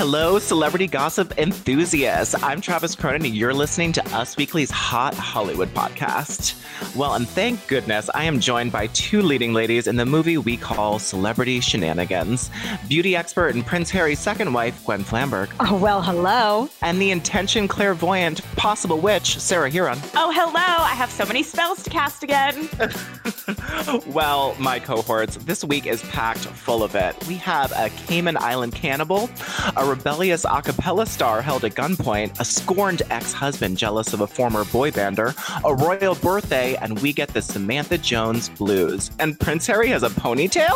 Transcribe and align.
Hello, 0.00 0.38
celebrity 0.38 0.86
gossip 0.86 1.36
enthusiasts. 1.36 2.34
I'm 2.42 2.62
Travis 2.62 2.94
Cronin, 2.94 3.26
and 3.26 3.36
you're 3.36 3.52
listening 3.52 3.92
to 3.92 4.16
Us 4.16 4.34
Weekly's 4.34 4.70
Hot 4.70 5.12
Hollywood 5.12 5.68
podcast. 5.74 6.56
Well, 6.96 7.16
and 7.16 7.28
thank 7.28 7.68
goodness 7.68 8.08
I 8.14 8.24
am 8.24 8.40
joined 8.40 8.72
by 8.72 8.86
two 8.86 9.20
leading 9.20 9.52
ladies 9.52 9.86
in 9.86 9.96
the 9.96 10.06
movie 10.06 10.38
we 10.38 10.56
call 10.56 10.98
Celebrity 10.98 11.60
Shenanigans 11.60 12.50
beauty 12.88 13.14
expert 13.14 13.54
and 13.54 13.66
Prince 13.66 13.90
Harry's 13.90 14.18
second 14.18 14.54
wife, 14.54 14.82
Gwen 14.86 15.04
Flamberg. 15.04 15.50
Oh, 15.60 15.76
well, 15.76 16.00
hello. 16.00 16.70
And 16.80 16.98
the 16.98 17.10
intention 17.10 17.68
clairvoyant, 17.68 18.40
possible 18.56 19.00
witch, 19.00 19.38
Sarah 19.38 19.70
Hearon. 19.70 19.98
Oh, 20.16 20.32
hello. 20.34 20.54
I 20.54 20.94
have 20.94 21.10
so 21.10 21.26
many 21.26 21.42
spells 21.42 21.82
to 21.82 21.90
cast 21.90 22.22
again. 22.22 22.70
well, 24.06 24.54
my 24.58 24.78
cohorts, 24.78 25.36
this 25.36 25.64
week 25.64 25.86
is 25.86 26.02
packed 26.02 26.40
full 26.40 26.82
of 26.82 26.94
it. 26.94 27.16
We 27.26 27.34
have 27.36 27.72
a 27.72 27.90
Cayman 28.06 28.36
Island 28.36 28.74
cannibal, 28.74 29.30
a 29.76 29.84
rebellious 29.84 30.44
a 30.44 30.62
cappella 30.62 31.06
star 31.06 31.42
held 31.42 31.64
at 31.64 31.72
gunpoint, 31.72 32.38
a 32.40 32.44
scorned 32.44 33.02
ex 33.10 33.32
husband 33.32 33.78
jealous 33.78 34.12
of 34.12 34.20
a 34.20 34.26
former 34.26 34.64
boy 34.66 34.90
bander, 34.90 35.34
a 35.64 35.74
royal 35.74 36.14
birthday, 36.16 36.76
and 36.76 36.98
we 37.00 37.12
get 37.12 37.28
the 37.28 37.42
Samantha 37.42 37.98
Jones 37.98 38.48
blues. 38.48 39.10
And 39.18 39.38
Prince 39.38 39.66
Harry 39.66 39.88
has 39.88 40.02
a 40.02 40.10
ponytail? 40.10 40.70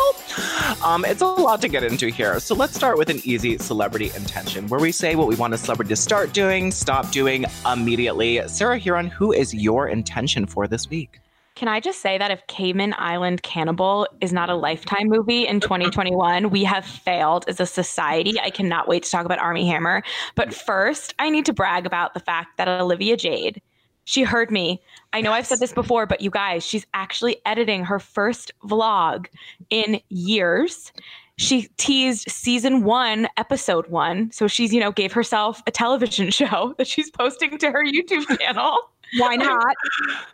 Um, 0.83 1.05
it's 1.05 1.21
a 1.21 1.25
lot 1.25 1.61
to 1.61 1.67
get 1.67 1.83
into 1.83 2.07
here. 2.07 2.39
So 2.39 2.55
let's 2.55 2.75
start 2.75 2.97
with 2.97 3.09
an 3.09 3.19
easy 3.23 3.57
celebrity 3.57 4.11
intention 4.15 4.67
where 4.67 4.79
we 4.79 4.91
say 4.91 5.15
what 5.15 5.27
we 5.27 5.35
want 5.35 5.53
a 5.53 5.57
celebrity 5.57 5.89
to 5.89 5.95
start 5.95 6.33
doing, 6.33 6.71
stop 6.71 7.11
doing 7.11 7.45
immediately. 7.71 8.47
Sarah 8.47 8.79
Hearon, 8.79 9.09
who 9.09 9.31
is 9.31 9.53
your 9.53 9.89
intention 9.89 10.45
for 10.45 10.67
this 10.67 10.89
week? 10.89 11.19
Can 11.55 11.69
I 11.69 11.79
just 11.79 12.01
say 12.01 12.17
that 12.17 12.31
if 12.31 12.45
Cayman 12.47 12.93
Island 12.97 13.41
Cannibal 13.43 14.07
is 14.19 14.33
not 14.33 14.49
a 14.49 14.55
lifetime 14.55 15.07
movie 15.07 15.47
in 15.47 15.61
2021, 15.61 16.49
we 16.49 16.65
have 16.65 16.85
failed 16.85 17.45
as 17.47 17.61
a 17.61 17.65
society. 17.65 18.37
I 18.41 18.49
cannot 18.49 18.89
wait 18.89 19.03
to 19.03 19.11
talk 19.11 19.25
about 19.25 19.39
Armie 19.39 19.65
Hammer. 19.65 20.03
But 20.35 20.53
first, 20.53 21.13
I 21.17 21.29
need 21.29 21.45
to 21.45 21.53
brag 21.53 21.85
about 21.85 22.13
the 22.13 22.19
fact 22.19 22.57
that 22.57 22.67
Olivia 22.67 23.15
Jade, 23.15 23.61
she 24.03 24.23
heard 24.23 24.51
me. 24.51 24.81
I 25.13 25.21
know 25.21 25.31
I've 25.31 25.47
said 25.47 25.61
this 25.61 25.71
before, 25.71 26.05
but 26.05 26.19
you 26.19 26.29
guys, 26.29 26.65
she's 26.65 26.85
actually 26.93 27.37
editing 27.45 27.85
her 27.85 27.99
first 27.99 28.51
vlog 28.65 29.27
in 29.69 30.01
years 30.09 30.91
she 31.37 31.67
teased 31.77 32.29
season 32.31 32.83
one, 32.83 33.27
episode 33.37 33.87
one. 33.87 34.31
So 34.31 34.47
she's, 34.47 34.73
you 34.73 34.79
know, 34.79 34.91
gave 34.91 35.11
herself 35.11 35.61
a 35.67 35.71
television 35.71 36.29
show 36.31 36.73
that 36.77 36.87
she's 36.87 37.09
posting 37.11 37.57
to 37.57 37.71
her 37.71 37.83
YouTube 37.83 38.25
channel. 38.39 38.77
Why 39.17 39.35
not? 39.35 39.75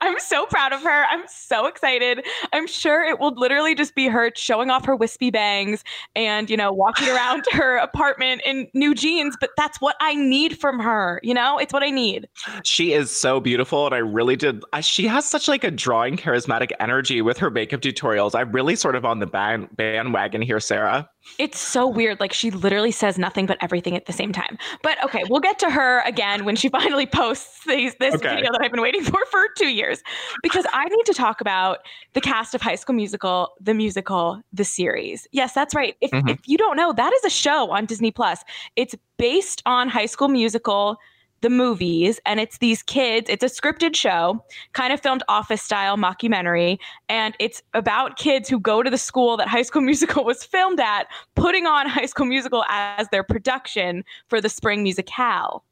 I'm 0.02 0.20
so 0.20 0.46
proud 0.46 0.74
of 0.74 0.82
her. 0.82 1.06
I'm 1.10 1.24
so 1.28 1.66
excited. 1.66 2.26
I'm 2.54 2.68
sure 2.68 3.04
it 3.04 3.20
will 3.20 3.34
literally 3.36 3.76
just 3.76 3.96
be 3.96 4.08
her 4.08 4.32
showing 4.36 4.70
off 4.70 4.86
her 4.86 4.96
wispy 4.96 5.30
bangs 5.30 5.84
and, 6.16 6.50
you 6.50 6.58
know, 6.58 6.72
walking 6.72 7.10
around 7.10 7.46
her 7.52 7.78
apartment 7.78 8.42
in 8.46 8.68
new 8.74 8.94
jeans. 8.94 9.36
But 9.40 9.52
that's 9.58 9.80
what 9.82 9.96
I 10.02 10.16
need 10.16 10.60
from 10.60 10.80
her. 10.80 11.20
You 11.24 11.34
know, 11.34 11.58
it's 11.58 11.74
what 11.74 11.84
I 11.84 11.90
need. 11.90 12.28
She 12.64 12.94
is 12.94 13.12
so 13.12 13.40
beautiful. 13.40 13.86
And 13.86 13.96
I 13.96 14.00
really 14.00 14.36
did. 14.36 14.64
I, 14.74 14.82
she 14.82 15.08
has 15.08 15.26
such 15.26 15.48
like 15.48 15.64
a 15.64 15.72
drawing 15.72 16.18
charismatic 16.18 16.72
energy 16.80 17.22
with 17.22 17.38
her 17.38 17.50
makeup 17.50 17.82
tutorials. 17.82 18.36
I'm 18.36 18.52
really 18.52 18.76
sort 18.76 18.96
of 18.96 19.06
on 19.06 19.20
the 19.20 19.28
band, 19.28 19.76
bandwagon 19.76 20.42
here, 20.42 20.60
Sarah. 20.60 21.10
It's 21.38 21.60
so 21.60 21.88
weird. 21.88 22.20
Like 22.20 22.34
she 22.34 22.52
literally 22.52 22.92
says 22.92 23.18
nothing 23.18 23.46
but 23.46 23.58
everything 23.62 23.96
at 23.96 24.06
the 24.06 24.14
same 24.14 24.32
time. 24.32 24.58
But 24.82 25.04
okay, 25.04 25.24
we'll 25.30 25.40
get 25.40 25.60
to 25.60 25.70
her 25.70 26.02
again 26.02 26.46
when 26.46 26.56
she 26.56 26.70
finally 26.82 27.06
posts 27.06 27.66
these, 27.66 27.96
this 28.00 28.16
okay. 28.16 28.36
video 28.36 28.52
that 28.52 28.62
I've 28.62 28.72
been 28.72 28.82
waiting 28.82 29.04
for 29.06 29.20
for 29.30 29.48
two 29.58 29.70
years, 29.70 30.02
because 30.44 30.66
I 30.74 30.86
need 30.86 31.06
to 31.06 31.14
talk 31.14 31.42
about 31.42 31.80
the 32.14 32.22
cast 32.22 32.56
of 32.56 32.62
High 32.62 32.76
School 32.76 32.96
Musical, 32.96 33.50
the 33.60 33.74
musical, 33.74 34.42
the 34.52 34.64
series. 34.64 35.28
Yes, 35.32 35.54
that's 35.54 35.76
right. 35.76 35.96
If, 36.02 36.12
mm-hmm. 36.12 36.30
if 36.30 36.40
you 36.48 36.58
don't 36.58 36.76
know, 36.76 36.94
that 36.94 37.14
is 37.14 37.24
a 37.26 37.30
show 37.30 37.72
on 37.72 37.86
Disney 37.86 38.12
Plus. 38.12 38.44
It's 38.76 38.96
based 39.18 39.62
on 39.66 39.90
High 39.90 40.08
School 40.08 40.28
Musical 40.28 40.98
the 41.42 41.50
movies 41.50 42.20
and 42.26 42.40
it's 42.40 42.60
these 42.60 42.84
kids 42.84 43.30
it's 43.30 43.44
a 43.44 43.48
scripted 43.48 43.96
show 43.96 44.44
kind 44.74 44.94
of 44.94 45.00
filmed 45.00 45.24
office 45.28 45.62
style 45.62 45.98
mockumentary 45.98 46.78
and 47.10 47.36
it's 47.40 47.62
about 47.74 48.18
kids 48.18 48.48
who 48.48 48.60
go 48.60 48.82
to 48.84 48.90
the 48.90 48.98
school 48.98 49.38
that 49.38 49.48
high 49.48 49.62
school 49.62 49.82
musical 49.92 50.24
was 50.24 50.44
filmed 50.44 50.80
at 50.80 51.08
putting 51.36 51.66
on 51.66 51.88
high 51.88 52.06
school 52.06 52.26
musical 52.26 52.64
as 52.70 53.08
their 53.10 53.24
production 53.24 54.04
for 54.28 54.40
the 54.40 54.50
spring 54.50 54.84
musicale 54.84 55.64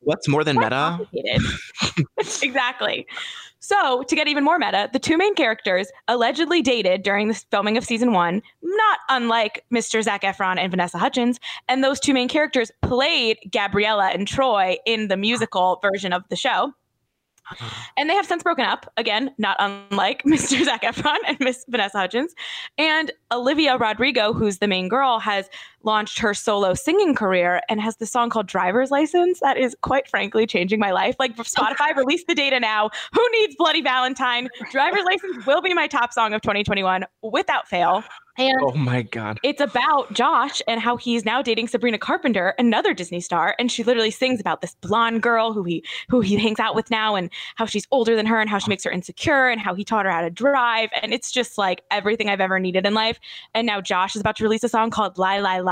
what's 0.00 0.28
more 0.28 0.44
than 0.44 0.56
meta 0.56 0.98
exactly 2.42 3.06
so, 3.62 4.02
to 4.04 4.16
get 4.16 4.26
even 4.26 4.42
more 4.42 4.58
meta, 4.58 4.88
the 4.90 4.98
two 4.98 5.18
main 5.18 5.34
characters 5.34 5.92
allegedly 6.08 6.62
dated 6.62 7.02
during 7.02 7.28
the 7.28 7.34
filming 7.34 7.76
of 7.76 7.84
season 7.84 8.14
one, 8.14 8.42
not 8.62 9.00
unlike 9.10 9.64
Mr. 9.72 10.02
Zac 10.02 10.22
Efron 10.22 10.58
and 10.58 10.70
Vanessa 10.70 10.96
Hudgens. 10.96 11.38
And 11.68 11.84
those 11.84 12.00
two 12.00 12.14
main 12.14 12.26
characters 12.26 12.72
played 12.80 13.36
Gabriella 13.52 14.08
and 14.08 14.26
Troy 14.26 14.78
in 14.86 15.08
the 15.08 15.16
musical 15.18 15.78
version 15.82 16.14
of 16.14 16.24
the 16.30 16.36
show. 16.36 16.72
And 17.96 18.08
they 18.08 18.14
have 18.14 18.24
since 18.24 18.42
broken 18.42 18.64
up, 18.64 18.90
again, 18.96 19.34
not 19.36 19.56
unlike 19.58 20.22
Mr. 20.26 20.64
Zac 20.64 20.82
Efron 20.82 21.18
and 21.26 21.38
Miss 21.40 21.66
Vanessa 21.68 21.98
Hudgens. 21.98 22.34
And 22.78 23.10
Olivia 23.30 23.76
Rodrigo, 23.76 24.32
who's 24.32 24.58
the 24.58 24.68
main 24.68 24.88
girl, 24.88 25.18
has 25.18 25.50
launched 25.82 26.18
her 26.18 26.34
solo 26.34 26.74
singing 26.74 27.14
career 27.14 27.60
and 27.68 27.80
has 27.80 27.96
the 27.96 28.06
song 28.06 28.30
called 28.30 28.46
Driver's 28.46 28.90
License. 28.90 29.40
That 29.40 29.56
is 29.56 29.76
quite 29.82 30.08
frankly 30.08 30.46
changing 30.46 30.78
my 30.78 30.90
life. 30.90 31.16
Like 31.18 31.36
Spotify 31.36 31.96
released 31.96 32.26
the 32.26 32.34
data 32.34 32.60
now. 32.60 32.90
Who 33.12 33.28
needs 33.32 33.56
Bloody 33.56 33.82
Valentine? 33.82 34.48
Driver's 34.70 35.04
License 35.04 35.46
will 35.46 35.62
be 35.62 35.74
my 35.74 35.86
top 35.86 36.12
song 36.12 36.32
of 36.32 36.42
2021 36.42 37.04
without 37.22 37.68
fail. 37.68 38.04
And 38.38 38.58
oh 38.62 38.72
my 38.72 39.02
God. 39.02 39.38
It's 39.42 39.60
about 39.60 40.12
Josh 40.14 40.62
and 40.66 40.80
how 40.80 40.96
he's 40.96 41.24
now 41.24 41.42
dating 41.42 41.68
Sabrina 41.68 41.98
Carpenter, 41.98 42.54
another 42.58 42.94
Disney 42.94 43.20
star. 43.20 43.54
And 43.58 43.70
she 43.70 43.82
literally 43.82 44.10
sings 44.10 44.40
about 44.40 44.62
this 44.62 44.76
blonde 44.76 45.22
girl 45.22 45.52
who 45.52 45.62
he 45.62 45.84
who 46.08 46.20
he 46.20 46.36
hangs 46.36 46.58
out 46.58 46.74
with 46.74 46.90
now 46.90 47.16
and 47.16 47.28
how 47.56 47.66
she's 47.66 47.86
older 47.90 48.16
than 48.16 48.26
her 48.26 48.40
and 48.40 48.48
how 48.48 48.58
she 48.58 48.70
makes 48.70 48.84
her 48.84 48.90
insecure 48.90 49.48
and 49.48 49.60
how 49.60 49.74
he 49.74 49.84
taught 49.84 50.06
her 50.06 50.10
how 50.10 50.22
to 50.22 50.30
drive. 50.30 50.88
And 51.02 51.12
it's 51.12 51.30
just 51.30 51.58
like 51.58 51.82
everything 51.90 52.30
I've 52.30 52.40
ever 52.40 52.58
needed 52.58 52.86
in 52.86 52.94
life. 52.94 53.20
And 53.54 53.66
now 53.66 53.80
Josh 53.80 54.14
is 54.14 54.20
about 54.20 54.36
to 54.36 54.44
release 54.44 54.64
a 54.64 54.68
song 54.68 54.90
called 54.90 55.18
Lie 55.18 55.40
Lie 55.40 55.60
Lie. 55.60 55.69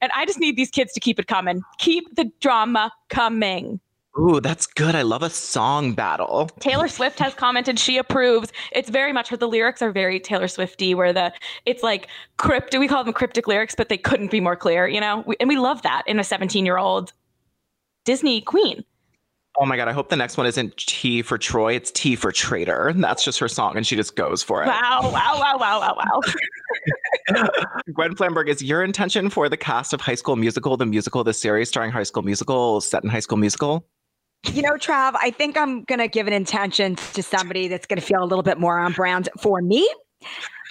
And 0.00 0.10
I 0.14 0.26
just 0.26 0.38
need 0.38 0.56
these 0.56 0.70
kids 0.70 0.92
to 0.94 1.00
keep 1.00 1.18
it 1.18 1.26
coming. 1.26 1.62
Keep 1.78 2.16
the 2.16 2.30
drama 2.40 2.92
coming. 3.08 3.80
Ooh, 4.18 4.40
that's 4.40 4.66
good. 4.66 4.96
I 4.96 5.02
love 5.02 5.22
a 5.22 5.30
song 5.30 5.92
battle. 5.92 6.50
Taylor 6.58 6.88
Swift 6.88 7.20
has 7.20 7.34
commented 7.34 7.78
she 7.78 7.98
approves. 7.98 8.52
It's 8.72 8.90
very 8.90 9.12
much 9.12 9.28
her. 9.28 9.36
The 9.36 9.46
lyrics 9.46 9.80
are 9.80 9.92
very 9.92 10.18
Taylor 10.18 10.48
Swifty, 10.48 10.92
where 10.94 11.12
the 11.12 11.32
it's 11.66 11.84
like 11.84 12.08
cryptic. 12.36 12.80
We 12.80 12.88
call 12.88 13.04
them 13.04 13.12
cryptic 13.12 13.46
lyrics, 13.46 13.76
but 13.76 13.88
they 13.88 13.98
couldn't 13.98 14.32
be 14.32 14.40
more 14.40 14.56
clear, 14.56 14.88
you 14.88 15.00
know. 15.00 15.22
We, 15.24 15.36
and 15.38 15.48
we 15.48 15.56
love 15.56 15.82
that 15.82 16.02
in 16.06 16.18
a 16.18 16.24
17 16.24 16.66
year 16.66 16.78
old 16.78 17.12
Disney 18.04 18.40
queen. 18.40 18.84
Oh 19.60 19.66
my 19.66 19.76
god! 19.76 19.86
I 19.86 19.92
hope 19.92 20.08
the 20.08 20.16
next 20.16 20.36
one 20.36 20.46
isn't 20.46 20.76
T 20.76 21.22
for 21.22 21.38
Troy. 21.38 21.74
It's 21.74 21.92
T 21.92 22.16
for 22.16 22.32
traitor. 22.32 22.92
That's 22.96 23.22
just 23.22 23.38
her 23.38 23.48
song, 23.48 23.76
and 23.76 23.86
she 23.86 23.94
just 23.94 24.16
goes 24.16 24.42
for 24.42 24.64
it. 24.64 24.66
Wow! 24.66 25.00
Wow! 25.02 25.38
Wow! 25.38 25.58
Wow! 25.58 25.80
Wow! 25.80 25.96
Wow! 25.96 26.20
Gwen 27.92 28.14
Flamberg, 28.14 28.48
is 28.48 28.62
your 28.62 28.82
intention 28.82 29.30
for 29.30 29.48
the 29.48 29.56
cast 29.56 29.92
of 29.92 30.00
High 30.00 30.14
School 30.14 30.36
Musical, 30.36 30.76
the 30.76 30.86
musical, 30.86 31.24
the 31.24 31.34
series 31.34 31.68
starring 31.68 31.90
High 31.90 32.02
School 32.02 32.22
Musical, 32.22 32.80
set 32.80 33.04
in 33.04 33.10
High 33.10 33.20
School 33.20 33.38
Musical? 33.38 33.86
You 34.52 34.62
know, 34.62 34.74
Trav, 34.74 35.14
I 35.20 35.30
think 35.30 35.56
I'm 35.56 35.84
going 35.84 35.98
to 35.98 36.08
give 36.08 36.26
an 36.26 36.32
intention 36.32 36.96
to 36.96 37.22
somebody 37.22 37.68
that's 37.68 37.86
going 37.86 37.98
to 37.98 38.04
feel 38.04 38.22
a 38.22 38.26
little 38.26 38.42
bit 38.42 38.58
more 38.58 38.78
on 38.78 38.92
brand 38.92 39.28
for 39.38 39.60
me. 39.60 39.88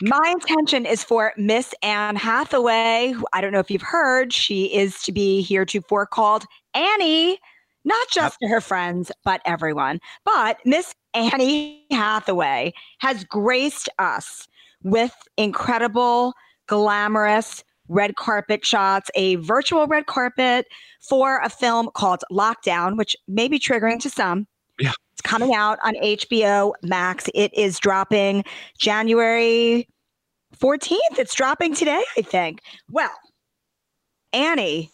My 0.02 0.34
intention 0.40 0.86
is 0.86 1.04
for 1.04 1.34
Miss 1.38 1.74
Anne 1.82 2.16
Hathaway. 2.16 3.12
Who 3.16 3.26
I 3.34 3.42
don't 3.42 3.52
know 3.52 3.60
if 3.60 3.70
you've 3.70 3.82
heard, 3.82 4.34
she 4.34 4.66
is 4.74 5.02
to 5.04 5.12
be 5.12 5.42
heretofore 5.42 6.06
called 6.06 6.46
Annie, 6.74 7.40
not 7.84 8.08
just 8.12 8.38
to 8.42 8.48
her 8.48 8.62
friends, 8.62 9.12
but 9.24 9.42
everyone. 9.46 10.00
But 10.24 10.60
Miss 10.66 10.94
Annie 11.14 11.86
Hathaway 11.92 12.74
has 13.00 13.24
graced 13.24 13.90
us 14.00 14.48
with 14.84 15.16
incredible, 15.38 16.34
glamorous 16.68 17.64
red 17.90 18.16
carpet 18.16 18.66
shots, 18.66 19.10
a 19.16 19.36
virtual 19.36 19.88
red 19.88 20.06
carpet 20.06 20.68
for 21.02 21.40
a 21.40 21.50
film 21.50 21.90
called 21.94 22.24
Lockdown, 22.32 22.98
which 22.98 23.16
may 23.28 23.48
be 23.48 23.60
triggering 23.60 24.00
to 24.02 24.10
some. 24.10 24.48
Yeah. 24.80 24.92
It's 25.14 25.22
coming 25.22 25.54
out 25.54 25.80
on 25.84 25.96
HBO 25.96 26.74
Max. 26.84 27.30
It 27.34 27.54
is 27.54 27.80
dropping 27.80 28.44
January 28.78 29.88
14th. 30.56 30.98
It's 31.18 31.34
dropping 31.34 31.74
today, 31.74 32.04
I 32.18 32.22
think. 32.22 32.60
Well, 32.90 33.12
Annie 34.34 34.92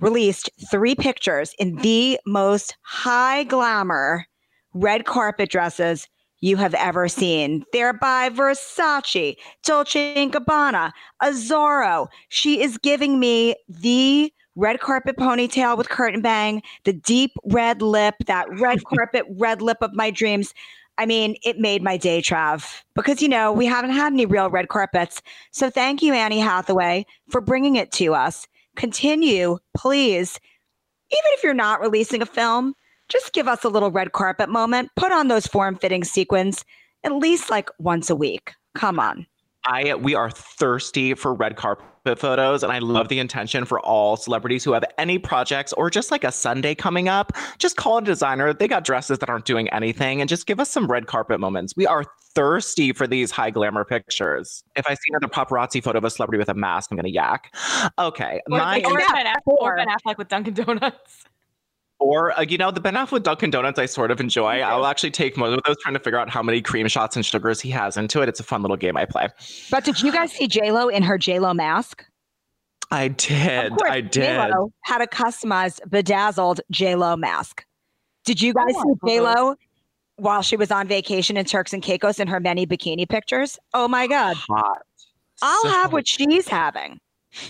released 0.00 0.50
three 0.70 0.94
pictures 0.94 1.54
in 1.58 1.76
the 1.76 2.18
most 2.26 2.76
high 2.82 3.44
glamour 3.44 4.26
red 4.74 5.04
carpet 5.04 5.50
dresses 5.50 6.08
you 6.42 6.56
have 6.56 6.74
ever 6.74 7.08
seen. 7.08 7.64
They're 7.72 7.94
by 7.94 8.28
Versace, 8.28 9.36
Dolce 9.64 10.14
& 10.28 10.30
Gabbana, 10.30 10.92
Azzaro. 11.22 12.08
She 12.28 12.60
is 12.60 12.76
giving 12.76 13.18
me 13.18 13.54
the 13.68 14.30
red 14.56 14.80
carpet 14.80 15.16
ponytail 15.16 15.78
with 15.78 15.88
curtain 15.88 16.20
bang, 16.20 16.60
the 16.84 16.92
deep 16.92 17.30
red 17.44 17.80
lip, 17.80 18.16
that 18.26 18.46
red 18.60 18.84
carpet 18.94 19.24
red 19.38 19.62
lip 19.62 19.78
of 19.80 19.94
my 19.94 20.10
dreams. 20.10 20.52
I 20.98 21.06
mean, 21.06 21.36
it 21.42 21.58
made 21.58 21.82
my 21.82 21.96
day, 21.96 22.20
Trav, 22.20 22.82
because, 22.94 23.22
you 23.22 23.28
know, 23.28 23.50
we 23.50 23.64
haven't 23.64 23.92
had 23.92 24.12
any 24.12 24.26
real 24.26 24.50
red 24.50 24.68
carpets. 24.68 25.22
So 25.52 25.70
thank 25.70 26.02
you, 26.02 26.12
Annie 26.12 26.40
Hathaway, 26.40 27.06
for 27.30 27.40
bringing 27.40 27.76
it 27.76 27.92
to 27.92 28.14
us. 28.14 28.46
Continue, 28.76 29.58
please. 29.74 30.38
Even 31.10 31.30
if 31.32 31.44
you're 31.44 31.54
not 31.54 31.80
releasing 31.80 32.20
a 32.20 32.26
film, 32.26 32.74
just 33.12 33.34
give 33.34 33.46
us 33.46 33.62
a 33.62 33.68
little 33.68 33.90
red 33.90 34.12
carpet 34.12 34.48
moment. 34.48 34.90
Put 34.96 35.12
on 35.12 35.28
those 35.28 35.46
form 35.46 35.76
fitting 35.76 36.02
sequins 36.02 36.64
at 37.04 37.12
least 37.12 37.50
like 37.50 37.68
once 37.78 38.08
a 38.08 38.16
week. 38.16 38.52
Come 38.74 38.98
on. 38.98 39.26
I 39.66 39.94
we 39.94 40.14
are 40.14 40.30
thirsty 40.30 41.14
for 41.14 41.34
red 41.34 41.56
carpet 41.56 42.18
photos 42.18 42.64
and 42.64 42.72
I 42.72 42.80
love 42.80 43.08
the 43.08 43.20
intention 43.20 43.64
for 43.64 43.78
all 43.80 44.16
celebrities 44.16 44.64
who 44.64 44.72
have 44.72 44.84
any 44.98 45.18
projects 45.18 45.72
or 45.74 45.88
just 45.88 46.10
like 46.10 46.24
a 46.24 46.32
Sunday 46.32 46.74
coming 46.74 47.08
up. 47.08 47.32
Just 47.58 47.76
call 47.76 47.98
a 47.98 48.02
designer. 48.02 48.52
They 48.52 48.66
got 48.66 48.82
dresses 48.84 49.20
that 49.20 49.28
aren't 49.28 49.44
doing 49.44 49.68
anything 49.68 50.20
and 50.20 50.28
just 50.28 50.46
give 50.46 50.58
us 50.58 50.70
some 50.70 50.90
red 50.90 51.06
carpet 51.06 51.38
moments. 51.38 51.76
We 51.76 51.86
are 51.86 52.04
thirsty 52.34 52.92
for 52.92 53.06
these 53.06 53.30
high 53.30 53.50
glamour 53.50 53.84
pictures. 53.84 54.64
If 54.74 54.86
I 54.88 54.94
see 54.94 55.10
another 55.10 55.28
paparazzi 55.28 55.82
photo 55.82 55.98
of 55.98 56.04
a 56.04 56.10
celebrity 56.10 56.38
with 56.38 56.48
a 56.48 56.54
mask, 56.54 56.90
I'm 56.90 56.96
gonna 56.96 57.08
yak. 57.08 57.54
Okay. 57.98 58.40
Or, 58.50 58.58
my 58.58 58.82
or, 58.84 58.96
ben 58.96 59.26
Affleck, 59.26 59.38
or 59.46 59.76
Ben 59.76 59.88
Affleck 59.88 60.18
with 60.18 60.28
Dunkin' 60.28 60.54
Donuts. 60.54 61.24
Or, 62.02 62.38
uh, 62.38 62.42
you 62.42 62.58
know, 62.58 62.70
the 62.70 62.80
Ben 62.80 62.94
Affleck 62.94 63.22
Dunkin' 63.22 63.50
Donuts 63.50 63.78
I 63.78 63.86
sort 63.86 64.10
of 64.10 64.20
enjoy. 64.20 64.60
I'll 64.60 64.86
actually 64.86 65.10
take 65.12 65.36
most 65.36 65.56
of 65.56 65.60
those 65.66 65.76
trying 65.82 65.94
to 65.94 66.00
figure 66.00 66.18
out 66.18 66.28
how 66.28 66.42
many 66.42 66.60
cream 66.60 66.88
shots 66.88 67.16
and 67.16 67.24
sugars 67.24 67.60
he 67.60 67.70
has 67.70 67.96
into 67.96 68.20
it. 68.22 68.28
It's 68.28 68.40
a 68.40 68.44
fun 68.44 68.62
little 68.62 68.76
game 68.76 68.96
I 68.96 69.04
play. 69.04 69.28
But 69.70 69.84
did 69.84 70.00
you 70.02 70.12
guys 70.12 70.32
see 70.32 70.46
J 70.48 70.72
Lo 70.72 70.88
in 70.88 71.02
her 71.02 71.16
J 71.18 71.38
Lo 71.38 71.54
mask? 71.54 72.04
I 72.90 73.08
did. 73.08 73.72
Of 73.72 73.78
course, 73.78 73.90
I 73.90 74.00
did. 74.02 74.38
JLo 74.38 74.70
had 74.82 75.00
a 75.00 75.06
customized 75.06 75.80
bedazzled 75.88 76.60
J 76.70 76.94
Lo 76.94 77.16
mask. 77.16 77.64
Did 78.26 78.42
you 78.42 78.52
guys 78.52 78.72
Oh, 78.76 78.96
see 79.02 79.16
JLo 79.16 79.56
while 80.16 80.42
she 80.42 80.56
was 80.56 80.70
on 80.70 80.86
vacation 80.88 81.36
in 81.38 81.44
Turks 81.46 81.72
and 81.72 81.82
Caicos 81.82 82.20
in 82.20 82.28
her 82.28 82.38
many 82.38 82.66
bikini 82.66 83.08
pictures? 83.08 83.58
Oh 83.72 83.88
my 83.88 84.06
God. 84.06 84.36
Hot. 84.36 84.82
I'll 85.40 85.62
So- 85.62 85.68
have 85.70 85.92
what 85.94 86.06
she's 86.06 86.46
having. 86.48 87.00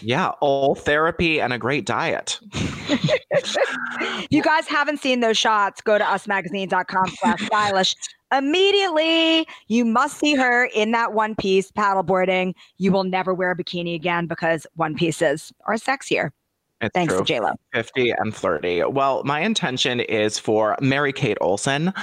Yeah, 0.00 0.28
all 0.40 0.74
therapy 0.74 1.40
and 1.40 1.52
a 1.52 1.58
great 1.58 1.86
diet. 1.86 2.38
You 4.30 4.42
guys 4.42 4.66
haven't 4.68 5.00
seen 5.00 5.20
those 5.20 5.36
shots, 5.36 5.80
go 5.80 5.98
to 5.98 6.04
usmagazine.com 6.04 7.08
slash 7.18 7.46
stylish. 7.46 7.96
Immediately, 8.32 9.46
you 9.68 9.84
must 9.84 10.18
see 10.18 10.34
her 10.34 10.64
in 10.74 10.92
that 10.92 11.12
one 11.12 11.34
piece 11.34 11.70
paddleboarding. 11.70 12.54
You 12.78 12.92
will 12.92 13.04
never 13.04 13.34
wear 13.34 13.50
a 13.50 13.56
bikini 13.56 13.94
again 13.94 14.26
because 14.26 14.66
one 14.74 14.94
pieces 14.94 15.52
are 15.66 15.74
sexier. 15.74 16.30
It's 16.82 16.92
Thanks 16.94 17.14
true. 17.14 17.24
to 17.24 17.32
JLo. 17.32 17.54
50 17.72 18.10
and 18.10 18.34
flirty. 18.34 18.82
Well, 18.82 19.22
my 19.24 19.40
intention 19.40 20.00
is 20.00 20.36
for 20.36 20.76
Mary 20.80 21.12
Kate 21.12 21.38
Olsen. 21.40 21.94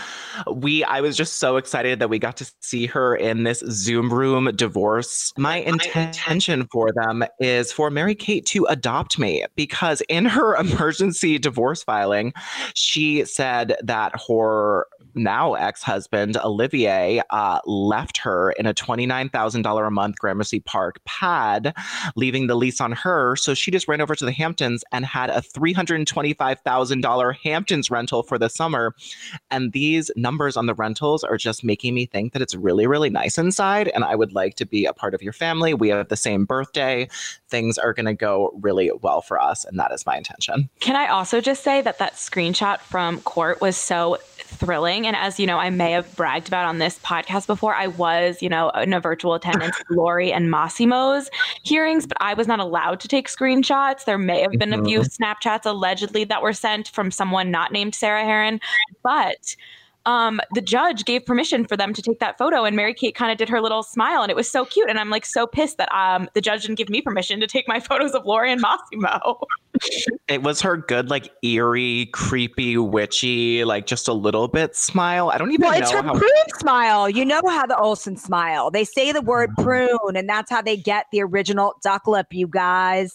We 0.51 0.85
I 0.85 1.01
was 1.01 1.17
just 1.17 1.35
so 1.35 1.57
excited 1.57 1.99
that 1.99 2.09
we 2.09 2.17
got 2.17 2.37
to 2.37 2.51
see 2.61 2.85
her 2.85 3.13
in 3.13 3.43
this 3.43 3.59
Zoom 3.69 4.11
room 4.11 4.49
divorce. 4.55 5.33
My 5.37 5.57
intention 5.57 6.65
for 6.71 6.91
them 6.93 7.25
is 7.39 7.73
for 7.73 7.91
Mary 7.91 8.15
Kate 8.15 8.45
to 8.47 8.65
adopt 8.65 9.19
me 9.19 9.43
because 9.57 10.01
in 10.07 10.25
her 10.25 10.55
emergency 10.59 11.37
divorce 11.37 11.83
filing, 11.83 12.31
she 12.73 13.25
said 13.25 13.75
that 13.83 14.13
her 14.29 14.85
now 15.15 15.55
ex-husband 15.55 16.37
Olivier 16.37 17.21
uh, 17.31 17.59
left 17.65 18.17
her 18.17 18.51
in 18.51 18.65
a 18.65 18.73
$29,000 18.73 19.87
a 19.87 19.91
month 19.91 20.17
Gramercy 20.19 20.59
Park 20.61 20.99
pad, 21.05 21.73
leaving 22.15 22.47
the 22.47 22.55
lease 22.55 22.79
on 22.79 22.91
her. 22.91 23.35
So 23.35 23.53
she 23.53 23.71
just 23.71 23.87
ran 23.87 24.01
over 24.01 24.15
to 24.15 24.25
the 24.25 24.31
Hamptons 24.31 24.68
and 24.91 25.05
had 25.05 25.29
a 25.29 25.41
$325,000 25.41 27.35
Hamptons 27.43 27.91
rental 27.91 28.23
for 28.23 28.37
the 28.37 28.49
summer. 28.49 28.93
And 29.51 29.71
these 29.71 30.11
numbers 30.15 30.57
on 30.57 30.65
the 30.65 30.73
rentals 30.73 31.23
are 31.23 31.37
just 31.37 31.63
making 31.63 31.93
me 31.93 32.05
think 32.05 32.33
that 32.33 32.41
it's 32.41 32.55
really, 32.55 32.87
really 32.87 33.09
nice 33.09 33.37
inside. 33.37 33.87
And 33.89 34.03
I 34.03 34.15
would 34.15 34.33
like 34.33 34.55
to 34.55 34.65
be 34.65 34.85
a 34.85 34.93
part 34.93 35.13
of 35.13 35.21
your 35.21 35.33
family. 35.33 35.73
We 35.73 35.89
have 35.89 36.09
the 36.09 36.17
same 36.17 36.45
birthday. 36.45 37.09
Things 37.49 37.77
are 37.77 37.93
going 37.93 38.05
to 38.05 38.13
go 38.13 38.51
really 38.61 38.91
well 39.01 39.21
for 39.21 39.41
us. 39.41 39.65
And 39.65 39.79
that 39.79 39.91
is 39.91 40.05
my 40.05 40.17
intention. 40.17 40.69
Can 40.79 40.95
I 40.95 41.07
also 41.07 41.41
just 41.41 41.63
say 41.63 41.81
that 41.81 41.99
that 41.99 42.13
screenshot 42.13 42.79
from 42.79 43.21
court 43.21 43.61
was 43.61 43.77
so 43.77 44.17
thrilling? 44.49 45.07
And 45.07 45.15
as 45.15 45.39
you 45.39 45.45
know, 45.45 45.57
I 45.57 45.69
may 45.69 45.91
have 45.91 46.15
bragged 46.15 46.47
about 46.47 46.65
on 46.65 46.79
this 46.79 46.99
podcast 46.99 47.47
before, 47.47 47.75
I 47.75 47.87
was, 47.87 48.41
you 48.41 48.49
know, 48.49 48.69
in 48.71 48.93
a 48.93 48.99
virtual 48.99 49.33
attendance 49.33 49.79
at 49.79 49.91
Lori 49.91 50.31
and 50.31 50.49
Mossimo's 50.49 51.29
hearings, 51.63 52.05
but 52.05 52.17
I 52.19 52.33
was 52.33 52.47
not 52.47 52.59
allowed 52.59 52.99
to 53.01 53.07
take 53.07 53.27
screenshots. 53.27 54.05
There 54.05 54.17
may 54.17 54.41
have 54.41 54.51
been 54.51 54.73
a 54.73 54.83
few 54.83 55.01
mm-hmm. 55.01 55.23
Snapchats 55.23 55.65
allegedly 55.65 56.23
that 56.25 56.41
were 56.41 56.53
sent 56.53 56.89
from 56.89 57.11
someone 57.11 57.51
not 57.51 57.71
named 57.71 57.95
Sarah 57.95 58.23
Hearon, 58.23 58.59
but 59.03 59.55
um, 60.05 60.39
the 60.53 60.61
judge 60.61 61.05
gave 61.05 61.25
permission 61.25 61.65
for 61.67 61.75
them 61.77 61.93
to 61.93 62.01
take 62.01 62.19
that 62.19 62.37
photo, 62.37 62.63
and 62.63 62.75
Mary 62.75 62.93
Kate 62.93 63.13
kind 63.15 63.31
of 63.31 63.37
did 63.37 63.49
her 63.49 63.61
little 63.61 63.83
smile, 63.83 64.21
and 64.21 64.29
it 64.31 64.35
was 64.35 64.49
so 64.49 64.65
cute. 64.65 64.89
And 64.89 64.99
I'm 64.99 65.09
like 65.09 65.25
so 65.25 65.45
pissed 65.45 65.77
that 65.77 65.91
um, 65.93 66.29
the 66.33 66.41
judge 66.41 66.61
didn't 66.63 66.77
give 66.77 66.89
me 66.89 67.01
permission 67.01 67.39
to 67.39 67.47
take 67.47 67.67
my 67.67 67.79
photos 67.89 68.11
of 68.11 68.25
Lori 68.25 68.51
and 68.51 68.61
Mossimo. 68.63 69.39
It 70.27 70.41
was 70.43 70.61
her 70.61 70.77
good, 70.77 71.09
like 71.09 71.29
eerie, 71.43 72.07
creepy, 72.13 72.77
witchy, 72.77 73.63
like 73.63 73.85
just 73.85 74.07
a 74.07 74.13
little 74.13 74.47
bit 74.47 74.75
smile. 74.75 75.29
I 75.29 75.37
don't 75.37 75.51
even 75.51 75.67
Well, 75.67 75.77
it's 75.79 75.91
her 75.91 76.01
how. 76.01 76.13
prune 76.15 76.31
smile. 76.59 77.09
You 77.09 77.23
know 77.23 77.41
how 77.47 77.65
the 77.65 77.77
Olsen 77.77 78.17
smile. 78.17 78.71
They 78.71 78.83
say 78.83 79.11
the 79.11 79.21
word 79.21 79.49
Mm-hmm. 79.51 79.63
prune, 79.63 80.15
and 80.15 80.27
that's 80.27 80.49
how 80.51 80.61
they 80.61 80.75
get 80.75 81.05
the 81.11 81.21
original 81.21 81.73
duck 81.83 82.07
lip, 82.07 82.27
you 82.31 82.47
guys. 82.47 83.13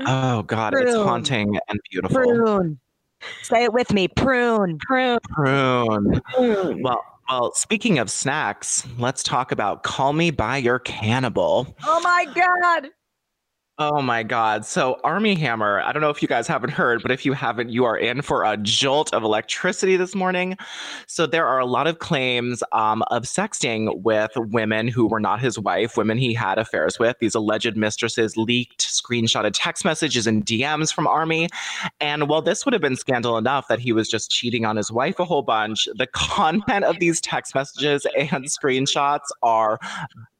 Oh 0.00 0.42
God, 0.42 0.74
it's 0.76 0.94
haunting 0.94 1.56
and 1.68 1.78
beautiful. 1.90 2.16
Prune. 2.16 2.80
Say 3.42 3.64
it 3.64 3.72
with 3.72 3.92
me. 3.92 4.08
Prune. 4.08 4.78
Prune. 4.78 5.18
Prune. 5.30 6.20
Prune. 6.34 6.82
Well, 6.82 7.02
well, 7.28 7.52
speaking 7.54 7.98
of 7.98 8.10
snacks, 8.10 8.86
let's 8.98 9.22
talk 9.22 9.50
about 9.50 9.82
Call 9.82 10.12
Me 10.12 10.30
by 10.30 10.58
Your 10.58 10.78
Cannibal. 10.78 11.74
Oh 11.84 12.00
my 12.00 12.26
God. 12.34 12.90
Oh 13.76 14.00
my 14.00 14.22
God. 14.22 14.64
So, 14.64 15.00
Armie 15.02 15.34
Hammer, 15.34 15.80
I 15.80 15.90
don't 15.90 16.00
know 16.00 16.10
if 16.10 16.22
you 16.22 16.28
guys 16.28 16.46
haven't 16.46 16.70
heard, 16.70 17.02
but 17.02 17.10
if 17.10 17.26
you 17.26 17.32
haven't, 17.32 17.70
you 17.70 17.84
are 17.84 17.98
in 17.98 18.22
for 18.22 18.44
a 18.44 18.56
jolt 18.56 19.12
of 19.12 19.24
electricity 19.24 19.96
this 19.96 20.14
morning. 20.14 20.56
So, 21.08 21.26
there 21.26 21.44
are 21.44 21.58
a 21.58 21.66
lot 21.66 21.88
of 21.88 21.98
claims 21.98 22.62
um, 22.70 23.02
of 23.10 23.24
sexting 23.24 24.02
with 24.04 24.30
women 24.36 24.86
who 24.86 25.08
were 25.08 25.18
not 25.18 25.40
his 25.40 25.58
wife, 25.58 25.96
women 25.96 26.18
he 26.18 26.32
had 26.32 26.56
affairs 26.56 27.00
with. 27.00 27.16
These 27.18 27.34
alleged 27.34 27.76
mistresses 27.76 28.36
leaked 28.36 28.78
screenshotted 28.78 29.50
text 29.54 29.84
messages 29.84 30.28
and 30.28 30.46
DMs 30.46 30.94
from 30.94 31.08
Armie. 31.08 31.48
And 32.00 32.28
while 32.28 32.42
this 32.42 32.64
would 32.64 32.74
have 32.74 32.82
been 32.82 32.94
scandal 32.94 33.36
enough 33.36 33.66
that 33.66 33.80
he 33.80 33.92
was 33.92 34.08
just 34.08 34.30
cheating 34.30 34.64
on 34.64 34.76
his 34.76 34.92
wife 34.92 35.18
a 35.18 35.24
whole 35.24 35.42
bunch, 35.42 35.88
the 35.96 36.06
content 36.06 36.84
of 36.84 37.00
these 37.00 37.20
text 37.20 37.56
messages 37.56 38.06
and 38.16 38.44
screenshots 38.44 39.26
are 39.42 39.80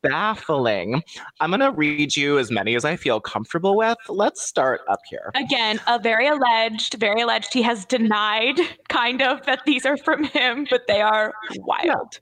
baffling. 0.05 1.03
I'm 1.41 1.51
going 1.51 1.61
to 1.61 1.73
read 1.73 2.17
you 2.17 2.39
as 2.39 2.51
many 2.51 2.77
as 2.77 2.85
I 2.85 2.95
feel 2.97 3.21
comfortable 3.21 3.77
with. 3.77 3.99
Let's 4.09 4.43
start 4.43 4.83
up 4.89 5.01
here. 5.09 5.33
Again, 5.35 5.81
a 5.87 5.99
very 5.99 6.29
alleged, 6.29 6.95
very 6.95 7.23
alleged. 7.23 7.53
He 7.53 7.63
has 7.63 7.85
denied 7.85 8.61
kind 8.89 9.23
of 9.23 9.45
that 9.47 9.65
these 9.65 9.85
are 9.85 9.97
from 9.97 10.25
him, 10.25 10.67
but 10.71 10.87
they 10.87 11.01
are 11.01 11.33
wild. 11.57 12.21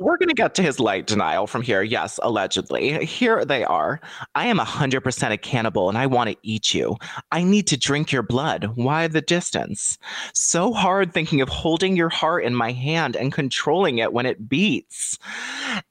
We're 0.00 0.16
going 0.16 0.30
to 0.30 0.34
get 0.34 0.54
to 0.54 0.62
his 0.62 0.80
light 0.80 1.06
denial 1.06 1.46
from 1.46 1.60
here. 1.60 1.82
Yes, 1.82 2.18
allegedly. 2.22 3.04
Here 3.04 3.44
they 3.44 3.64
are. 3.64 4.00
I 4.34 4.46
am 4.46 4.58
100% 4.58 5.30
a 5.30 5.36
cannibal 5.36 5.90
and 5.90 5.98
I 5.98 6.06
want 6.06 6.30
to 6.30 6.36
eat 6.42 6.72
you. 6.72 6.96
I 7.30 7.42
need 7.42 7.66
to 7.66 7.76
drink 7.76 8.10
your 8.10 8.22
blood. 8.22 8.72
Why 8.76 9.08
the 9.08 9.20
distance? 9.20 9.98
So 10.32 10.72
hard 10.72 11.12
thinking 11.12 11.42
of 11.42 11.50
holding 11.50 11.96
your 11.96 12.08
heart 12.08 12.44
in 12.44 12.54
my 12.54 12.72
hand 12.72 13.14
and 13.14 13.30
controlling 13.30 13.98
it 13.98 14.14
when 14.14 14.24
it 14.24 14.48
beats. 14.48 15.18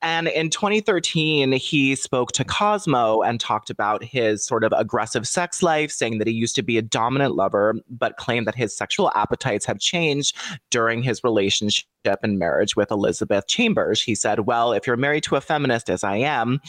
And 0.01 0.27
in 0.27 0.49
2013, 0.49 1.51
he 1.51 1.95
spoke 1.95 2.31
to 2.31 2.43
Cosmo 2.43 3.21
and 3.21 3.39
talked 3.39 3.69
about 3.69 4.03
his 4.03 4.43
sort 4.43 4.63
of 4.63 4.73
aggressive 4.75 5.27
sex 5.27 5.61
life, 5.61 5.91
saying 5.91 6.17
that 6.17 6.27
he 6.27 6.33
used 6.33 6.55
to 6.55 6.63
be 6.63 6.79
a 6.79 6.81
dominant 6.81 7.35
lover, 7.35 7.75
but 7.87 8.17
claimed 8.17 8.47
that 8.47 8.55
his 8.55 8.75
sexual 8.75 9.11
appetites 9.13 9.67
have 9.67 9.77
changed 9.77 10.35
during 10.71 11.03
his 11.03 11.23
relationship 11.23 11.85
and 12.05 12.39
marriage 12.39 12.75
with 12.75 12.91
Elizabeth 12.91 13.47
Chambers. 13.47 14.01
He 14.01 14.15
said, 14.15 14.41
Well, 14.41 14.71
if 14.73 14.87
you're 14.87 14.97
married 14.97 15.23
to 15.23 15.35
a 15.35 15.41
feminist, 15.41 15.89
as 15.89 16.03
I 16.03 16.17
am, 16.17 16.59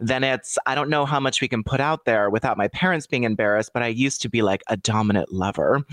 then 0.00 0.24
it's, 0.24 0.58
I 0.66 0.74
don't 0.74 0.90
know 0.90 1.06
how 1.06 1.20
much 1.20 1.40
we 1.40 1.48
can 1.48 1.62
put 1.62 1.80
out 1.80 2.04
there 2.04 2.30
without 2.30 2.58
my 2.58 2.68
parents 2.68 3.06
being 3.06 3.24
embarrassed, 3.24 3.72
but 3.72 3.82
I 3.82 3.88
used 3.88 4.20
to 4.22 4.28
be 4.28 4.42
like 4.42 4.62
a 4.68 4.76
dominant 4.76 5.32
lover. 5.32 5.84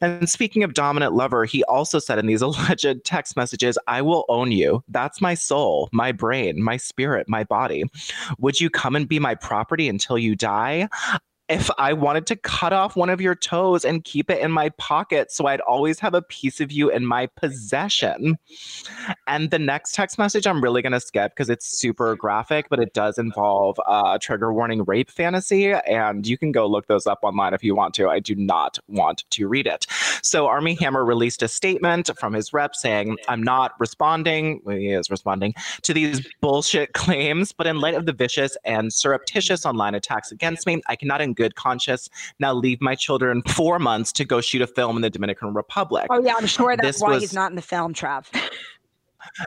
And 0.00 0.28
speaking 0.28 0.62
of 0.62 0.74
dominant 0.74 1.14
lover, 1.14 1.44
he 1.44 1.62
also 1.64 1.98
said 1.98 2.18
in 2.18 2.26
these 2.26 2.42
alleged 2.42 3.04
text 3.04 3.36
messages, 3.36 3.78
I 3.86 4.02
will 4.02 4.24
own 4.28 4.52
you. 4.52 4.82
That's 4.88 5.20
my 5.20 5.34
soul, 5.34 5.88
my 5.92 6.12
brain, 6.12 6.62
my 6.62 6.76
spirit, 6.76 7.28
my 7.28 7.44
body. 7.44 7.84
Would 8.38 8.60
you 8.60 8.70
come 8.70 8.96
and 8.96 9.08
be 9.08 9.18
my 9.18 9.34
property 9.34 9.88
until 9.88 10.18
you 10.18 10.34
die? 10.34 10.88
If 11.48 11.70
I 11.78 11.92
wanted 11.92 12.26
to 12.28 12.36
cut 12.36 12.72
off 12.72 12.96
one 12.96 13.10
of 13.10 13.20
your 13.20 13.34
toes 13.34 13.84
and 13.84 14.02
keep 14.02 14.30
it 14.30 14.40
in 14.40 14.50
my 14.50 14.70
pocket 14.70 15.30
so 15.30 15.46
I'd 15.46 15.60
always 15.60 16.00
have 16.00 16.14
a 16.14 16.22
piece 16.22 16.60
of 16.60 16.72
you 16.72 16.90
in 16.90 17.04
my 17.06 17.26
possession. 17.26 18.38
And 19.26 19.50
the 19.50 19.58
next 19.58 19.94
text 19.94 20.18
message 20.18 20.46
I'm 20.46 20.62
really 20.62 20.82
going 20.82 20.92
to 20.92 21.00
skip 21.00 21.32
because 21.32 21.50
it's 21.50 21.66
super 21.66 22.16
graphic, 22.16 22.68
but 22.70 22.80
it 22.80 22.94
does 22.94 23.18
involve 23.18 23.78
a 23.86 24.18
trigger 24.20 24.52
warning 24.52 24.84
rape 24.84 25.10
fantasy. 25.10 25.72
And 25.72 26.26
you 26.26 26.38
can 26.38 26.52
go 26.52 26.66
look 26.66 26.86
those 26.86 27.06
up 27.06 27.20
online 27.22 27.54
if 27.54 27.62
you 27.62 27.74
want 27.74 27.94
to. 27.94 28.08
I 28.08 28.20
do 28.20 28.34
not 28.34 28.78
want 28.88 29.24
to 29.30 29.48
read 29.48 29.66
it. 29.66 29.86
So 30.22 30.46
Armie 30.46 30.74
Hammer 30.74 31.04
released 31.04 31.42
a 31.42 31.48
statement 31.48 32.10
from 32.18 32.32
his 32.32 32.52
rep 32.52 32.74
saying, 32.74 33.18
I'm 33.28 33.42
not 33.42 33.72
responding, 33.78 34.60
well, 34.64 34.76
he 34.76 34.88
is 34.88 35.10
responding 35.10 35.54
to 35.82 35.92
these 35.92 36.26
bullshit 36.40 36.92
claims, 36.94 37.52
but 37.52 37.66
in 37.66 37.80
light 37.80 37.94
of 37.94 38.06
the 38.06 38.12
vicious 38.12 38.56
and 38.64 38.92
surreptitious 38.92 39.66
online 39.66 39.94
attacks 39.94 40.32
against 40.32 40.66
me, 40.66 40.80
I 40.86 40.96
cannot 40.96 41.20
good 41.34 41.54
conscience 41.54 42.08
now 42.38 42.52
leave 42.52 42.80
my 42.80 42.94
children 42.94 43.42
four 43.48 43.78
months 43.78 44.12
to 44.12 44.24
go 44.24 44.40
shoot 44.40 44.62
a 44.62 44.66
film 44.66 44.96
in 44.96 45.02
the 45.02 45.10
Dominican 45.10 45.54
Republic. 45.54 46.06
Oh 46.10 46.20
yeah, 46.20 46.34
I'm 46.38 46.46
sure 46.46 46.76
that's 46.76 46.98
this 46.98 47.00
why 47.00 47.10
was, 47.10 47.22
he's 47.22 47.34
not 47.34 47.50
in 47.50 47.56
the 47.56 47.62
film, 47.62 47.94
Trav. 47.94 48.26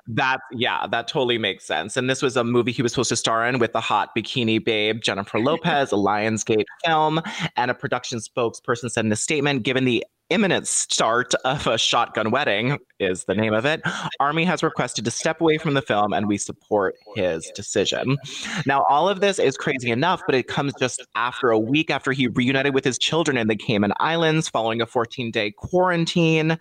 that 0.07 0.39
yeah, 0.51 0.87
that 0.87 1.07
totally 1.07 1.37
makes 1.37 1.65
sense. 1.65 1.97
And 1.97 2.09
this 2.09 2.21
was 2.21 2.37
a 2.37 2.43
movie 2.43 2.71
he 2.71 2.81
was 2.81 2.91
supposed 2.91 3.09
to 3.09 3.15
star 3.15 3.47
in 3.47 3.59
with 3.59 3.73
the 3.73 3.81
hot 3.81 4.15
bikini 4.15 4.63
babe 4.63 5.01
Jennifer 5.01 5.39
Lopez, 5.39 5.91
a 5.91 5.95
Lionsgate 5.95 6.65
film, 6.85 7.21
and 7.55 7.71
a 7.71 7.73
production 7.73 8.19
spokesperson 8.19 8.91
said 8.91 9.05
in 9.05 9.11
a 9.11 9.15
statement, 9.15 9.63
given 9.63 9.85
the 9.85 10.05
imminent 10.29 10.67
start 10.67 11.33
of 11.45 11.67
a 11.67 11.77
shotgun 11.77 12.31
wedding 12.31 12.77
is 12.99 13.25
the 13.25 13.35
name 13.35 13.53
of 13.53 13.65
it. 13.65 13.81
Armie 14.19 14.43
has 14.43 14.61
requested 14.61 15.05
to 15.05 15.11
step 15.11 15.39
away 15.39 15.57
from 15.57 15.73
the 15.73 15.81
film 15.81 16.13
and 16.13 16.27
we 16.27 16.37
support 16.37 16.95
his 17.15 17.49
decision. 17.55 18.17
Now 18.65 18.83
all 18.89 19.07
of 19.07 19.21
this 19.21 19.39
is 19.39 19.55
crazy 19.55 19.89
enough 19.89 20.21
but 20.25 20.35
it 20.35 20.47
comes 20.47 20.73
just 20.79 21.05
after 21.15 21.49
a 21.49 21.59
week 21.59 21.89
after 21.89 22.11
he 22.11 22.27
reunited 22.27 22.73
with 22.73 22.83
his 22.83 22.97
children 22.97 23.37
in 23.37 23.47
the 23.47 23.55
cayman 23.55 23.93
islands 23.99 24.49
following 24.49 24.81
a 24.81 24.85
14 24.85 25.31
day 25.31 25.51
quarantine 25.51 26.57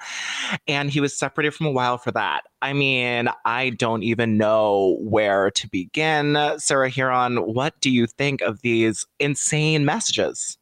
and 0.68 0.90
he 0.90 1.00
was 1.00 1.16
separated 1.16 1.52
from 1.52 1.66
a 1.66 1.72
while 1.72 1.98
for 1.98 2.12
that. 2.12 2.42
I 2.62 2.72
mean 2.72 3.28
i 3.44 3.70
don't 3.70 4.02
even 4.02 4.38
know 4.38 4.96
where 5.00 5.50
to 5.52 5.68
begin. 5.68 6.36
Sarah 6.58 6.90
Hearon 6.90 7.46
what 7.46 7.80
do 7.80 7.90
you 7.90 8.06
think 8.06 8.42
of 8.42 8.62
these 8.62 9.06
insane 9.18 9.84
messages? 9.84 10.58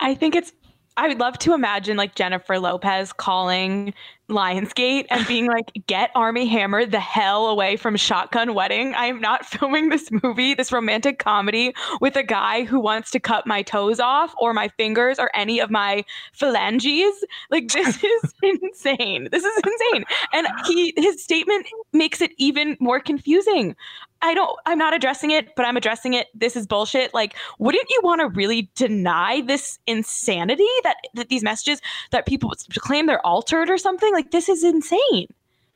I 0.00 0.14
think 0.14 0.34
it's 0.34 0.52
I 0.96 1.08
would 1.08 1.20
love 1.20 1.38
to 1.40 1.52
imagine 1.52 1.96
like 1.96 2.14
Jennifer 2.14 2.58
Lopez 2.58 3.12
calling 3.12 3.92
Lionsgate 4.28 5.06
and 5.10 5.26
being 5.26 5.46
like, 5.46 5.70
get 5.86 6.10
Armie 6.14 6.46
Hammer 6.46 6.84
the 6.84 6.98
hell 6.98 7.46
away 7.46 7.76
from 7.76 7.96
Shotgun 7.96 8.54
Wedding. 8.54 8.94
I 8.94 9.06
am 9.06 9.20
not 9.20 9.46
filming 9.46 9.90
this 9.90 10.08
movie, 10.22 10.54
this 10.54 10.72
romantic 10.72 11.18
comedy 11.18 11.74
with 12.00 12.16
a 12.16 12.22
guy 12.22 12.64
who 12.64 12.80
wants 12.80 13.10
to 13.12 13.20
cut 13.20 13.46
my 13.46 13.62
toes 13.62 14.00
off 14.00 14.34
or 14.38 14.52
my 14.52 14.68
fingers 14.68 15.18
or 15.18 15.30
any 15.34 15.60
of 15.60 15.70
my 15.70 16.04
phalanges. 16.32 17.24
Like 17.50 17.68
this 17.68 18.02
is 18.04 18.34
insane. 18.42 19.28
This 19.30 19.44
is 19.44 19.62
insane. 19.64 20.04
And 20.32 20.48
he 20.66 20.92
his 20.96 21.22
statement 21.22 21.66
makes 21.92 22.20
it 22.20 22.32
even 22.38 22.76
more 22.80 23.00
confusing. 23.00 23.76
I 24.22 24.34
don't, 24.34 24.58
I'm 24.66 24.78
not 24.78 24.94
addressing 24.94 25.30
it, 25.30 25.54
but 25.56 25.66
I'm 25.66 25.76
addressing 25.76 26.14
it. 26.14 26.28
This 26.34 26.56
is 26.56 26.66
bullshit. 26.66 27.12
Like, 27.12 27.36
wouldn't 27.58 27.86
you 27.90 28.00
want 28.02 28.20
to 28.20 28.28
really 28.28 28.70
deny 28.74 29.42
this 29.42 29.78
insanity 29.86 30.66
that, 30.84 30.96
that 31.14 31.28
these 31.28 31.42
messages 31.42 31.80
that 32.10 32.26
people 32.26 32.52
claim 32.78 33.06
they're 33.06 33.24
altered 33.24 33.68
or 33.68 33.78
something? 33.78 34.12
Like, 34.12 34.30
this 34.30 34.48
is 34.48 34.64
insane. 34.64 35.28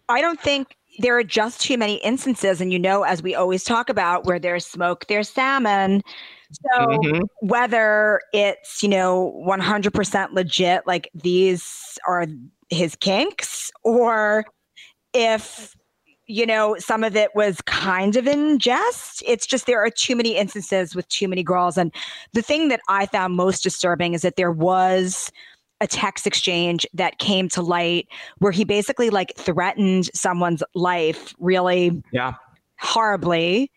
I 0.09 0.21
don't 0.21 0.41
think 0.41 0.77
there 0.99 1.17
are 1.17 1.25
just 1.25 1.61
too 1.61 1.79
many 1.79 1.97
instances. 1.97 2.61
And 2.61 2.73
you 2.73 2.79
know, 2.79 3.03
as 3.03 3.23
we 3.23 3.35
always 3.35 3.65
talk 3.65 3.89
about, 3.89 4.25
where 4.25 4.39
there's 4.39 4.67
smoke, 4.67 5.07
there's 5.07 5.29
salmon. 5.29 6.03
So 6.53 6.87
mm-hmm. 6.87 7.21
whether 7.41 8.21
it's, 8.33 8.83
you 8.83 8.89
know, 8.89 9.33
100% 9.47 10.33
legit, 10.33 10.87
like 10.87 11.09
these 11.15 11.99
are 12.09 12.27
his 12.71 12.97
kinks, 12.97 13.71
or 13.85 14.45
if 15.15 15.75
you 16.31 16.47
know, 16.47 16.77
some 16.79 17.03
of 17.03 17.17
it 17.17 17.31
was 17.35 17.61
kind 17.63 18.17
of 18.17 18.27
in 18.27 18.59
jest. 18.59 19.23
It's 19.27 19.47
just 19.47 19.67
there 19.67 19.85
are 19.85 19.91
too 19.91 20.15
many 20.15 20.37
instances 20.37 20.95
with 20.95 21.09
too 21.09 21.27
many 21.27 21.43
girls. 21.43 21.77
And 21.77 21.93
the 22.33 22.43
thing 22.43 22.69
that 22.69 22.81
I 22.89 23.07
found 23.07 23.35
most 23.35 23.63
disturbing 23.63 24.15
is 24.15 24.23
that 24.23 24.37
there 24.37 24.53
was 24.53 25.33
a 25.81 25.87
text 25.87 26.27
exchange 26.27 26.87
that 26.95 27.19
came 27.19 27.49
to 27.49 27.63
light 27.63 28.07
where 28.39 28.53
he 28.53 28.65
basically 28.65 29.11
like 29.11 29.33
threatened 29.37 30.11
someone's 30.15 30.63
life 30.75 31.35
really 31.39 32.03
yeah 32.13 32.35
horribly 32.79 33.71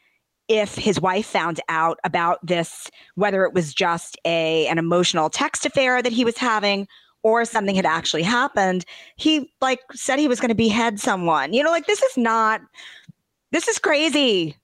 if 0.49 0.75
his 0.75 0.99
wife 0.99 1.25
found 1.25 1.61
out 1.69 1.97
about 2.03 2.45
this 2.45 2.91
whether 3.15 3.45
it 3.45 3.53
was 3.53 3.73
just 3.73 4.17
a 4.25 4.67
an 4.67 4.77
emotional 4.77 5.29
text 5.29 5.65
affair 5.65 6.01
that 6.01 6.11
he 6.11 6.25
was 6.25 6.37
having 6.37 6.87
or 7.23 7.45
something 7.45 7.75
had 7.75 7.85
actually 7.85 8.23
happened, 8.23 8.85
he 9.15 9.51
like 9.61 9.79
said 9.93 10.19
he 10.19 10.27
was 10.27 10.39
going 10.39 10.49
to 10.49 10.55
behead 10.55 10.99
someone. 10.99 11.53
You 11.53 11.63
know, 11.63 11.71
like 11.71 11.87
this 11.87 12.01
is 12.01 12.17
not, 12.17 12.61
this 13.51 13.67
is 13.67 13.79
crazy. 13.79 14.55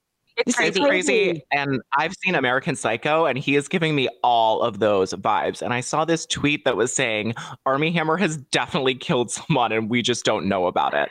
It's 0.45 0.55
crazy. 0.55 0.79
crazy. 0.79 1.43
And 1.51 1.81
I've 1.97 2.13
seen 2.23 2.35
American 2.35 2.75
Psycho, 2.75 3.25
and 3.25 3.37
he 3.37 3.55
is 3.55 3.67
giving 3.67 3.95
me 3.95 4.07
all 4.23 4.61
of 4.61 4.79
those 4.79 5.13
vibes. 5.13 5.61
And 5.61 5.73
I 5.73 5.81
saw 5.81 6.05
this 6.05 6.25
tweet 6.25 6.63
that 6.65 6.77
was 6.77 6.93
saying 6.93 7.35
Armie 7.65 7.91
Hammer 7.91 8.17
has 8.17 8.37
definitely 8.37 8.95
killed 8.95 9.31
someone, 9.31 9.71
and 9.71 9.89
we 9.89 10.01
just 10.01 10.23
don't 10.23 10.47
know 10.47 10.67
about 10.67 10.93
it. 10.93 11.09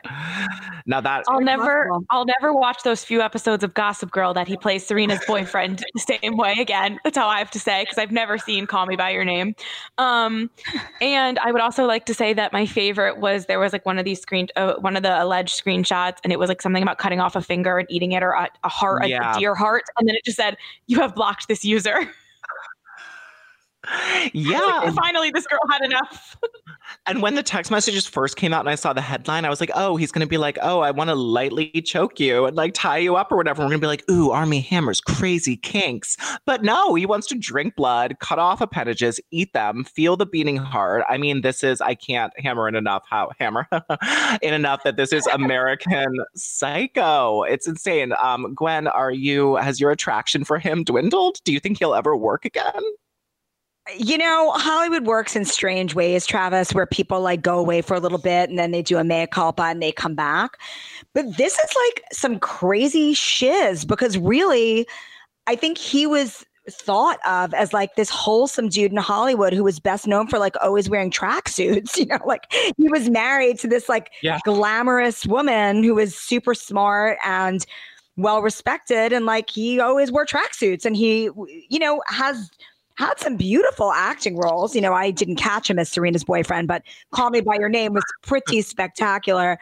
Now 0.86 1.00
that 1.00 1.24
I'll 1.28 1.40
never, 1.40 1.90
I'll 2.10 2.24
never 2.24 2.52
watch 2.52 2.82
those 2.82 3.04
few 3.04 3.20
episodes 3.20 3.62
of 3.62 3.74
Gossip 3.74 4.10
Girl 4.10 4.32
that 4.34 4.48
he 4.48 4.56
plays 4.56 4.86
Serena's 4.86 5.20
boyfriend 5.26 5.84
the 5.94 6.18
same 6.20 6.36
way 6.36 6.54
again. 6.58 6.98
That's 7.04 7.18
all 7.18 7.28
I 7.28 7.38
have 7.38 7.50
to 7.52 7.60
say 7.60 7.82
because 7.82 7.98
I've 7.98 8.12
never 8.12 8.38
seen 8.38 8.66
Call 8.66 8.86
Me 8.86 8.96
by 8.96 9.10
Your 9.10 9.24
Name. 9.24 9.54
Um, 9.98 10.50
and 11.00 11.38
I 11.40 11.52
would 11.52 11.60
also 11.60 11.84
like 11.84 12.06
to 12.06 12.14
say 12.14 12.32
that 12.32 12.52
my 12.52 12.64
favorite 12.64 13.18
was 13.18 13.46
there 13.46 13.60
was 13.60 13.72
like 13.72 13.84
one 13.84 13.98
of 13.98 14.04
these 14.04 14.20
screen, 14.20 14.48
uh, 14.56 14.74
one 14.76 14.96
of 14.96 15.02
the 15.02 15.22
alleged 15.22 15.62
screenshots, 15.62 16.16
and 16.24 16.32
it 16.32 16.38
was 16.38 16.48
like 16.48 16.62
something 16.62 16.82
about 16.82 16.98
cutting 16.98 17.20
off 17.20 17.36
a 17.36 17.42
finger 17.42 17.78
and 17.78 17.90
eating 17.90 18.12
it 18.12 18.22
or 18.22 18.30
a, 18.32 18.48
a 18.64 18.68
heart. 18.68 19.06
Yeah 19.06 19.17
yeah. 19.22 19.38
dear 19.38 19.54
heart. 19.54 19.84
And 19.98 20.08
then 20.08 20.14
it 20.14 20.24
just 20.24 20.36
said, 20.36 20.56
You 20.86 21.00
have 21.00 21.14
blocked 21.14 21.48
this 21.48 21.64
user. 21.64 22.10
Yeah. 24.32 24.90
finally, 24.92 25.30
this 25.30 25.46
girl 25.46 25.60
had 25.70 25.82
enough. 25.84 26.36
and 27.06 27.22
when 27.22 27.34
the 27.34 27.42
text 27.42 27.70
messages 27.70 28.06
first 28.06 28.36
came 28.36 28.52
out 28.52 28.60
and 28.60 28.68
I 28.68 28.74
saw 28.74 28.92
the 28.92 29.00
headline, 29.00 29.44
I 29.44 29.50
was 29.50 29.60
like, 29.60 29.70
oh, 29.74 29.96
he's 29.96 30.12
going 30.12 30.20
to 30.20 30.28
be 30.28 30.38
like, 30.38 30.58
oh, 30.62 30.80
I 30.80 30.90
want 30.90 31.08
to 31.08 31.14
lightly 31.14 31.70
choke 31.82 32.20
you 32.20 32.46
and 32.46 32.56
like 32.56 32.74
tie 32.74 32.98
you 32.98 33.16
up 33.16 33.32
or 33.32 33.36
whatever. 33.36 33.62
We're 33.62 33.68
going 33.68 33.80
to 33.80 33.84
be 33.84 33.88
like, 33.88 34.04
ooh, 34.10 34.30
Armie 34.30 34.60
Hammer's 34.60 35.00
crazy 35.00 35.56
kinks. 35.56 36.16
But 36.44 36.62
no, 36.62 36.94
he 36.94 37.06
wants 37.06 37.26
to 37.28 37.34
drink 37.36 37.76
blood, 37.76 38.18
cut 38.20 38.38
off 38.38 38.60
appendages, 38.60 39.20
eat 39.30 39.52
them, 39.52 39.84
feel 39.84 40.16
the 40.16 40.26
beating 40.26 40.56
heart. 40.56 41.04
I 41.08 41.18
mean, 41.18 41.42
this 41.42 41.62
is, 41.62 41.80
I 41.80 41.94
can't 41.94 42.32
hammer 42.38 42.68
in 42.68 42.74
enough 42.74 43.04
how 43.08 43.30
hammer 43.38 43.66
in 44.42 44.54
enough 44.54 44.82
that 44.84 44.96
this 44.96 45.12
is 45.12 45.26
American 45.28 46.18
psycho. 46.34 47.42
It's 47.42 47.66
insane. 47.66 48.12
Um, 48.20 48.54
Gwen, 48.54 48.86
are 48.88 49.12
you, 49.12 49.56
has 49.56 49.80
your 49.80 49.90
attraction 49.90 50.44
for 50.44 50.58
him 50.58 50.84
dwindled? 50.84 51.38
Do 51.44 51.52
you 51.52 51.60
think 51.60 51.78
he'll 51.78 51.94
ever 51.94 52.16
work 52.16 52.44
again? 52.44 52.82
You 53.96 54.18
know, 54.18 54.52
Hollywood 54.52 55.06
works 55.06 55.36
in 55.36 55.44
strange 55.44 55.94
ways, 55.94 56.26
Travis, 56.26 56.74
where 56.74 56.86
people 56.86 57.20
like 57.20 57.42
go 57.42 57.58
away 57.58 57.82
for 57.82 57.94
a 57.94 58.00
little 58.00 58.18
bit 58.18 58.50
and 58.50 58.58
then 58.58 58.70
they 58.70 58.82
do 58.82 58.98
a 58.98 59.04
mea 59.04 59.26
culpa 59.26 59.62
and 59.62 59.82
they 59.82 59.92
come 59.92 60.14
back. 60.14 60.58
But 61.14 61.36
this 61.36 61.58
is 61.58 61.74
like 61.86 62.04
some 62.12 62.38
crazy 62.38 63.14
shiz 63.14 63.84
because 63.84 64.18
really, 64.18 64.86
I 65.46 65.56
think 65.56 65.78
he 65.78 66.06
was 66.06 66.44
thought 66.70 67.18
of 67.26 67.54
as 67.54 67.72
like 67.72 67.94
this 67.94 68.10
wholesome 68.10 68.68
dude 68.68 68.92
in 68.92 68.98
Hollywood 68.98 69.54
who 69.54 69.64
was 69.64 69.80
best 69.80 70.06
known 70.06 70.26
for 70.26 70.38
like 70.38 70.54
always 70.62 70.90
wearing 70.90 71.10
tracksuits. 71.10 71.96
You 71.98 72.06
know, 72.06 72.18
like 72.24 72.52
he 72.76 72.88
was 72.88 73.10
married 73.10 73.58
to 73.60 73.68
this 73.68 73.88
like 73.88 74.10
yeah. 74.22 74.38
glamorous 74.44 75.26
woman 75.26 75.82
who 75.82 75.94
was 75.94 76.14
super 76.14 76.54
smart 76.54 77.18
and 77.24 77.64
well 78.16 78.42
respected. 78.42 79.12
And 79.12 79.26
like 79.26 79.50
he 79.50 79.80
always 79.80 80.12
wore 80.12 80.26
tracksuits 80.26 80.84
and 80.84 80.94
he, 80.94 81.30
you 81.68 81.78
know, 81.78 82.02
has 82.06 82.50
had 82.98 83.18
some 83.20 83.36
beautiful 83.36 83.92
acting 83.92 84.36
roles. 84.36 84.74
You 84.74 84.80
know, 84.80 84.92
I 84.92 85.12
didn't 85.12 85.36
catch 85.36 85.70
him 85.70 85.78
as 85.78 85.88
Serena's 85.88 86.24
boyfriend, 86.24 86.66
but 86.66 86.82
Call 87.12 87.30
Me 87.30 87.40
By 87.40 87.56
Your 87.56 87.68
Name 87.68 87.94
was 87.94 88.04
pretty 88.22 88.60
spectacular. 88.62 89.58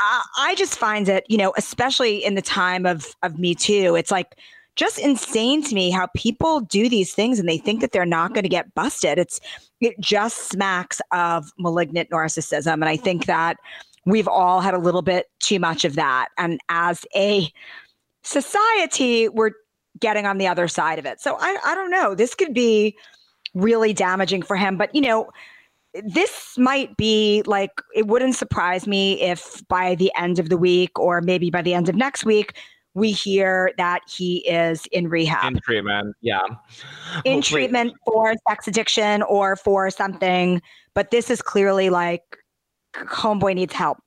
I, 0.00 0.24
I 0.38 0.54
just 0.56 0.76
find 0.76 1.08
it, 1.08 1.24
you 1.28 1.38
know, 1.38 1.54
especially 1.56 2.24
in 2.24 2.34
the 2.34 2.42
time 2.42 2.84
of 2.84 3.14
of 3.22 3.38
Me 3.38 3.54
Too, 3.54 3.94
it's 3.94 4.10
like 4.10 4.36
just 4.74 4.98
insane 4.98 5.62
to 5.64 5.74
me 5.74 5.90
how 5.90 6.08
people 6.16 6.60
do 6.60 6.88
these 6.88 7.12
things 7.12 7.40
and 7.40 7.48
they 7.48 7.58
think 7.58 7.80
that 7.80 7.90
they're 7.92 8.06
not 8.06 8.32
going 8.32 8.44
to 8.44 8.48
get 8.48 8.74
busted. 8.74 9.18
It's 9.18 9.40
it 9.80 9.98
just 10.00 10.50
smacks 10.50 11.00
of 11.12 11.52
malignant 11.58 12.10
narcissism, 12.10 12.74
and 12.74 12.86
I 12.86 12.96
think 12.96 13.26
that 13.26 13.56
we've 14.04 14.28
all 14.28 14.60
had 14.60 14.74
a 14.74 14.78
little 14.78 15.02
bit 15.02 15.26
too 15.38 15.60
much 15.60 15.84
of 15.84 15.94
that. 15.94 16.28
And 16.38 16.58
as 16.68 17.04
a 17.14 17.52
society, 18.22 19.28
we're 19.28 19.52
getting 20.00 20.26
on 20.26 20.38
the 20.38 20.46
other 20.46 20.68
side 20.68 20.98
of 20.98 21.06
it. 21.06 21.20
So 21.20 21.36
I, 21.40 21.58
I 21.64 21.74
don't 21.74 21.90
know. 21.90 22.14
This 22.14 22.34
could 22.34 22.54
be 22.54 22.96
really 23.54 23.92
damaging 23.92 24.42
for 24.42 24.56
him. 24.56 24.76
But 24.76 24.94
you 24.94 25.00
know, 25.00 25.30
this 26.04 26.56
might 26.58 26.96
be 26.96 27.42
like 27.46 27.70
it 27.94 28.06
wouldn't 28.06 28.36
surprise 28.36 28.86
me 28.86 29.20
if 29.20 29.66
by 29.68 29.94
the 29.94 30.12
end 30.16 30.38
of 30.38 30.48
the 30.48 30.56
week 30.56 30.98
or 30.98 31.20
maybe 31.20 31.50
by 31.50 31.62
the 31.62 31.74
end 31.74 31.88
of 31.88 31.94
next 31.94 32.24
week 32.24 32.56
we 32.94 33.12
hear 33.12 33.72
that 33.78 34.00
he 34.08 34.46
is 34.48 34.86
in 34.86 35.08
rehab. 35.08 35.52
In 35.52 35.60
treatment, 35.60 36.16
yeah. 36.20 36.40
In 37.24 37.34
Hopefully. 37.34 37.42
treatment 37.42 37.94
for 38.04 38.34
sex 38.48 38.66
addiction 38.66 39.22
or 39.22 39.56
for 39.56 39.90
something. 39.90 40.60
But 40.94 41.10
this 41.10 41.30
is 41.30 41.40
clearly 41.40 41.90
like 41.90 42.22
homeboy 42.94 43.54
needs 43.54 43.72
help. 43.72 43.98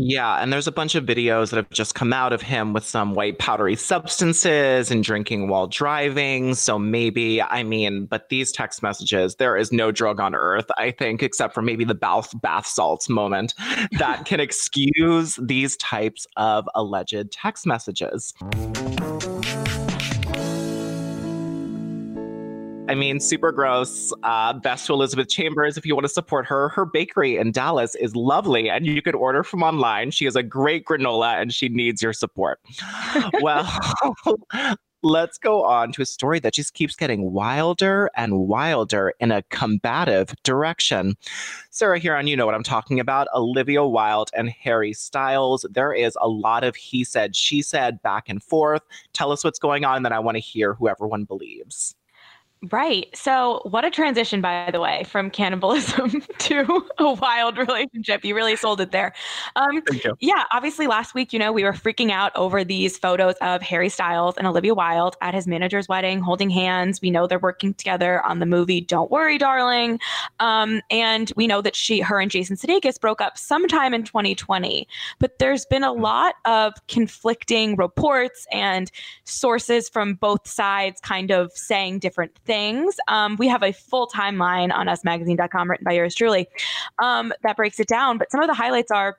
Yeah, 0.00 0.40
and 0.40 0.52
there's 0.52 0.68
a 0.68 0.72
bunch 0.72 0.94
of 0.94 1.04
videos 1.04 1.50
that 1.50 1.56
have 1.56 1.70
just 1.70 1.96
come 1.96 2.12
out 2.12 2.32
of 2.32 2.40
him 2.40 2.72
with 2.72 2.84
some 2.84 3.14
white 3.14 3.40
powdery 3.40 3.74
substances 3.74 4.92
and 4.92 5.02
drinking 5.02 5.48
while 5.48 5.66
driving. 5.66 6.54
So 6.54 6.78
maybe, 6.78 7.42
I 7.42 7.64
mean, 7.64 8.06
but 8.06 8.28
these 8.28 8.52
text 8.52 8.80
messages, 8.80 9.34
there 9.34 9.56
is 9.56 9.72
no 9.72 9.90
drug 9.90 10.20
on 10.20 10.36
earth, 10.36 10.66
I 10.78 10.92
think, 10.92 11.24
except 11.24 11.52
for 11.52 11.62
maybe 11.62 11.82
the 11.82 11.96
bath 11.96 12.32
bath 12.40 12.68
salts 12.68 13.08
moment 13.08 13.54
that 13.98 14.24
can 14.24 14.38
excuse 14.38 15.34
these 15.42 15.76
types 15.78 16.28
of 16.36 16.68
alleged 16.76 17.32
text 17.32 17.66
messages. 17.66 18.32
I 22.88 22.94
mean, 22.94 23.20
super 23.20 23.52
gross. 23.52 24.14
Uh, 24.22 24.54
best 24.54 24.86
to 24.86 24.94
Elizabeth 24.94 25.28
Chambers 25.28 25.76
if 25.76 25.84
you 25.84 25.94
want 25.94 26.04
to 26.04 26.12
support 26.12 26.46
her. 26.46 26.70
Her 26.70 26.86
bakery 26.86 27.36
in 27.36 27.52
Dallas 27.52 27.94
is 27.96 28.16
lovely, 28.16 28.70
and 28.70 28.86
you 28.86 29.02
could 29.02 29.14
order 29.14 29.44
from 29.44 29.62
online. 29.62 30.10
She 30.10 30.24
has 30.24 30.36
a 30.36 30.42
great 30.42 30.86
granola, 30.86 31.40
and 31.40 31.52
she 31.52 31.68
needs 31.68 32.02
your 32.02 32.14
support. 32.14 32.60
well, 33.42 33.70
let's 35.02 35.36
go 35.36 35.64
on 35.64 35.92
to 35.92 36.02
a 36.02 36.06
story 36.06 36.38
that 36.40 36.54
just 36.54 36.72
keeps 36.72 36.96
getting 36.96 37.30
wilder 37.30 38.10
and 38.16 38.38
wilder 38.40 39.12
in 39.20 39.32
a 39.32 39.42
combative 39.50 40.34
direction. 40.42 41.14
Sarah, 41.68 42.00
Hearon 42.00 42.26
You 42.26 42.36
Know 42.36 42.46
What 42.46 42.54
I'm 42.54 42.62
Talking 42.62 43.00
About, 43.00 43.28
Olivia 43.34 43.84
Wilde 43.84 44.30
and 44.34 44.48
Harry 44.48 44.94
Styles. 44.94 45.66
There 45.70 45.92
is 45.92 46.16
a 46.22 46.28
lot 46.28 46.64
of 46.64 46.74
he 46.74 47.04
said, 47.04 47.36
she 47.36 47.60
said 47.60 48.00
back 48.02 48.30
and 48.30 48.42
forth. 48.42 48.82
Tell 49.12 49.30
us 49.30 49.44
what's 49.44 49.58
going 49.58 49.84
on, 49.84 49.96
and 49.96 50.04
then 50.06 50.14
I 50.14 50.20
want 50.20 50.36
to 50.36 50.40
hear 50.40 50.72
who 50.72 50.88
everyone 50.88 51.24
believes. 51.24 51.94
Right. 52.72 53.06
So, 53.14 53.60
what 53.64 53.84
a 53.84 53.90
transition, 53.90 54.40
by 54.40 54.70
the 54.72 54.80
way, 54.80 55.04
from 55.04 55.30
cannibalism 55.30 56.22
to 56.38 56.82
a 56.98 57.12
wild 57.12 57.56
relationship. 57.56 58.24
You 58.24 58.34
really 58.34 58.56
sold 58.56 58.80
it 58.80 58.90
there. 58.90 59.14
Um. 59.54 59.80
Yeah. 60.18 60.42
Obviously, 60.52 60.88
last 60.88 61.14
week, 61.14 61.32
you 61.32 61.38
know, 61.38 61.52
we 61.52 61.62
were 61.62 61.72
freaking 61.72 62.10
out 62.10 62.34
over 62.34 62.64
these 62.64 62.98
photos 62.98 63.36
of 63.40 63.62
Harry 63.62 63.88
Styles 63.88 64.36
and 64.36 64.44
Olivia 64.44 64.74
Wilde 64.74 65.14
at 65.20 65.34
his 65.34 65.46
manager's 65.46 65.86
wedding, 65.86 66.20
holding 66.20 66.50
hands. 66.50 67.00
We 67.00 67.12
know 67.12 67.28
they're 67.28 67.38
working 67.38 67.74
together 67.74 68.24
on 68.26 68.40
the 68.40 68.46
movie 68.46 68.80
Don't 68.80 69.08
Worry, 69.08 69.38
Darling. 69.38 70.00
Um, 70.40 70.82
and 70.90 71.32
we 71.36 71.46
know 71.46 71.62
that 71.62 71.76
she, 71.76 72.00
her, 72.00 72.18
and 72.20 72.28
Jason 72.28 72.56
Sudeikis 72.56 73.00
broke 73.00 73.20
up 73.20 73.38
sometime 73.38 73.94
in 73.94 74.02
2020. 74.02 74.88
But 75.20 75.38
there's 75.38 75.64
been 75.64 75.84
a 75.84 75.92
lot 75.92 76.34
of 76.44 76.74
conflicting 76.88 77.76
reports 77.76 78.48
and 78.50 78.90
sources 79.22 79.88
from 79.88 80.14
both 80.14 80.48
sides 80.48 81.00
kind 81.00 81.30
of 81.30 81.52
saying 81.52 82.00
different 82.00 82.36
things. 82.48 82.96
Um, 83.06 83.36
we 83.36 83.46
have 83.46 83.62
a 83.62 83.70
full 83.72 84.08
timeline 84.08 84.74
on 84.74 84.86
usmagazine.com 84.86 85.70
written 85.70 85.84
by 85.84 85.92
yours 85.92 86.16
truly 86.16 86.48
um, 86.98 87.32
that 87.44 87.56
breaks 87.56 87.78
it 87.78 87.86
down. 87.86 88.18
But 88.18 88.32
some 88.32 88.40
of 88.40 88.48
the 88.48 88.54
highlights 88.54 88.90
are 88.90 89.18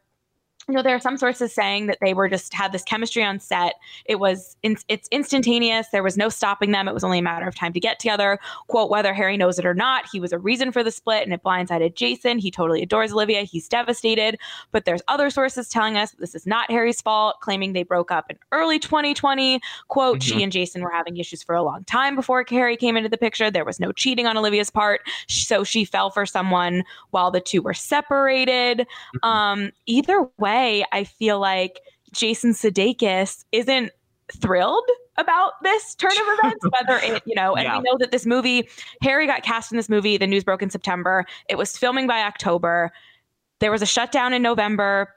you 0.69 0.75
know 0.75 0.84
there 0.84 0.95
are 0.95 0.99
some 0.99 1.17
sources 1.17 1.51
saying 1.51 1.88
that 1.88 1.97
they 1.99 2.13
were 2.13 2.29
just 2.29 2.53
had 2.53 2.71
this 2.71 2.84
chemistry 2.84 3.23
on 3.23 3.39
set. 3.39 3.73
It 4.05 4.19
was 4.19 4.55
in, 4.62 4.77
it's 4.88 5.08
instantaneous. 5.12 5.88
There 5.91 6.03
was 6.03 6.15
no 6.15 6.29
stopping 6.29 6.71
them. 6.71 6.88
It 6.88 6.93
was 6.93 7.03
only 7.03 7.17
a 7.17 7.23
matter 7.23 7.47
of 7.47 7.55
time 7.55 7.73
to 7.73 7.79
get 7.79 7.97
together. 7.99 8.38
Quote 8.67 8.91
whether 8.91 9.13
harry 9.13 9.36
knows 9.36 9.58
it 9.58 9.65
or 9.65 9.73
not 9.73 10.05
he 10.12 10.19
was 10.19 10.32
a 10.32 10.38
reason 10.38 10.71
for 10.71 10.84
the 10.84 10.91
split 10.91 11.23
and 11.23 11.34
it 11.34 11.41
blindsided 11.41 11.95
jason. 11.95 12.38
He 12.38 12.51
totally 12.51 12.84
adores 12.84 13.12
olivia. 13.12 13.41
He's 13.41 13.67
devastated. 13.67 14.38
But 14.71 14.86
there's 14.86 15.01
other 15.08 15.32
sources 15.32 15.69
telling 15.69 15.97
us 15.97 16.12
this 16.12 16.36
is 16.36 16.45
not 16.45 16.69
harry's 16.69 17.01
fault 17.01 17.38
claiming 17.41 17.73
they 17.73 17.84
broke 17.84 18.12
up 18.12 18.25
in 18.29 18.38
early 18.51 18.77
2020 18.77 19.60
quote 19.88 20.19
mm-hmm. 20.19 20.38
she 20.38 20.43
and 20.43 20.51
jason 20.51 20.84
were 20.84 20.91
having 20.91 21.17
issues 21.17 21.41
for 21.41 21.55
a 21.55 21.63
long 21.63 21.84
time 21.86 22.15
before 22.15 22.45
harry 22.47 22.77
came 22.77 22.95
into 22.95 23.10
the 23.10 23.17
picture. 23.17 23.49
There 23.49 23.65
was 23.65 23.79
no 23.79 23.91
cheating 23.91 24.27
on 24.27 24.38
olivia's 24.38 24.69
part. 24.69 25.01
So 25.27 25.63
she 25.63 25.84
fell 25.84 26.12
for 26.12 26.27
someone 26.27 26.84
while 27.10 27.32
the 27.32 27.41
two 27.41 27.63
were 27.63 27.73
separated. 27.73 28.79
Mm-hmm. 28.79 29.27
um 29.27 29.71
either 29.88 30.29
way 30.38 30.59
way, 30.60 30.86
I 30.91 31.04
feel 31.04 31.39
like 31.39 31.80
Jason 32.12 32.52
Sudeikis 32.52 33.45
isn't 33.52 33.91
thrilled 34.34 34.88
about 35.17 35.54
this 35.63 35.95
turn 35.95 36.12
of 36.12 36.39
events 36.39 36.65
whether 36.80 36.98
it 37.04 37.22
you 37.26 37.36
know 37.36 37.54
and 37.56 37.65
yeah. 37.65 37.78
we 37.78 37.84
know 37.84 37.98
that 38.00 38.12
this 38.12 38.26
movie 38.26 38.69
harry 39.02 39.28
got 39.28 39.43
cast 39.43 39.69
in 39.69 39.76
this 39.76 39.89
movie 39.89 40.15
the 40.15 40.28
news 40.28 40.45
broke 40.45 40.62
in 40.62 40.69
september. 40.69 41.26
It 41.50 41.58
was 41.58 41.76
filming 41.78 42.08
by 42.08 42.22
october. 42.22 42.91
There 43.60 43.72
was 43.72 43.82
a 43.82 43.86
shutdown 43.86 44.34
in 44.34 44.41
november 44.41 45.13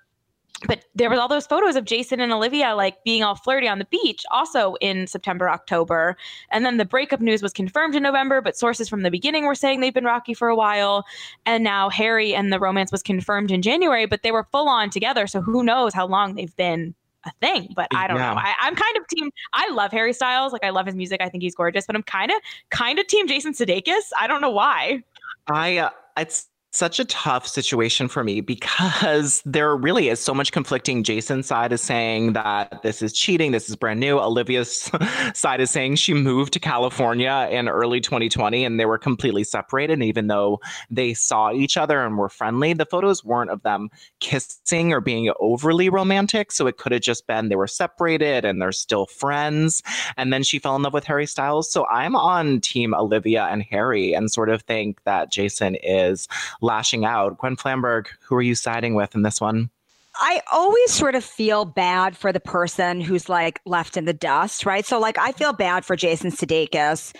but 0.66 0.84
there 0.94 1.10
was 1.10 1.18
all 1.18 1.28
those 1.28 1.46
photos 1.46 1.76
of 1.76 1.84
Jason 1.84 2.20
and 2.20 2.32
Olivia 2.32 2.74
like 2.74 3.02
being 3.04 3.22
all 3.22 3.34
flirty 3.34 3.68
on 3.68 3.78
the 3.78 3.84
beach 3.86 4.24
also 4.30 4.74
in 4.80 5.06
September, 5.06 5.48
October. 5.48 6.16
And 6.50 6.64
then 6.64 6.76
the 6.76 6.84
breakup 6.84 7.20
news 7.20 7.42
was 7.42 7.52
confirmed 7.52 7.94
in 7.94 8.02
November, 8.02 8.40
but 8.40 8.56
sources 8.56 8.88
from 8.88 9.02
the 9.02 9.10
beginning 9.10 9.44
were 9.44 9.54
saying 9.54 9.80
they've 9.80 9.94
been 9.94 10.04
rocky 10.04 10.34
for 10.34 10.48
a 10.48 10.56
while. 10.56 11.04
And 11.46 11.64
now 11.64 11.88
Harry 11.90 12.34
and 12.34 12.52
the 12.52 12.58
romance 12.58 12.92
was 12.92 13.02
confirmed 13.02 13.50
in 13.50 13.62
January, 13.62 14.06
but 14.06 14.22
they 14.22 14.32
were 14.32 14.46
full 14.52 14.68
on 14.68 14.90
together. 14.90 15.26
So 15.26 15.40
who 15.40 15.62
knows 15.62 15.94
how 15.94 16.06
long 16.06 16.34
they've 16.34 16.54
been 16.56 16.94
a 17.24 17.32
thing, 17.40 17.72
but 17.76 17.88
I 17.94 18.08
don't 18.08 18.16
yeah. 18.16 18.34
know. 18.34 18.40
I, 18.40 18.66
am 18.66 18.74
kind 18.74 18.96
of 18.96 19.06
team. 19.08 19.30
I 19.52 19.70
love 19.70 19.92
Harry 19.92 20.12
Styles. 20.12 20.52
Like 20.52 20.64
I 20.64 20.70
love 20.70 20.86
his 20.86 20.94
music. 20.94 21.20
I 21.20 21.28
think 21.28 21.42
he's 21.42 21.54
gorgeous, 21.54 21.86
but 21.86 21.94
I'm 21.94 22.02
kind 22.02 22.30
of 22.30 22.36
kind 22.70 22.98
of 22.98 23.06
team 23.06 23.28
Jason 23.28 23.52
Sudeikis. 23.52 24.10
I 24.18 24.26
don't 24.26 24.40
know 24.40 24.50
why. 24.50 25.02
I 25.48 25.78
uh, 25.78 25.90
it's 26.16 26.48
such 26.72 26.98
a 26.98 27.04
tough 27.04 27.46
situation 27.46 28.08
for 28.08 28.24
me 28.24 28.40
because 28.40 29.42
there 29.46 29.76
really 29.76 30.08
is 30.08 30.18
so 30.18 30.34
much 30.34 30.52
conflicting. 30.52 31.02
Jason's 31.02 31.46
side 31.46 31.72
is 31.72 31.82
saying 31.82 32.32
that 32.32 32.82
this 32.82 33.02
is 33.02 33.12
cheating, 33.12 33.52
this 33.52 33.68
is 33.68 33.76
brand 33.76 34.00
new. 34.00 34.18
Olivia's 34.18 34.90
side 35.34 35.60
is 35.60 35.70
saying 35.70 35.96
she 35.96 36.14
moved 36.14 36.52
to 36.54 36.58
California 36.58 37.48
in 37.50 37.68
early 37.68 38.00
2020 38.00 38.64
and 38.64 38.80
they 38.80 38.86
were 38.86 38.98
completely 38.98 39.44
separated. 39.44 39.92
And 39.92 40.02
even 40.02 40.28
though 40.28 40.60
they 40.90 41.12
saw 41.12 41.52
each 41.52 41.76
other 41.76 42.04
and 42.04 42.16
were 42.16 42.30
friendly, 42.30 42.72
the 42.72 42.86
photos 42.86 43.22
weren't 43.22 43.50
of 43.50 43.62
them 43.62 43.90
kissing 44.20 44.92
or 44.92 45.00
being 45.00 45.30
overly 45.40 45.90
romantic. 45.90 46.50
So 46.50 46.66
it 46.66 46.78
could 46.78 46.92
have 46.92 47.02
just 47.02 47.26
been 47.26 47.48
they 47.48 47.56
were 47.56 47.66
separated 47.66 48.46
and 48.46 48.62
they're 48.62 48.72
still 48.72 49.06
friends. 49.06 49.82
And 50.16 50.32
then 50.32 50.42
she 50.42 50.58
fell 50.58 50.76
in 50.76 50.82
love 50.82 50.94
with 50.94 51.04
Harry 51.04 51.26
Styles. 51.26 51.70
So 51.70 51.86
I'm 51.88 52.16
on 52.16 52.60
team 52.60 52.94
Olivia 52.94 53.44
and 53.44 53.62
Harry 53.62 54.14
and 54.14 54.30
sort 54.30 54.48
of 54.48 54.62
think 54.62 55.02
that 55.04 55.30
Jason 55.30 55.76
is 55.82 56.28
lashing 56.62 57.04
out. 57.04 57.38
Gwen 57.38 57.56
Flamberg, 57.56 58.06
who 58.22 58.34
are 58.36 58.42
you 58.42 58.54
siding 58.54 58.94
with 58.94 59.14
in 59.14 59.22
this 59.22 59.40
one? 59.40 59.70
I 60.16 60.42
always 60.52 60.92
sort 60.92 61.14
of 61.14 61.24
feel 61.24 61.64
bad 61.64 62.16
for 62.16 62.32
the 62.32 62.40
person 62.40 63.00
who's 63.00 63.28
like 63.28 63.60
left 63.64 63.96
in 63.96 64.04
the 64.04 64.12
dust, 64.12 64.66
right? 64.66 64.84
So 64.84 64.98
like 64.98 65.18
I 65.18 65.32
feel 65.32 65.52
bad 65.52 65.84
for 65.84 65.96
Jason 65.96 66.30
Sudeikis, 66.30 67.14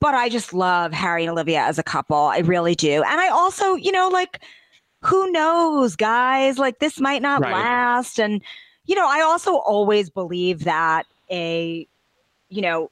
but 0.00 0.14
I 0.14 0.28
just 0.28 0.52
love 0.52 0.92
Harry 0.92 1.22
and 1.22 1.30
Olivia 1.30 1.60
as 1.60 1.78
a 1.78 1.82
couple. 1.82 2.16
I 2.16 2.38
really 2.38 2.74
do. 2.74 3.02
And 3.02 3.20
I 3.20 3.28
also, 3.28 3.74
you 3.74 3.92
know, 3.92 4.08
like 4.08 4.40
who 5.02 5.30
knows, 5.30 5.94
guys? 5.94 6.58
Like 6.58 6.80
this 6.80 6.98
might 6.98 7.22
not 7.22 7.42
right. 7.42 7.52
last 7.52 8.18
and 8.18 8.42
you 8.86 8.94
know, 8.94 9.08
I 9.08 9.20
also 9.20 9.56
always 9.56 10.10
believe 10.10 10.64
that 10.64 11.06
a 11.30 11.86
you 12.48 12.62
know, 12.62 12.90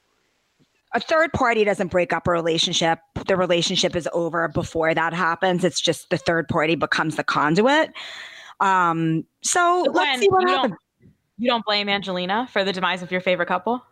a 0.94 1.00
third 1.00 1.32
party 1.32 1.64
doesn't 1.64 1.88
break 1.88 2.12
up 2.12 2.26
a 2.26 2.30
relationship. 2.30 3.00
The 3.26 3.36
relationship 3.36 3.96
is 3.96 4.08
over 4.12 4.48
before 4.48 4.94
that 4.94 5.12
happens. 5.12 5.64
It's 5.64 5.80
just 5.80 6.08
the 6.10 6.16
third 6.16 6.48
party 6.48 6.76
becomes 6.76 7.16
the 7.16 7.24
conduit. 7.24 7.92
Um, 8.60 9.24
so, 9.42 9.84
so 9.84 9.90
let's 9.90 10.20
see 10.20 10.28
what 10.28 10.42
you 10.42 10.48
happens. 10.48 10.74
Don't, 11.00 11.10
you 11.38 11.50
don't 11.50 11.64
blame 11.64 11.88
Angelina 11.88 12.48
for 12.52 12.64
the 12.64 12.72
demise 12.72 13.02
of 13.02 13.10
your 13.10 13.20
favorite 13.20 13.46
couple? 13.46 13.84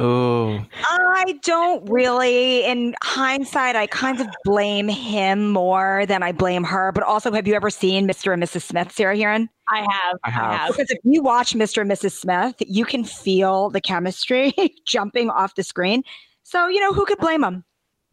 Oh, 0.00 0.64
I 0.88 1.38
don't 1.42 1.88
really. 1.90 2.64
In 2.64 2.94
hindsight, 3.02 3.74
I 3.74 3.86
kind 3.88 4.20
of 4.20 4.28
blame 4.44 4.88
him 4.88 5.50
more 5.50 6.06
than 6.06 6.22
I 6.22 6.32
blame 6.32 6.62
her. 6.64 6.92
But 6.92 7.02
also, 7.02 7.32
have 7.32 7.48
you 7.48 7.54
ever 7.54 7.70
seen 7.70 8.06
Mr. 8.06 8.32
and 8.32 8.42
Mrs. 8.42 8.62
Smith, 8.62 8.92
Sarah 8.92 9.16
Hearon? 9.16 9.48
I 9.68 9.80
have. 9.80 10.18
I 10.24 10.30
have. 10.30 10.68
Because 10.68 10.90
if 10.90 10.98
you 11.02 11.22
watch 11.22 11.54
Mr. 11.54 11.82
and 11.82 11.90
Mrs. 11.90 12.12
Smith, 12.12 12.54
you 12.60 12.84
can 12.84 13.02
feel 13.02 13.70
the 13.70 13.80
chemistry 13.80 14.54
jumping 14.86 15.30
off 15.30 15.56
the 15.56 15.64
screen. 15.64 16.04
So, 16.44 16.68
you 16.68 16.80
know, 16.80 16.92
who 16.92 17.04
could 17.04 17.18
blame 17.18 17.40
them? 17.40 17.64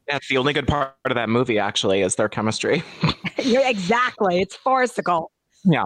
that's 0.08 0.28
the 0.28 0.38
only 0.38 0.54
good 0.54 0.68
part 0.68 0.94
of 1.06 1.16
that 1.16 1.30
movie. 1.30 1.60
Actually, 1.60 2.02
is 2.02 2.16
their 2.16 2.30
chemistry. 2.30 2.84
You're 3.44 3.68
exactly. 3.68 4.42
It's 4.42 4.56
farcical. 4.56 5.32
Yeah. 5.64 5.86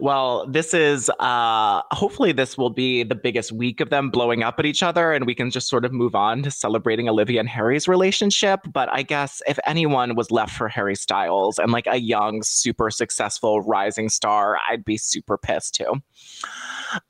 Well, 0.00 0.46
this 0.48 0.74
is 0.74 1.10
uh 1.20 1.82
hopefully 1.92 2.32
this 2.32 2.58
will 2.58 2.70
be 2.70 3.02
the 3.04 3.14
biggest 3.14 3.52
week 3.52 3.80
of 3.80 3.90
them 3.90 4.10
blowing 4.10 4.42
up 4.42 4.58
at 4.58 4.66
each 4.66 4.82
other 4.82 5.12
and 5.12 5.26
we 5.26 5.34
can 5.34 5.50
just 5.50 5.68
sort 5.68 5.84
of 5.84 5.92
move 5.92 6.14
on 6.14 6.42
to 6.42 6.50
celebrating 6.50 7.08
Olivia 7.08 7.40
and 7.40 7.48
Harry's 7.48 7.86
relationship, 7.86 8.60
but 8.72 8.88
I 8.92 9.02
guess 9.02 9.42
if 9.46 9.58
anyone 9.64 10.16
was 10.16 10.30
left 10.30 10.54
for 10.54 10.68
Harry 10.68 10.96
Styles 10.96 11.58
and 11.58 11.72
like 11.72 11.86
a 11.86 11.98
young 11.98 12.42
super 12.42 12.90
successful 12.90 13.60
rising 13.60 14.08
star, 14.08 14.58
I'd 14.68 14.84
be 14.84 14.96
super 14.96 15.38
pissed 15.38 15.74
too. 15.74 16.02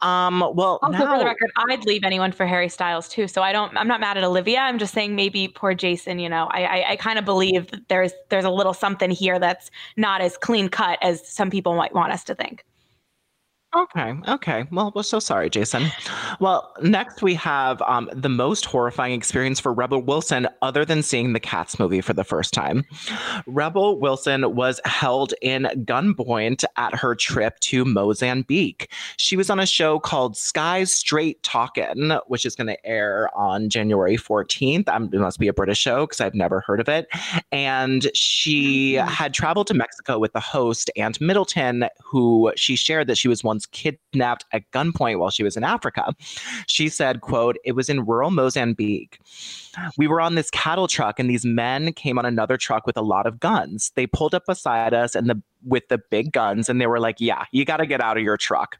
Um 0.01 0.40
well, 0.55 0.79
Also, 0.83 0.99
now, 0.99 1.12
for 1.12 1.18
the 1.18 1.25
record, 1.25 1.51
I'd 1.57 1.85
leave 1.85 2.05
anyone 2.05 2.33
for 2.33 2.47
Harry 2.47 2.68
Styles 2.68 3.09
too. 3.09 3.29
So 3.29 3.42
I 3.42 3.53
don't. 3.53 3.77
I'm 3.77 3.88
not 3.88 4.01
mad 4.01 4.16
at 4.16 4.25
Olivia. 4.25 4.59
I'm 4.61 4.79
just 4.79 4.94
saying 4.94 5.14
maybe 5.16 5.49
poor 5.49 5.75
Jason. 5.75 6.18
You 6.18 6.29
know, 6.29 6.49
I 6.51 6.64
I, 6.64 6.90
I 6.90 6.97
kind 6.97 7.18
of 7.18 7.25
believe 7.25 7.70
that 7.70 7.88
there's 7.88 8.12
there's 8.31 8.44
a 8.44 8.51
little 8.51 8.75
something 8.75 9.11
here 9.11 9.38
that's 9.38 9.70
not 9.97 10.20
as 10.20 10.37
clean 10.37 10.68
cut 10.68 10.99
as 11.03 11.27
some 11.29 11.51
people 11.51 11.75
might 11.75 11.94
want 11.94 12.12
us 12.12 12.25
to 12.25 12.35
think. 12.35 12.64
Okay. 13.77 14.15
Okay. 14.29 14.65
Well, 14.71 14.93
we're 14.95 15.03
so 15.03 15.19
sorry, 15.19 15.51
Jason. 15.51 15.91
Well, 16.39 16.73
next 16.83 17.23
we 17.23 17.35
have 17.35 17.83
um, 17.83 18.09
the 18.13 18.29
most 18.29 18.65
horrifying 18.65 19.13
experience 19.15 19.59
for 19.59 19.73
Rebel 19.73 20.01
Wilson, 20.01 20.47
other 20.63 20.85
than 20.85 21.03
seeing 21.03 21.33
the 21.33 21.41
Cats 21.41 21.79
movie 21.79 22.01
for 22.01 22.13
the 22.13 22.23
first 22.23 22.55
time. 22.55 22.85
Rebel 23.47 23.99
Wilson 23.99 24.55
was 24.55 24.81
held 24.85 25.35
in 25.43 25.65
gunpoint 25.85 26.65
at 26.77 26.95
her 26.95 27.17
trip 27.17 27.59
to 27.61 27.85
Mozambique. 27.85 28.93
She 29.17 29.37
was 29.37 29.51
on 29.51 29.59
a 29.59 29.67
show 29.67 29.99
called 29.99 30.37
Sky 30.37 30.85
Straight 30.85 31.43
Talkin', 31.43 32.19
which 32.29 32.47
is 32.47 32.55
going 32.55 32.69
to 32.69 32.87
air 32.87 33.29
on 33.37 33.69
January 33.69 34.17
14th. 34.17 34.89
Um, 34.89 35.11
it 35.13 35.19
must 35.19 35.41
be 35.41 35.49
a 35.49 35.53
British 35.53 35.79
show 35.79 36.07
because 36.07 36.21
I've 36.21 36.35
never 36.35 36.61
heard 36.61 36.81
of 36.81 36.89
it. 36.89 37.09
And 37.51 38.09
she 38.15 38.95
had 38.95 39.35
traveled 39.35 39.67
to 39.69 39.75
Mexico 39.75 40.19
with 40.21 40.33
the 40.33 40.41
host, 40.41 40.91
Ant 40.97 41.21
Middleton, 41.21 41.87
who 42.05 42.53
she 42.55 42.77
shared 42.77 43.09
that 43.09 43.19
she 43.19 43.27
was 43.29 43.43
once 43.43 43.63
kidnapped 43.66 44.44
at 44.53 44.70
gunpoint 44.70 45.18
while 45.18 45.31
she 45.31 45.42
was 45.42 45.57
in 45.57 45.64
Africa. 45.64 46.14
She 46.66 46.88
said, 46.88 47.20
quote, 47.20 47.57
it 47.64 47.72
was 47.72 47.88
in 47.88 48.05
rural 48.05 48.31
Mozambique. 48.31 49.18
We 49.96 50.07
were 50.07 50.20
on 50.20 50.35
this 50.35 50.50
cattle 50.50 50.88
truck 50.88 51.18
and 51.18 51.29
these 51.29 51.44
men 51.44 51.92
came 51.92 52.18
on 52.18 52.27
another 52.27 52.57
truck 52.57 52.87
with 52.87 52.96
a 52.96 53.03
lot 53.03 53.27
of 53.27 53.40
guns. 53.40 53.92
They 53.94 54.07
pulled 54.07 54.35
up 54.35 54.46
beside 54.46 54.94
us 54.94 55.14
and 55.14 55.29
the 55.29 55.42
with 55.64 55.88
the 55.88 55.98
big 55.98 56.33
guns 56.33 56.68
and 56.68 56.81
they 56.81 56.87
were 56.87 57.00
like, 57.00 57.20
"Yeah, 57.20 57.44
you 57.53 57.64
got 57.64 57.79
to 57.79 57.87
get 57.87 58.00
out 58.00 58.16
of 58.16 58.22
your 58.22 58.37
truck." 58.37 58.79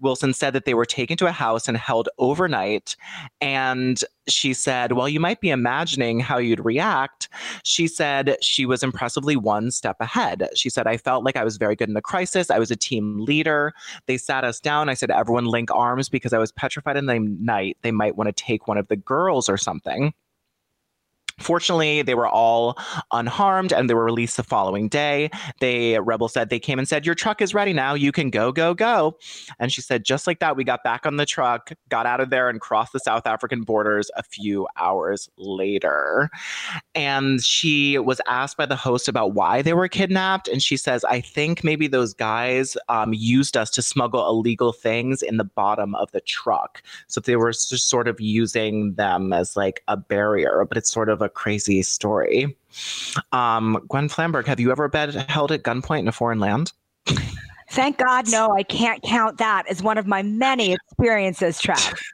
Wilson 0.00 0.32
said 0.32 0.52
that 0.52 0.64
they 0.64 0.74
were 0.74 0.86
taken 0.86 1.16
to 1.18 1.26
a 1.26 1.32
house 1.32 1.68
and 1.68 1.76
held 1.76 2.08
overnight 2.18 2.96
and 3.40 4.02
she 4.28 4.54
said, 4.54 4.92
"Well, 4.92 5.08
you 5.08 5.20
might 5.20 5.40
be 5.40 5.50
imagining 5.50 6.20
how 6.20 6.38
you'd 6.38 6.64
react." 6.64 7.28
She 7.64 7.88
said 7.88 8.36
she 8.40 8.66
was 8.66 8.82
impressively 8.82 9.36
one 9.36 9.70
step 9.70 9.96
ahead. 10.00 10.48
She 10.54 10.70
said, 10.70 10.86
"I 10.86 10.96
felt 10.96 11.24
like 11.24 11.36
I 11.36 11.44
was 11.44 11.56
very 11.56 11.76
good 11.76 11.88
in 11.88 11.94
the 11.94 12.02
crisis. 12.02 12.50
I 12.50 12.58
was 12.58 12.70
a 12.70 12.76
team 12.76 13.18
leader. 13.18 13.72
They 14.06 14.18
sat 14.18 14.44
us 14.44 14.60
down. 14.60 14.88
I 14.88 14.94
said, 14.94 15.10
everyone 15.10 15.46
link 15.46 15.70
arms 15.72 16.08
because 16.08 16.32
I 16.32 16.38
was 16.38 16.52
petrified 16.52 16.96
in 16.96 17.06
the 17.06 17.18
night 17.18 17.76
they 17.82 17.92
might 17.92 18.16
want 18.16 18.28
to 18.28 18.32
take 18.32 18.68
one 18.68 18.78
of 18.78 18.88
the 18.88 18.96
girls 18.96 19.48
or 19.48 19.56
something. 19.56 20.12
Fortunately, 21.38 22.02
they 22.02 22.14
were 22.14 22.28
all 22.28 22.78
unharmed 23.12 23.72
and 23.72 23.90
they 23.90 23.94
were 23.94 24.04
released 24.04 24.36
the 24.36 24.42
following 24.42 24.88
day. 24.88 25.30
They, 25.60 25.98
Rebel 25.98 26.28
said, 26.28 26.48
they 26.48 26.58
came 26.58 26.78
and 26.78 26.88
said, 26.88 27.04
Your 27.04 27.14
truck 27.14 27.42
is 27.42 27.54
ready 27.54 27.72
now. 27.72 27.94
You 27.94 28.10
can 28.10 28.30
go, 28.30 28.52
go, 28.52 28.72
go. 28.72 29.18
And 29.58 29.70
she 29.70 29.82
said, 29.82 30.04
Just 30.04 30.26
like 30.26 30.38
that, 30.40 30.56
we 30.56 30.64
got 30.64 30.82
back 30.82 31.04
on 31.04 31.16
the 31.16 31.26
truck, 31.26 31.72
got 31.88 32.06
out 32.06 32.20
of 32.20 32.30
there, 32.30 32.48
and 32.48 32.60
crossed 32.60 32.92
the 32.92 33.00
South 33.00 33.26
African 33.26 33.62
borders 33.62 34.10
a 34.16 34.22
few 34.22 34.66
hours 34.76 35.28
later. 35.36 36.30
And 36.94 37.42
she 37.42 37.98
was 37.98 38.20
asked 38.26 38.56
by 38.56 38.66
the 38.66 38.76
host 38.76 39.06
about 39.06 39.34
why 39.34 39.60
they 39.60 39.74
were 39.74 39.88
kidnapped. 39.88 40.48
And 40.48 40.62
she 40.62 40.76
says, 40.76 41.04
I 41.04 41.20
think 41.20 41.62
maybe 41.62 41.86
those 41.86 42.14
guys 42.14 42.76
um, 42.88 43.12
used 43.12 43.56
us 43.56 43.70
to 43.70 43.82
smuggle 43.82 44.26
illegal 44.26 44.72
things 44.72 45.22
in 45.22 45.36
the 45.36 45.44
bottom 45.44 45.94
of 45.96 46.10
the 46.12 46.20
truck. 46.22 46.82
So 47.08 47.20
they 47.20 47.36
were 47.36 47.52
just 47.52 47.88
sort 47.88 48.08
of 48.08 48.20
using 48.20 48.94
them 48.94 49.32
as 49.32 49.56
like 49.56 49.82
a 49.88 49.96
barrier, 49.96 50.64
but 50.66 50.78
it's 50.78 50.90
sort 50.90 51.08
of 51.08 51.20
a 51.22 51.25
crazy 51.28 51.82
story. 51.82 52.56
Um, 53.32 53.84
Gwen 53.88 54.08
Flamberg, 54.08 54.46
have 54.46 54.60
you 54.60 54.70
ever 54.70 54.88
been 54.88 55.10
held 55.12 55.52
at 55.52 55.62
gunpoint 55.62 56.00
in 56.00 56.08
a 56.08 56.12
foreign 56.12 56.40
land? 56.40 56.72
Thank 57.70 57.98
God, 57.98 58.30
no, 58.30 58.54
I 58.56 58.62
can't 58.62 59.02
count 59.02 59.38
that 59.38 59.66
as 59.68 59.82
one 59.82 59.98
of 59.98 60.06
my 60.06 60.22
many 60.22 60.72
experiences, 60.72 61.60
Trav. 61.60 61.98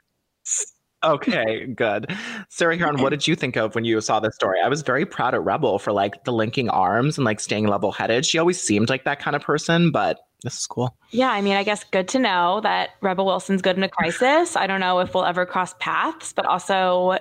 Okay, 1.03 1.65
good. 1.65 2.15
Sarah 2.47 2.77
Hearon, 2.77 3.01
what 3.01 3.09
did 3.09 3.27
you 3.27 3.35
think 3.35 3.57
of 3.57 3.75
when 3.75 3.83
you 3.83 3.99
saw 3.99 4.21
this 4.21 4.35
story? 4.35 4.59
I 4.63 4.69
was 4.69 4.83
very 4.83 5.05
proud 5.05 5.33
of 5.33 5.43
Rebel 5.43 5.77
for 5.77 5.91
like 5.91 6.23
the 6.23 6.31
linking 6.31 6.69
arms 6.69 7.17
and 7.17 7.25
like 7.25 7.41
staying 7.41 7.67
level 7.67 7.91
headed. 7.91 8.25
She 8.25 8.37
always 8.37 8.61
seemed 8.61 8.89
like 8.89 9.03
that 9.03 9.19
kind 9.19 9.35
of 9.35 9.41
person, 9.41 9.91
but 9.91 10.21
this 10.43 10.57
is 10.57 10.65
cool. 10.65 10.95
Yeah, 11.11 11.29
I 11.29 11.41
mean, 11.41 11.55
I 11.57 11.63
guess 11.63 11.83
good 11.83 12.07
to 12.09 12.19
know 12.19 12.61
that 12.61 12.91
Rebel 13.01 13.25
Wilson's 13.25 13.61
good 13.61 13.75
in 13.75 13.83
a 13.83 13.89
crisis. 13.89 14.55
I 14.55 14.65
don't 14.65 14.79
know 14.79 14.99
if 14.99 15.13
we'll 15.13 15.25
ever 15.25 15.45
cross 15.45 15.73
paths, 15.79 16.31
but 16.31 16.45
also 16.45 17.17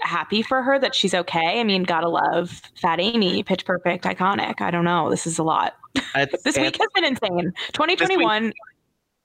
happy 0.00 0.42
for 0.42 0.62
her 0.62 0.78
that 0.78 0.94
she's 0.94 1.14
okay. 1.14 1.60
I 1.60 1.64
mean, 1.64 1.82
gotta 1.82 2.08
love 2.08 2.50
Fat 2.80 3.00
Amy, 3.00 3.42
Pitch 3.42 3.64
Perfect, 3.64 4.04
iconic. 4.04 4.60
I 4.60 4.70
don't 4.70 4.84
know. 4.84 5.10
This 5.10 5.26
is 5.26 5.38
a 5.38 5.42
lot. 5.42 5.76
This 6.44 6.56
week 6.56 6.76
has 6.78 6.88
been 6.94 7.04
insane. 7.04 7.52
2021 7.72 8.52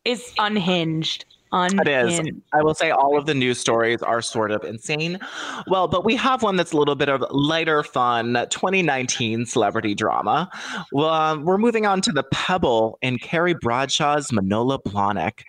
is 0.03 0.33
unhinged. 0.39 1.25
It 1.53 1.87
is. 1.87 2.21
I 2.53 2.61
will 2.63 2.73
say 2.73 2.91
all 2.91 3.17
of 3.17 3.25
the 3.25 3.33
news 3.33 3.59
stories 3.59 4.01
are 4.01 4.21
sort 4.21 4.51
of 4.51 4.63
insane. 4.63 5.19
Well, 5.67 5.87
but 5.87 6.05
we 6.05 6.15
have 6.15 6.43
one 6.43 6.55
that's 6.55 6.71
a 6.71 6.77
little 6.77 6.95
bit 6.95 7.09
of 7.09 7.25
lighter 7.31 7.83
fun 7.83 8.33
2019 8.49 9.45
celebrity 9.45 9.93
drama. 9.93 10.49
Well, 10.93 11.09
um, 11.09 11.43
we're 11.43 11.57
moving 11.57 11.85
on 11.85 12.01
to 12.01 12.11
The 12.11 12.23
Pebble 12.23 12.97
and 13.01 13.19
Carrie 13.21 13.53
Bradshaw's 13.53 14.31
Manolo 14.31 14.77
Blahnik. 14.77 15.43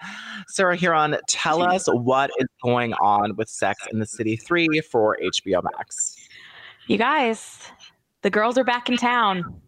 Sarah 0.48 0.76
Hearon, 0.76 1.18
tell 1.28 1.62
us 1.62 1.86
what 1.86 2.30
is 2.38 2.48
going 2.62 2.94
on 2.94 3.36
with 3.36 3.48
Sex 3.48 3.86
in 3.92 4.00
the 4.00 4.06
City 4.06 4.36
3 4.36 4.80
for 4.80 5.16
HBO 5.22 5.62
Max. 5.62 6.16
You 6.88 6.98
guys, 6.98 7.70
the 8.22 8.30
girls 8.30 8.58
are 8.58 8.64
back 8.64 8.88
in 8.88 8.96
town, 8.96 9.60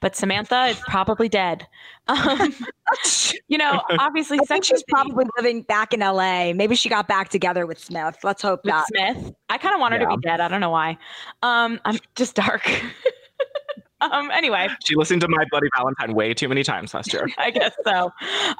but 0.00 0.14
Samantha 0.14 0.66
is 0.66 0.78
probably 0.86 1.28
dead. 1.28 1.66
Um, 2.06 2.54
you 3.48 3.58
know, 3.58 3.82
obviously, 3.98 4.38
I 4.40 4.44
think 4.44 4.64
she's 4.64 4.72
the 4.72 4.78
City 4.78 4.84
probably 4.88 5.26
living 5.36 5.62
back 5.62 5.92
in 5.92 6.00
LA. 6.00 6.52
Maybe 6.52 6.74
she 6.74 6.88
got 6.88 7.08
back 7.08 7.28
together 7.28 7.66
with 7.66 7.78
Smith. 7.78 8.18
Let's 8.22 8.42
hope 8.42 8.60
with 8.64 8.72
that. 8.72 8.86
Smith. 8.88 9.34
I 9.48 9.58
kind 9.58 9.74
of 9.74 9.80
want 9.80 9.94
her 9.94 10.00
to 10.00 10.06
be 10.08 10.16
dead. 10.18 10.40
I 10.40 10.48
don't 10.48 10.60
know 10.60 10.70
why. 10.70 10.98
Um, 11.42 11.80
I'm 11.84 11.98
just 12.14 12.34
dark. 12.34 12.68
um, 14.00 14.30
anyway, 14.30 14.68
She 14.84 14.96
listened 14.96 15.22
to 15.22 15.28
My 15.28 15.44
Bloody 15.50 15.68
Valentine 15.76 16.14
way 16.14 16.34
too 16.34 16.48
many 16.48 16.62
times 16.62 16.92
last 16.92 17.12
year. 17.12 17.28
I 17.38 17.50
guess 17.50 17.72
so. 17.84 18.12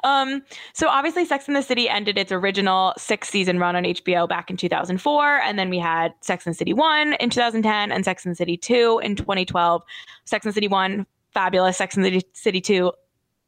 Um, 0.03 0.41
so 0.73 0.87
obviously, 0.89 1.25
Sex 1.25 1.47
and 1.47 1.55
the 1.55 1.61
City 1.61 1.87
ended 1.87 2.17
its 2.17 2.31
original 2.31 2.93
six 2.97 3.29
season 3.29 3.59
run 3.59 3.75
on 3.75 3.83
HBO 3.83 4.27
back 4.27 4.49
in 4.49 4.57
2004, 4.57 5.41
and 5.41 5.59
then 5.59 5.69
we 5.69 5.79
had 5.79 6.13
Sex 6.21 6.45
and 6.45 6.53
the 6.53 6.57
City 6.57 6.73
one 6.73 7.13
in 7.13 7.29
2010 7.29 7.91
and 7.91 8.03
Sex 8.03 8.25
and 8.25 8.31
the 8.31 8.35
City 8.35 8.57
two 8.57 8.99
in 9.03 9.15
2012. 9.15 9.83
Sex 10.25 10.45
and 10.45 10.51
the 10.51 10.53
City 10.53 10.67
one, 10.67 11.05
fabulous. 11.31 11.77
Sex 11.77 11.95
and 11.95 12.03
the 12.03 12.21
City 12.33 12.61
two 12.61 12.91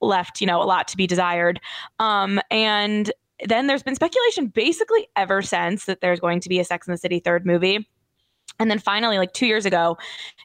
left, 0.01 0.41
you 0.41 0.47
know, 0.47 0.62
a 0.62 0.65
lot 0.65 0.88
to 0.89 0.97
be 0.97 1.07
desired. 1.07 1.60
Um, 1.99 2.39
and 2.51 3.12
then 3.45 3.67
there's 3.67 3.83
been 3.83 3.95
speculation 3.95 4.47
basically 4.47 5.07
ever 5.15 5.41
since 5.41 5.86
that 5.86 6.01
there's 6.01 6.19
going 6.19 6.39
to 6.41 6.49
be 6.49 6.60
a 6.60 6.63
Sex 6.63 6.88
and 6.88 6.93
the 6.93 6.97
City 6.97 7.19
third 7.19 7.45
movie. 7.45 7.88
And 8.60 8.71
then 8.71 8.79
finally, 8.79 9.19
like 9.19 9.33
two 9.33 9.45
years 9.45 9.65
ago, 9.65 9.97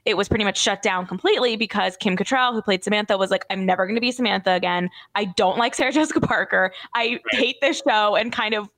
it 0.04 0.16
was 0.16 0.28
pretty 0.28 0.44
much 0.44 0.58
shut 0.58 0.82
down 0.82 1.06
completely 1.06 1.56
because 1.56 1.96
Kim 1.96 2.16
Cattrall, 2.16 2.52
who 2.52 2.60
played 2.60 2.84
Samantha, 2.84 3.16
was 3.16 3.30
like, 3.30 3.46
I'm 3.48 3.64
never 3.64 3.86
going 3.86 3.94
to 3.94 4.02
be 4.02 4.12
Samantha 4.12 4.52
again. 4.52 4.90
I 5.14 5.26
don't 5.36 5.56
like 5.56 5.74
Sarah 5.74 5.92
Jessica 5.92 6.20
Parker. 6.20 6.72
I 6.94 7.20
hate 7.30 7.56
this 7.62 7.82
show 7.88 8.16
and 8.16 8.30
kind 8.30 8.54
of 8.54 8.68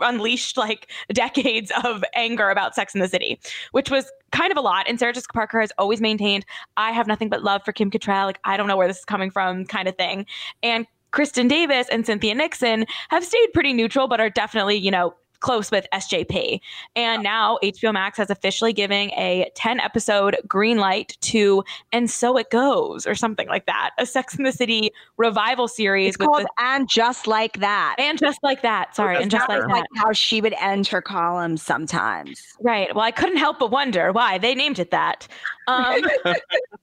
unleashed 0.00 0.56
like 0.56 0.90
decades 1.12 1.72
of 1.84 2.04
anger 2.14 2.50
about 2.50 2.74
Sex 2.74 2.94
in 2.94 3.00
the 3.00 3.08
City, 3.08 3.40
which 3.72 3.90
was 3.90 4.10
kind 4.32 4.50
of 4.50 4.56
a 4.56 4.60
lot. 4.60 4.88
And 4.88 4.98
Sarah 4.98 5.12
Jessica 5.12 5.32
Parker 5.32 5.60
has 5.60 5.72
always 5.78 6.00
maintained, 6.00 6.44
I 6.76 6.92
have 6.92 7.06
nothing 7.06 7.28
but 7.28 7.42
love 7.42 7.62
for 7.64 7.72
Kim 7.72 7.90
Cattrall. 7.90 8.26
Like, 8.26 8.40
I 8.44 8.56
don't 8.56 8.68
know 8.68 8.76
where 8.76 8.88
this 8.88 8.98
is 8.98 9.04
coming 9.04 9.30
from, 9.30 9.66
kind 9.66 9.88
of 9.88 9.96
thing. 9.96 10.26
And 10.62 10.86
Kristin 11.12 11.48
Davis 11.48 11.88
and 11.90 12.06
Cynthia 12.06 12.34
Nixon 12.34 12.86
have 13.08 13.24
stayed 13.24 13.52
pretty 13.52 13.72
neutral, 13.72 14.06
but 14.06 14.20
are 14.20 14.30
definitely, 14.30 14.76
you 14.76 14.90
know, 14.90 15.14
close 15.40 15.70
with 15.70 15.86
SJP. 15.92 16.60
And 16.96 17.22
now 17.22 17.58
HBO 17.62 17.92
Max 17.92 18.18
has 18.18 18.30
officially 18.30 18.72
given 18.72 19.10
a 19.12 19.50
10 19.54 19.80
episode 19.80 20.36
green 20.46 20.78
light 20.78 21.16
to 21.22 21.64
And 21.92 22.10
So 22.10 22.36
It 22.36 22.50
Goes 22.50 23.06
or 23.06 23.14
something 23.14 23.48
like 23.48 23.66
that. 23.66 23.90
A 23.98 24.06
Sex 24.06 24.34
in 24.36 24.44
the 24.44 24.52
City 24.52 24.90
revival 25.16 25.68
series 25.68 26.08
it's 26.08 26.16
called 26.16 26.42
the, 26.42 26.50
And 26.58 26.88
Just 26.88 27.26
Like 27.26 27.58
That. 27.60 27.96
And 27.98 28.18
Just 28.18 28.38
Like 28.42 28.62
That. 28.62 28.94
Sorry. 28.94 29.20
And 29.20 29.30
Just 29.30 29.48
Like 29.48 29.66
That. 29.66 29.86
How 29.96 30.12
she 30.12 30.40
would 30.40 30.54
end 30.54 30.86
her 30.88 31.02
columns 31.02 31.62
sometimes. 31.62 32.42
Right. 32.60 32.94
Well, 32.94 33.04
I 33.04 33.10
couldn't 33.10 33.38
help 33.38 33.58
but 33.58 33.70
wonder 33.70 34.12
why 34.12 34.38
they 34.38 34.54
named 34.54 34.78
it 34.78 34.90
that. 34.90 35.26
Um, 35.66 36.02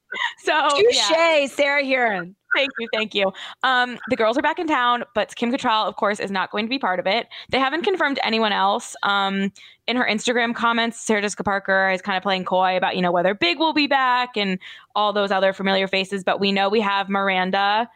so 0.39 0.69
touche, 0.75 1.11
yeah. 1.11 1.45
Sarah 1.47 1.83
Hearon 1.83 2.35
thank 2.57 2.71
you, 2.79 2.87
thank 2.93 3.15
you. 3.15 3.31
Um, 3.63 3.97
the 4.09 4.15
girls 4.15 4.37
are 4.37 4.41
back 4.41 4.59
in 4.59 4.67
town, 4.67 5.03
but 5.13 5.35
Kim 5.35 5.51
Cattrall, 5.51 5.87
of 5.87 5.95
course, 5.95 6.19
is 6.19 6.31
not 6.31 6.51
going 6.51 6.65
to 6.65 6.69
be 6.69 6.79
part 6.79 6.99
of 6.99 7.07
it. 7.07 7.27
They 7.49 7.59
haven't 7.59 7.83
confirmed 7.83 8.19
anyone 8.23 8.51
else. 8.51 8.95
Um, 9.03 9.51
in 9.87 9.95
her 9.95 10.05
Instagram 10.05 10.55
comments, 10.55 10.99
Sarah 10.99 11.21
Jessica 11.21 11.43
Parker 11.43 11.89
is 11.89 12.01
kind 12.01 12.17
of 12.17 12.23
playing 12.23 12.45
coy 12.45 12.75
about 12.75 12.95
you 12.95 13.01
know 13.01 13.11
whether 13.11 13.33
Big 13.33 13.59
will 13.59 13.73
be 13.73 13.87
back 13.87 14.35
and 14.35 14.59
all 14.95 15.13
those 15.13 15.31
other 15.31 15.53
familiar 15.53 15.87
faces. 15.87 16.23
But 16.23 16.39
we 16.39 16.51
know 16.51 16.69
we 16.69 16.81
have 16.81 17.09
Miranda, 17.09 17.89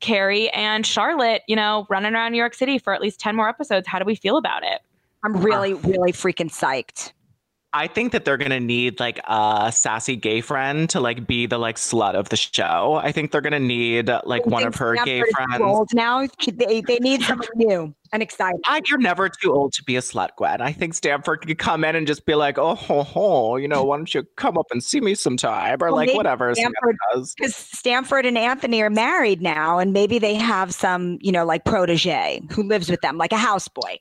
Carrie, 0.00 0.50
and 0.50 0.86
Charlotte, 0.86 1.42
you 1.48 1.56
know, 1.56 1.86
running 1.90 2.14
around 2.14 2.32
New 2.32 2.38
York 2.38 2.54
City 2.54 2.78
for 2.78 2.94
at 2.94 3.00
least 3.00 3.20
ten 3.20 3.36
more 3.36 3.48
episodes. 3.48 3.86
How 3.86 3.98
do 3.98 4.04
we 4.04 4.14
feel 4.14 4.36
about 4.36 4.62
it? 4.62 4.80
I'm 5.24 5.36
really, 5.36 5.74
really 5.74 6.12
freaking 6.12 6.50
psyched. 6.50 7.12
I 7.76 7.88
think 7.88 8.12
that 8.12 8.24
they're 8.24 8.38
gonna 8.38 8.58
need 8.58 8.98
like 9.00 9.20
a 9.24 9.70
sassy 9.70 10.16
gay 10.16 10.40
friend 10.40 10.88
to 10.90 11.00
like 11.00 11.26
be 11.26 11.44
the 11.44 11.58
like 11.58 11.76
slut 11.76 12.14
of 12.14 12.30
the 12.30 12.36
show. 12.36 13.00
I 13.02 13.12
think 13.12 13.32
they're 13.32 13.42
gonna 13.42 13.60
need 13.60 14.10
like 14.24 14.46
one 14.46 14.66
of 14.66 14.74
her 14.76 14.96
gay 15.04 15.22
friends. 15.30 15.60
Old 15.60 15.92
now 15.92 16.26
they, 16.46 16.80
they 16.80 16.98
need 16.98 17.22
someone 17.22 17.48
new 17.54 17.94
and 18.12 18.22
exciting. 18.22 18.60
I, 18.64 18.80
you're 18.88 18.98
never 18.98 19.28
too 19.28 19.52
old 19.52 19.74
to 19.74 19.84
be 19.84 19.96
a 19.96 20.00
slut, 20.00 20.30
Gwen. 20.36 20.62
I 20.62 20.72
think 20.72 20.94
Stanford 20.94 21.46
could 21.46 21.58
come 21.58 21.84
in 21.84 21.94
and 21.96 22.06
just 22.06 22.24
be 22.24 22.34
like, 22.34 22.56
oh, 22.56 22.74
ho, 22.74 23.02
ho, 23.02 23.56
you 23.56 23.68
know, 23.68 23.84
why 23.84 23.96
don't 23.96 24.14
you 24.14 24.22
come 24.36 24.56
up 24.56 24.66
and 24.70 24.82
see 24.82 25.00
me 25.00 25.14
sometime 25.14 25.82
or 25.82 25.88
well, 25.88 25.96
like 25.96 26.14
whatever. 26.14 26.54
Stanford, 26.54 26.96
because 27.36 27.56
Stanford 27.56 28.24
and 28.24 28.38
Anthony 28.38 28.80
are 28.80 28.90
married 28.90 29.42
now, 29.42 29.78
and 29.78 29.92
maybe 29.92 30.18
they 30.18 30.34
have 30.34 30.72
some, 30.72 31.18
you 31.20 31.32
know, 31.32 31.44
like 31.44 31.64
protege 31.64 32.40
who 32.52 32.62
lives 32.62 32.90
with 32.90 33.02
them, 33.02 33.18
like 33.18 33.32
a 33.32 33.36
houseboy. 33.36 33.98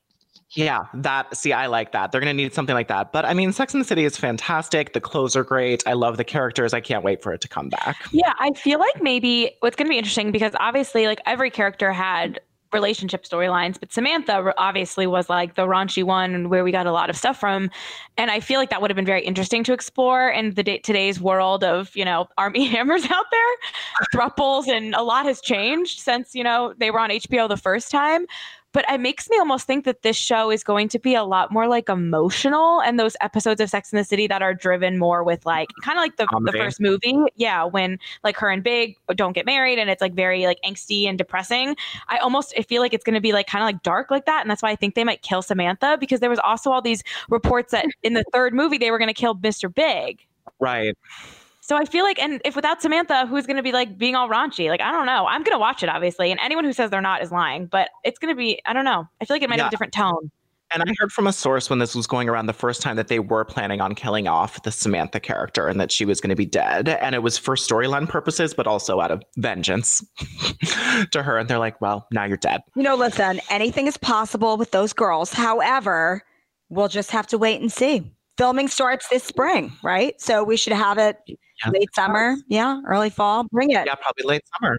Yeah, 0.56 0.86
that 0.94 1.36
see, 1.36 1.54
I 1.54 1.68
like 1.68 1.91
that. 1.91 2.12
They're 2.12 2.22
gonna 2.22 2.34
need 2.34 2.54
something 2.54 2.74
like 2.74 2.88
that. 2.88 3.12
But 3.12 3.26
I 3.26 3.34
mean, 3.34 3.52
Sex 3.52 3.74
and 3.74 3.82
the 3.82 3.86
City 3.86 4.06
is 4.06 4.18
fantastic. 4.18 4.94
The 4.94 5.02
clothes 5.02 5.36
are 5.36 5.44
great. 5.44 5.84
I 5.86 5.94
love 5.94 6.18
the 6.18 6.24
characters. 6.24 6.74
I 6.74 6.80
can't 6.80 7.04
wait 7.04 7.22
for 7.22 7.34
it 7.34 7.41
to 7.41 7.48
come 7.48 7.70
back. 7.70 7.98
Yeah, 8.12 8.34
I 8.39 8.54
feel 8.54 8.80
like 8.80 9.02
maybe 9.02 9.56
what's 9.60 9.76
gonna 9.76 9.89
be 9.89 9.98
interesting 9.98 10.32
because 10.32 10.54
obviously, 10.60 11.08
like 11.08 11.20
every 11.26 11.52
character 11.52 11.91
had 11.91 12.39
relationship 12.76 13.24
storylines, 13.24 13.80
but 13.80 13.91
Samantha 13.91 14.54
obviously 14.58 15.08
was 15.08 15.30
like 15.30 15.56
the 15.56 15.65
raunchy 15.65 16.04
one 16.04 16.50
where 16.50 16.63
we 16.63 16.72
got 16.72 16.86
a 16.86 16.91
lot 16.91 17.10
of 17.10 17.15
stuff 17.15 17.39
from. 17.39 17.70
And 18.18 18.30
I 18.30 18.39
feel 18.39 18.60
like 18.60 18.70
that 18.70 18.82
would 18.82 18.91
have 18.91 18.96
been 18.96 19.06
very 19.06 19.24
interesting 19.24 19.63
to 19.63 19.74
explore 19.74 20.30
in 20.30 20.54
the 20.56 20.63
day- 20.63 20.80
today's 20.80 21.20
world 21.22 21.63
of, 21.63 21.96
you 21.96 22.04
know, 22.06 22.28
Armie 22.38 22.68
Hammers 22.68 23.06
out 23.06 23.26
there, 23.32 23.56
thruples, 24.13 24.68
and 24.68 24.94
a 24.94 25.02
lot 25.04 25.26
has 25.26 25.41
changed 25.41 26.00
since, 26.00 26.36
you 26.36 26.44
know, 26.44 26.74
they 26.78 26.91
were 26.91 27.00
on 27.00 27.10
HBO 27.10 27.48
the 27.48 27.58
first 27.58 27.89
time 27.91 28.26
but 28.76 28.84
it 28.90 29.00
makes 29.00 29.30
me 29.30 29.38
almost 29.38 29.66
think 29.66 29.86
that 29.86 30.02
this 30.02 30.18
show 30.18 30.52
is 30.52 30.62
going 30.62 30.90
to 30.90 31.00
be 31.00 31.16
a 31.16 31.24
lot 31.24 31.50
more 31.50 31.66
like 31.66 31.88
emotional 31.88 32.82
and 32.82 33.00
those 33.00 33.16
episodes 33.22 33.62
of 33.62 33.70
Sex 33.70 33.94
in 33.94 33.98
the 33.98 34.04
City 34.04 34.28
that 34.28 34.42
are 34.42 34.54
driven 34.54 35.00
more 35.00 35.24
with 35.24 35.46
like 35.46 35.70
kind 35.82 35.98
of 35.98 36.02
like 36.02 36.18
the, 36.18 36.28
the 36.44 36.52
first 36.52 36.82
movie. 36.82 37.16
Yeah, 37.38 37.64
when 37.64 37.98
like 38.26 38.36
her 38.36 38.50
and 38.50 38.62
Big 38.62 38.98
don't 39.16 39.32
get 39.32 39.46
married 39.46 39.80
and 39.80 39.90
it's 39.90 40.02
like 40.02 40.14
very 40.14 40.46
like 40.46 40.60
angsty 40.66 41.08
and 41.08 41.18
depressing. 41.18 41.78
I 42.10 42.18
almost 42.18 42.54
I 42.58 42.64
feel 42.64 42.82
like 42.82 42.94
it's 42.94 43.06
going 43.06 43.14
to 43.14 43.22
be 43.22 43.32
like 43.32 43.48
kind 43.48 43.64
of 43.64 43.66
like 43.66 43.82
dark 43.82 44.12
like 44.12 44.26
that 44.26 44.42
and 44.42 44.52
that's 44.52 44.62
why 44.62 44.72
I 44.72 44.76
think 44.76 44.96
they 44.96 45.06
might 45.06 45.22
kill 45.22 45.42
Samantha 45.42 45.96
because 45.98 46.20
there 46.20 46.30
was 46.30 46.40
also 46.40 46.70
all 46.70 46.82
these 46.82 47.02
reports 47.30 47.72
that 47.72 47.86
in 48.04 48.14
the 48.14 48.26
third 48.34 48.54
movie 48.54 48.78
they 48.78 48.92
were 48.92 49.00
going 49.00 49.08
to 49.08 49.14
kill 49.14 49.36
Mr. 49.36 49.74
Big. 49.74 50.20
Right. 50.60 50.98
So 51.67 51.75
I 51.75 51.86
feel 51.86 52.06
like, 52.06 52.21
and 52.21 52.39
if 52.45 52.56
without 52.56 52.80
Samantha, 52.80 53.25
who's 53.25 53.47
going 53.47 53.58
to 53.58 53.63
be 53.63 53.71
like 53.71 53.97
being 53.97 54.13
all 54.13 54.30
raunchy? 54.30 54.69
Like, 54.69 54.82
I 54.82 54.91
don't 54.91 55.08
know. 55.08 55.25
I'm 55.25 55.41
going 55.41 55.56
to 55.56 55.60
watch 55.60 55.82
it, 55.82 55.89
obviously. 55.89 56.30
And 56.30 56.39
anyone 56.39 56.63
who 56.63 56.71
says 56.73 56.91
they're 56.91 57.01
not 57.01 57.23
is 57.23 57.32
lying, 57.32 57.65
but 57.65 57.89
it's 58.04 58.19
going 58.19 58.32
to 58.32 58.38
be, 58.38 58.62
I 58.67 58.73
don't 58.73 58.86
know. 58.86 59.08
I 59.19 59.25
feel 59.25 59.34
like 59.34 59.41
it 59.41 59.49
might 59.49 59.56
yeah. 59.56 59.63
have 59.63 59.69
a 59.69 59.71
different 59.71 59.91
tone. 59.91 60.30
And 60.71 60.84
I 60.84 60.93
heard 60.99 61.12
from 61.12 61.25
a 61.25 61.34
source 61.34 61.67
when 61.67 61.80
this 61.80 61.95
was 61.95 62.06
going 62.06 62.30
around 62.30 62.45
the 62.45 62.54
first 62.54 62.84
time 62.84 62.97
that 62.97 63.08
they 63.08 63.17
were 63.17 63.43
planning 63.45 63.82
on 63.82 63.95
killing 63.95 64.28
off 64.28 64.62
the 64.62 64.71
Samantha 64.71 65.19
character 65.19 65.67
and 65.67 65.80
that 65.80 65.91
she 65.91 66.06
was 66.06 66.21
going 66.21 66.30
to 66.30 66.36
be 66.36 66.45
dead. 66.45 66.88
And 66.88 67.15
it 67.15 67.23
was 67.23 67.36
for 67.36 67.56
storyline 67.56 68.08
purposes, 68.08 68.54
but 68.54 68.67
also 68.67 69.01
out 69.01 69.10
of 69.10 69.23
vengeance 69.38 70.06
to 71.12 71.23
her. 71.23 71.39
And 71.39 71.49
they're 71.49 71.58
like, 71.58 71.82
well, 71.82 72.06
now 72.12 72.25
you're 72.25 72.38
dead. 72.38 72.62
You 72.75 72.84
know, 72.84 72.95
listen, 72.95 73.41
anything 73.49 73.88
is 73.88 73.97
possible 73.97 74.56
with 74.56 74.69
those 74.69 74.93
girls. 74.93 75.34
However, 75.34 76.21
we'll 76.69 76.89
just 76.89 77.10
have 77.10 77.25
to 77.28 77.39
wait 77.39 77.60
and 77.60 77.71
see. 77.71 78.12
Filming 78.38 78.67
starts 78.67 79.08
this 79.10 79.23
spring, 79.23 79.75
right? 79.82 80.21
So 80.21 80.43
we 80.43 80.58
should 80.58 80.73
have 80.73 80.99
it 80.99 81.17
yeah. 81.63 81.72
late 81.72 81.94
summer. 81.94 82.36
Yeah, 82.48 82.82
early 82.88 83.10
fall. 83.10 83.46
Bring 83.52 83.72
it. 83.72 83.86
Yeah, 83.86 83.96
probably 83.96 84.24
late 84.26 84.41
summer. 84.60 84.78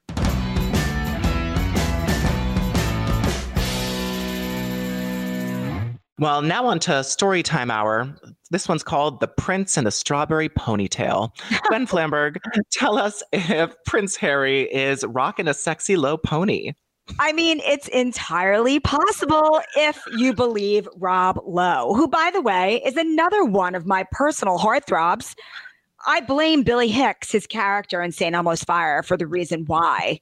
Well, 6.19 6.41
now 6.41 6.65
on 6.65 6.79
to 6.81 7.05
story 7.05 7.43
time 7.43 7.71
hour. 7.71 8.15
This 8.51 8.69
one's 8.69 8.83
called 8.83 9.21
The 9.21 9.29
Prince 9.29 9.77
and 9.77 9.87
the 9.87 9.91
Strawberry 9.91 10.49
Ponytail. 10.49 11.31
Gwen 11.69 11.87
Flamberg, 11.87 12.39
tell 12.73 12.97
us 12.97 13.23
if 13.33 13.75
Prince 13.85 14.17
Harry 14.17 14.63
is 14.73 15.05
rocking 15.05 15.47
a 15.47 15.53
sexy 15.53 15.97
low 15.97 16.17
pony. 16.17 16.73
I 17.19 17.33
mean, 17.33 17.61
it's 17.61 17.89
entirely 17.89 18.81
possible 18.81 19.61
if 19.77 20.03
you 20.17 20.33
believe 20.33 20.89
Rob 20.97 21.39
Lowe, 21.47 21.93
who, 21.95 22.09
by 22.09 22.31
the 22.33 22.41
way, 22.41 22.83
is 22.85 22.97
another 22.97 23.45
one 23.45 23.75
of 23.75 23.87
my 23.87 24.05
personal 24.11 24.59
heartthrobs. 24.59 25.35
I 26.07 26.21
blame 26.21 26.63
Billy 26.63 26.89
Hicks, 26.89 27.33
his 27.33 27.47
character 27.47 28.01
in 28.01 28.13
St. 28.13 28.35
Elmo's 28.35 28.65
Fire, 28.65 29.03
for 29.03 29.17
the 29.17 29.27
reason 29.27 29.65
why 29.67 30.21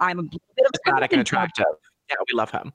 I'm 0.00 0.18
a 0.18 0.22
bit 0.22 0.40
of 0.66 0.72
exotic 0.86 1.12
and 1.12 1.20
attractive. 1.20 1.66
Yeah, 2.08 2.16
we 2.30 2.36
love 2.36 2.50
him. 2.50 2.72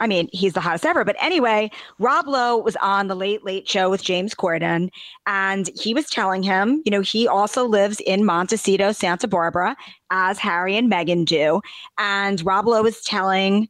I 0.00 0.06
mean, 0.06 0.28
he's 0.32 0.54
the 0.54 0.60
hottest 0.60 0.84
ever. 0.84 1.04
But 1.04 1.16
anyway, 1.20 1.70
Rob 1.98 2.26
Lowe 2.26 2.58
was 2.58 2.76
on 2.76 3.06
the 3.06 3.14
Late 3.14 3.44
Late 3.44 3.68
Show 3.68 3.90
with 3.90 4.02
James 4.02 4.34
Corden, 4.34 4.88
and 5.26 5.70
he 5.80 5.94
was 5.94 6.10
telling 6.10 6.42
him, 6.42 6.82
you 6.84 6.90
know, 6.90 7.00
he 7.00 7.28
also 7.28 7.64
lives 7.64 8.00
in 8.00 8.24
Montecito, 8.24 8.92
Santa 8.92 9.28
Barbara, 9.28 9.76
as 10.10 10.38
Harry 10.38 10.76
and 10.76 10.90
Meghan 10.90 11.24
do. 11.24 11.60
And 11.98 12.44
Rob 12.44 12.66
Lowe 12.66 12.82
was 12.82 13.02
telling 13.02 13.68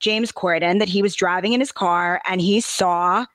James 0.00 0.32
Corden 0.32 0.78
that 0.78 0.88
he 0.88 1.02
was 1.02 1.14
driving 1.14 1.52
in 1.52 1.60
his 1.60 1.72
car 1.72 2.20
and 2.26 2.40
he 2.40 2.60
saw 2.60 3.26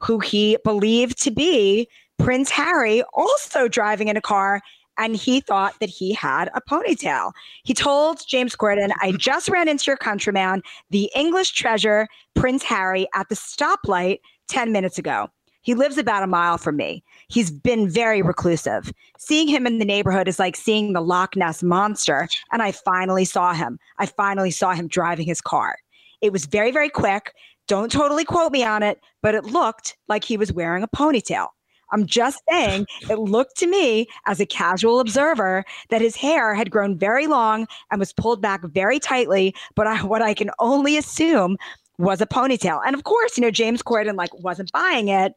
who 0.00 0.18
he 0.18 0.56
believed 0.64 1.22
to 1.22 1.30
be 1.30 1.88
Prince 2.22 2.50
Harry 2.50 3.02
also 3.14 3.66
driving 3.66 4.06
in 4.06 4.16
a 4.16 4.20
car 4.20 4.60
and 4.96 5.16
he 5.16 5.40
thought 5.40 5.74
that 5.80 5.88
he 5.88 6.12
had 6.12 6.50
a 6.54 6.60
ponytail. 6.60 7.32
He 7.64 7.74
told 7.74 8.20
James 8.28 8.54
Corden, 8.54 8.92
I 9.00 9.12
just 9.18 9.48
ran 9.48 9.66
into 9.66 9.86
your 9.88 9.96
countryman, 9.96 10.62
the 10.90 11.10
English 11.16 11.50
treasure, 11.50 12.06
Prince 12.36 12.62
Harry, 12.62 13.08
at 13.14 13.28
the 13.28 13.34
stoplight 13.34 14.20
10 14.48 14.70
minutes 14.70 14.98
ago. 14.98 15.30
He 15.62 15.74
lives 15.74 15.98
about 15.98 16.22
a 16.22 16.28
mile 16.28 16.58
from 16.58 16.76
me. 16.76 17.02
He's 17.28 17.50
been 17.50 17.88
very 17.88 18.22
reclusive. 18.22 18.92
Seeing 19.18 19.48
him 19.48 19.66
in 19.66 19.78
the 19.78 19.84
neighborhood 19.84 20.28
is 20.28 20.38
like 20.38 20.54
seeing 20.54 20.92
the 20.92 21.00
Loch 21.00 21.34
Ness 21.34 21.60
monster. 21.62 22.28
And 22.52 22.62
I 22.62 22.70
finally 22.70 23.24
saw 23.24 23.52
him. 23.52 23.80
I 23.98 24.06
finally 24.06 24.52
saw 24.52 24.74
him 24.74 24.86
driving 24.86 25.26
his 25.26 25.40
car. 25.40 25.76
It 26.20 26.32
was 26.32 26.46
very, 26.46 26.70
very 26.70 26.88
quick. 26.88 27.32
Don't 27.66 27.90
totally 27.90 28.24
quote 28.24 28.52
me 28.52 28.62
on 28.62 28.84
it, 28.84 29.00
but 29.22 29.34
it 29.34 29.44
looked 29.44 29.96
like 30.06 30.22
he 30.22 30.36
was 30.36 30.52
wearing 30.52 30.84
a 30.84 30.88
ponytail. 30.88 31.48
I'm 31.92 32.06
just 32.06 32.42
saying 32.50 32.86
it 33.08 33.18
looked 33.18 33.56
to 33.58 33.66
me 33.66 34.08
as 34.26 34.40
a 34.40 34.46
casual 34.46 35.00
observer 35.00 35.64
that 35.90 36.00
his 36.00 36.16
hair 36.16 36.54
had 36.54 36.70
grown 36.70 36.98
very 36.98 37.26
long 37.26 37.66
and 37.90 38.00
was 38.00 38.12
pulled 38.12 38.40
back 38.40 38.62
very 38.64 38.98
tightly. 38.98 39.54
But 39.76 39.86
I, 39.86 40.02
what 40.02 40.22
I 40.22 40.34
can 40.34 40.50
only 40.58 40.96
assume 40.96 41.56
was 41.98 42.20
a 42.20 42.26
ponytail. 42.26 42.80
And 42.84 42.94
of 42.94 43.04
course, 43.04 43.36
you 43.36 43.42
know, 43.42 43.50
James 43.50 43.82
Corden 43.82 44.16
like 44.16 44.34
wasn't 44.42 44.72
buying 44.72 45.08
it, 45.08 45.34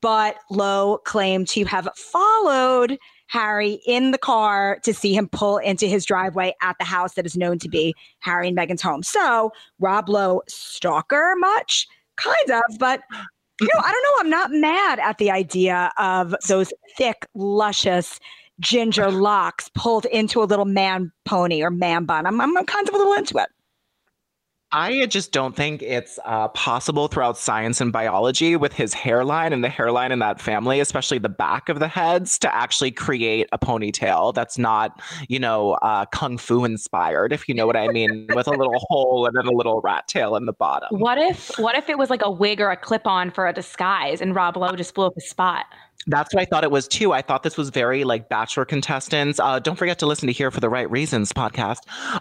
but 0.00 0.36
Lowe 0.50 0.98
claimed 1.04 1.48
to 1.48 1.64
have 1.64 1.88
followed 1.96 2.98
Harry 3.28 3.80
in 3.86 4.10
the 4.10 4.18
car 4.18 4.78
to 4.82 4.92
see 4.92 5.14
him 5.14 5.28
pull 5.28 5.58
into 5.58 5.86
his 5.86 6.04
driveway 6.04 6.54
at 6.60 6.76
the 6.78 6.84
house 6.84 7.14
that 7.14 7.24
is 7.24 7.36
known 7.36 7.58
to 7.60 7.68
be 7.68 7.94
Harry 8.20 8.48
and 8.48 8.56
Meghan's 8.56 8.82
home. 8.82 9.02
So, 9.02 9.50
Rob 9.78 10.08
Lowe, 10.08 10.42
stalker 10.46 11.34
much? 11.38 11.88
Kind 12.16 12.50
of, 12.50 12.78
but 12.78 13.00
you 13.64 13.70
know, 13.74 13.82
I 13.84 13.92
don't 13.92 14.02
know. 14.02 14.20
I'm 14.20 14.30
not 14.30 14.50
mad 14.52 14.98
at 14.98 15.18
the 15.18 15.30
idea 15.30 15.92
of 15.98 16.34
those 16.46 16.72
thick, 16.96 17.26
luscious 17.34 18.20
ginger 18.60 19.10
locks 19.10 19.70
pulled 19.74 20.04
into 20.06 20.42
a 20.42 20.44
little 20.44 20.64
man 20.64 21.10
pony 21.24 21.62
or 21.62 21.70
man 21.70 22.04
bun. 22.04 22.26
I'm, 22.26 22.40
I'm 22.40 22.54
kind 22.66 22.88
of 22.88 22.94
a 22.94 22.98
little 22.98 23.14
into 23.14 23.38
it. 23.38 23.48
I 24.74 25.06
just 25.06 25.30
don't 25.30 25.54
think 25.54 25.82
it's 25.82 26.18
uh, 26.24 26.48
possible 26.48 27.06
throughout 27.06 27.38
science 27.38 27.80
and 27.80 27.92
biology 27.92 28.56
with 28.56 28.72
his 28.72 28.92
hairline 28.92 29.52
and 29.52 29.62
the 29.62 29.68
hairline 29.68 30.10
in 30.10 30.18
that 30.18 30.40
family, 30.40 30.80
especially 30.80 31.18
the 31.18 31.28
back 31.28 31.68
of 31.68 31.78
the 31.78 31.86
heads, 31.86 32.40
to 32.40 32.52
actually 32.52 32.90
create 32.90 33.48
a 33.52 33.58
ponytail 33.58 34.34
that's 34.34 34.58
not, 34.58 35.00
you 35.28 35.38
know, 35.38 35.74
uh, 35.74 36.06
kung 36.06 36.38
fu 36.38 36.64
inspired, 36.64 37.32
if 37.32 37.48
you 37.48 37.54
know 37.54 37.68
what 37.68 37.76
I 37.76 37.86
mean, 37.86 38.26
with 38.34 38.48
a 38.48 38.50
little 38.50 38.80
hole 38.88 39.26
and 39.26 39.36
then 39.36 39.46
a 39.46 39.52
little 39.52 39.80
rat 39.80 40.08
tail 40.08 40.34
in 40.34 40.44
the 40.44 40.52
bottom. 40.52 40.88
What 40.90 41.18
if 41.18 41.56
what 41.56 41.76
if 41.76 41.88
it 41.88 41.96
was 41.96 42.10
like 42.10 42.22
a 42.24 42.30
wig 42.30 42.60
or 42.60 42.72
a 42.72 42.76
clip 42.76 43.06
on 43.06 43.30
for 43.30 43.46
a 43.46 43.52
disguise 43.52 44.20
and 44.20 44.34
Rob 44.34 44.56
Lowe 44.56 44.74
just 44.74 44.92
blew 44.96 45.06
up 45.06 45.14
his 45.14 45.30
spot? 45.30 45.66
That's 46.06 46.34
what 46.34 46.42
I 46.42 46.44
thought 46.44 46.64
it 46.64 46.70
was 46.70 46.86
too. 46.86 47.12
I 47.12 47.22
thought 47.22 47.42
this 47.42 47.56
was 47.56 47.70
very 47.70 48.04
like 48.04 48.28
Bachelor 48.28 48.64
contestants. 48.64 49.40
Uh, 49.40 49.58
don't 49.58 49.76
forget 49.76 49.98
to 50.00 50.06
listen 50.06 50.26
to 50.26 50.32
Here 50.32 50.50
for 50.50 50.60
the 50.60 50.68
Right 50.68 50.90
Reasons 50.90 51.32
podcast. 51.32 51.78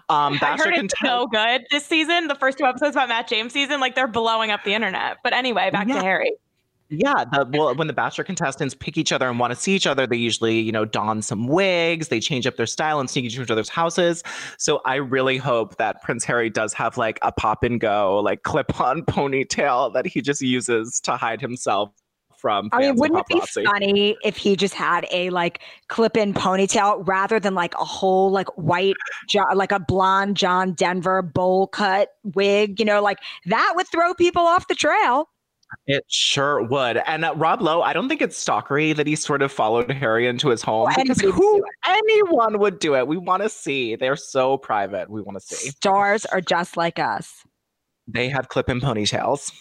Um, 0.09 0.39
I 0.41 0.57
heard 0.57 0.75
it's 0.75 0.93
so 1.03 1.27
good 1.27 1.63
this 1.71 1.85
season. 1.85 2.27
The 2.27 2.35
first 2.35 2.57
two 2.57 2.65
episodes 2.65 2.95
about 2.95 3.09
Matt 3.09 3.27
James 3.27 3.51
season, 3.53 3.79
like 3.79 3.95
they're 3.95 4.07
blowing 4.07 4.51
up 4.51 4.63
the 4.63 4.73
internet. 4.73 5.17
But 5.23 5.33
anyway, 5.33 5.69
back 5.71 5.87
Yeah. 5.87 5.95
to 5.95 6.01
Harry. 6.01 6.31
Yeah, 6.89 7.23
the, 7.31 7.47
well, 7.51 7.73
when 7.73 7.87
the 7.87 7.93
Bachelor 7.93 8.23
contestants 8.23 8.75
pick 8.75 8.99
each 8.99 9.11
other 9.11 9.27
and 9.27 9.39
want 9.39 9.51
to 9.51 9.59
see 9.59 9.73
each 9.73 9.87
other, 9.87 10.05
they 10.05 10.17
usually, 10.17 10.59
you 10.59 10.71
know, 10.71 10.85
don 10.85 11.23
some 11.23 11.47
wigs, 11.47 12.09
they 12.09 12.19
change 12.19 12.45
up 12.45 12.55
their 12.55 12.67
style 12.67 12.99
and 12.99 13.09
sneak 13.09 13.25
into 13.25 13.41
each 13.41 13.49
other's 13.49 13.69
houses. 13.69 14.21
So 14.59 14.79
I 14.85 14.95
really 14.95 15.37
hope 15.37 15.77
that 15.77 16.03
Prince 16.03 16.23
Harry 16.25 16.51
does 16.51 16.71
have 16.73 16.95
like 16.97 17.17
a 17.23 17.31
pop 17.31 17.63
and 17.63 17.79
go, 17.79 18.19
like 18.19 18.43
clip 18.43 18.79
on 18.79 19.01
ponytail 19.07 19.91
that 19.93 20.05
he 20.05 20.21
just 20.21 20.41
uses 20.41 20.99
to 21.01 21.17
hide 21.17 21.41
himself 21.41 21.89
from. 22.43 22.69
I 22.73 22.79
mean, 22.79 22.95
wouldn't 22.97 23.21
it 23.21 23.27
be 23.27 23.63
funny 23.63 24.17
if 24.23 24.35
he 24.35 24.55
just 24.57 24.73
had 24.73 25.07
a 25.11 25.29
like 25.29 25.61
clip-in 25.87 26.33
ponytail 26.33 27.07
rather 27.07 27.39
than 27.39 27.55
like 27.55 27.73
a 27.75 27.85
whole 27.85 28.29
like 28.29 28.49
white, 28.57 28.95
like 29.55 29.71
a 29.71 29.79
blonde 29.79 30.35
John 30.35 30.73
Denver 30.73 31.21
bowl 31.21 31.67
cut 31.67 32.09
wig? 32.35 32.79
You 32.79 32.85
know, 32.85 33.01
like 33.01 33.19
that 33.45 33.73
would 33.75 33.87
throw 33.87 34.13
people 34.13 34.43
off 34.43 34.67
the 34.67 34.75
trail. 34.75 35.29
It 35.87 36.03
sure 36.07 36.61
would. 36.61 36.97
And 36.97 37.25
uh, 37.25 37.33
Rob 37.35 37.61
Lowe, 37.61 37.81
I 37.81 37.93
don't 37.93 38.07
think 38.07 38.21
it's 38.21 38.43
stalkery 38.43 38.95
that 38.95 39.07
he 39.07 39.15
sort 39.15 39.41
of 39.41 39.51
followed 39.51 39.89
Harry 39.89 40.27
into 40.27 40.49
his 40.49 40.61
home 40.61 40.89
because 40.95 41.19
who 41.21 41.63
anyone 41.87 42.59
would 42.59 42.77
do 42.77 42.95
it. 42.95 43.07
We 43.07 43.17
want 43.17 43.41
to 43.41 43.49
see. 43.49 43.95
They're 43.95 44.15
so 44.15 44.57
private. 44.57 45.09
We 45.09 45.21
want 45.21 45.39
to 45.39 45.55
see. 45.55 45.69
Stars 45.69 46.25
are 46.27 46.41
just 46.41 46.77
like 46.77 46.99
us. 46.99 47.43
They 48.07 48.29
have 48.29 48.49
clip 48.49 48.69
in 48.69 48.81
ponytails. 48.81 49.51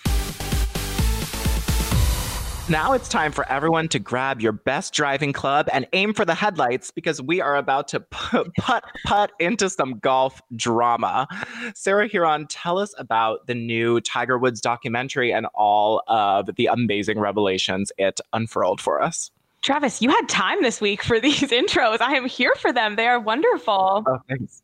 Now 2.73 2.95
it's 2.95 3.11
time 3.11 3.33
for 3.33 3.47
everyone 3.53 3.89
to 3.89 3.99
grab 3.99 4.41
your 4.41 4.53
best 4.53 4.95
driving 4.95 5.35
club 5.35 5.69
and 5.75 5.87
aim 5.93 6.15
for 6.15 6.25
the 6.25 6.35
headlights 6.35 6.91
because 6.91 7.21
we 7.21 7.39
are 7.39 7.55
about 7.55 7.87
to 7.89 8.01
pu- 8.01 8.51
putt 8.59 8.83
putt 9.05 9.31
into 9.39 9.69
some 9.69 9.99
golf 9.99 10.41
drama. 10.57 11.29
Sarah 11.75 12.09
Hearon, 12.09 12.47
tell 12.49 12.79
us 12.79 12.95
about 12.97 13.47
the 13.47 13.55
new 13.55 14.01
Tiger 14.01 14.39
Woods 14.39 14.63
documentary 14.63 15.35
and 15.35 15.47
all 15.55 16.03
of 16.09 16.49
the 16.57 16.65
amazing 16.65 17.19
revelations 17.21 17.93
it 17.99 18.23
unfurled 18.33 18.81
for 18.81 19.03
us. 19.03 19.31
Travis, 19.61 20.01
you 20.01 20.09
had 20.09 20.27
time 20.31 20.63
this 20.63 20.81
week 20.81 21.03
for 21.03 21.21
these 21.21 21.41
intros. 21.51 22.01
I 22.01 22.15
am 22.15 22.25
here 22.25 22.55
for 22.57 22.73
them. 22.73 22.97
They 22.97 23.07
are 23.07 23.21
wonderful. 23.21 24.03
Oh, 24.07 24.19
thanks. 24.31 24.62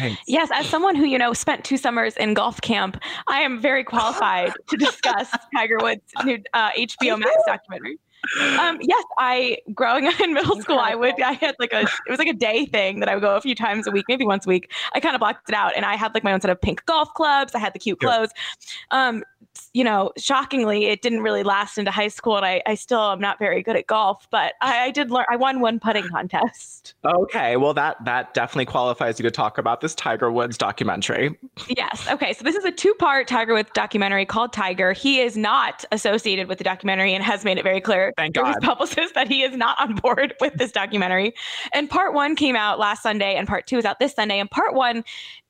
Thanks. 0.00 0.22
Yes, 0.26 0.48
as 0.52 0.66
someone 0.66 0.96
who, 0.96 1.04
you 1.04 1.18
know, 1.18 1.34
spent 1.34 1.62
two 1.62 1.76
summers 1.76 2.16
in 2.16 2.32
golf 2.32 2.60
camp, 2.62 2.98
I 3.28 3.40
am 3.40 3.60
very 3.60 3.84
qualified 3.84 4.52
to 4.68 4.76
discuss 4.78 5.28
Tiger 5.54 5.76
Woods' 5.78 6.00
new 6.24 6.38
uh, 6.54 6.70
HBO 6.70 7.18
Max 7.18 7.36
documentary. 7.46 7.98
Um, 8.58 8.78
yes, 8.80 9.04
I 9.18 9.58
growing 9.74 10.06
up 10.06 10.20
in 10.20 10.34
middle 10.34 10.60
school, 10.60 10.78
I 10.78 10.94
would 10.94 11.20
I 11.22 11.32
had 11.32 11.54
like 11.58 11.72
a 11.72 11.80
it 11.80 12.10
was 12.10 12.18
like 12.18 12.28
a 12.28 12.34
day 12.34 12.66
thing 12.66 13.00
that 13.00 13.08
I 13.08 13.14
would 13.14 13.22
go 13.22 13.34
a 13.34 13.40
few 13.40 13.54
times 13.54 13.86
a 13.86 13.90
week, 13.90 14.04
maybe 14.08 14.26
once 14.26 14.46
a 14.46 14.48
week. 14.48 14.70
I 14.94 15.00
kind 15.00 15.14
of 15.14 15.20
blocked 15.20 15.48
it 15.48 15.54
out, 15.54 15.74
and 15.74 15.84
I 15.84 15.96
had 15.96 16.12
like 16.14 16.22
my 16.22 16.32
own 16.32 16.40
set 16.40 16.50
of 16.50 16.60
pink 16.60 16.84
golf 16.86 17.12
clubs. 17.14 17.54
I 17.54 17.58
had 17.58 17.72
the 17.72 17.78
cute 17.78 17.98
clothes. 17.98 18.30
Um, 18.90 19.22
you 19.72 19.84
know, 19.84 20.10
shockingly, 20.16 20.86
it 20.86 21.00
didn't 21.00 21.20
really 21.20 21.44
last 21.44 21.78
into 21.78 21.92
high 21.92 22.08
school, 22.08 22.36
and 22.36 22.44
I, 22.44 22.60
I 22.66 22.74
still 22.74 23.12
am 23.12 23.20
not 23.20 23.38
very 23.38 23.62
good 23.62 23.76
at 23.76 23.86
golf. 23.86 24.26
But 24.30 24.54
I, 24.60 24.86
I 24.86 24.90
did 24.90 25.10
learn. 25.10 25.26
I 25.28 25.36
won 25.36 25.60
one 25.60 25.78
putting 25.78 26.08
contest. 26.08 26.94
Okay, 27.04 27.56
well 27.56 27.72
that 27.74 28.02
that 28.04 28.34
definitely 28.34 28.66
qualifies 28.66 29.18
you 29.18 29.22
to 29.22 29.30
talk 29.30 29.58
about 29.58 29.80
this 29.80 29.94
Tiger 29.94 30.30
Woods 30.30 30.58
documentary. 30.58 31.38
Yes. 31.68 32.06
Okay. 32.10 32.32
So 32.32 32.44
this 32.44 32.56
is 32.56 32.64
a 32.64 32.70
two-part 32.70 33.26
Tiger 33.26 33.54
Woods 33.54 33.70
documentary 33.74 34.26
called 34.26 34.52
Tiger. 34.52 34.92
He 34.92 35.20
is 35.20 35.36
not 35.36 35.84
associated 35.92 36.46
with 36.48 36.58
the 36.58 36.64
documentary 36.64 37.14
and 37.14 37.24
has 37.24 37.44
made 37.44 37.58
it 37.58 37.64
very 37.64 37.80
clear 37.80 38.12
Thank 38.16 38.34
through 38.34 38.46
his 38.46 38.56
God. 38.56 38.62
publicist 38.62 39.14
that 39.14 39.28
he 39.28 39.42
is 39.42 39.56
not 39.56 39.80
on 39.80 39.94
board 39.96 40.34
with 40.40 40.54
this 40.54 40.72
documentary. 40.72 41.34
And 41.72 41.88
part 41.88 42.12
one 42.12 42.36
came 42.36 42.56
out 42.56 42.78
last 42.78 43.02
Sunday, 43.02 43.34
and 43.34 43.48
part 43.48 43.66
two 43.66 43.78
is 43.78 43.84
out 43.84 43.98
this 43.98 44.14
Sunday. 44.14 44.38
And 44.38 44.50
part 44.50 44.74
one 44.74 45.04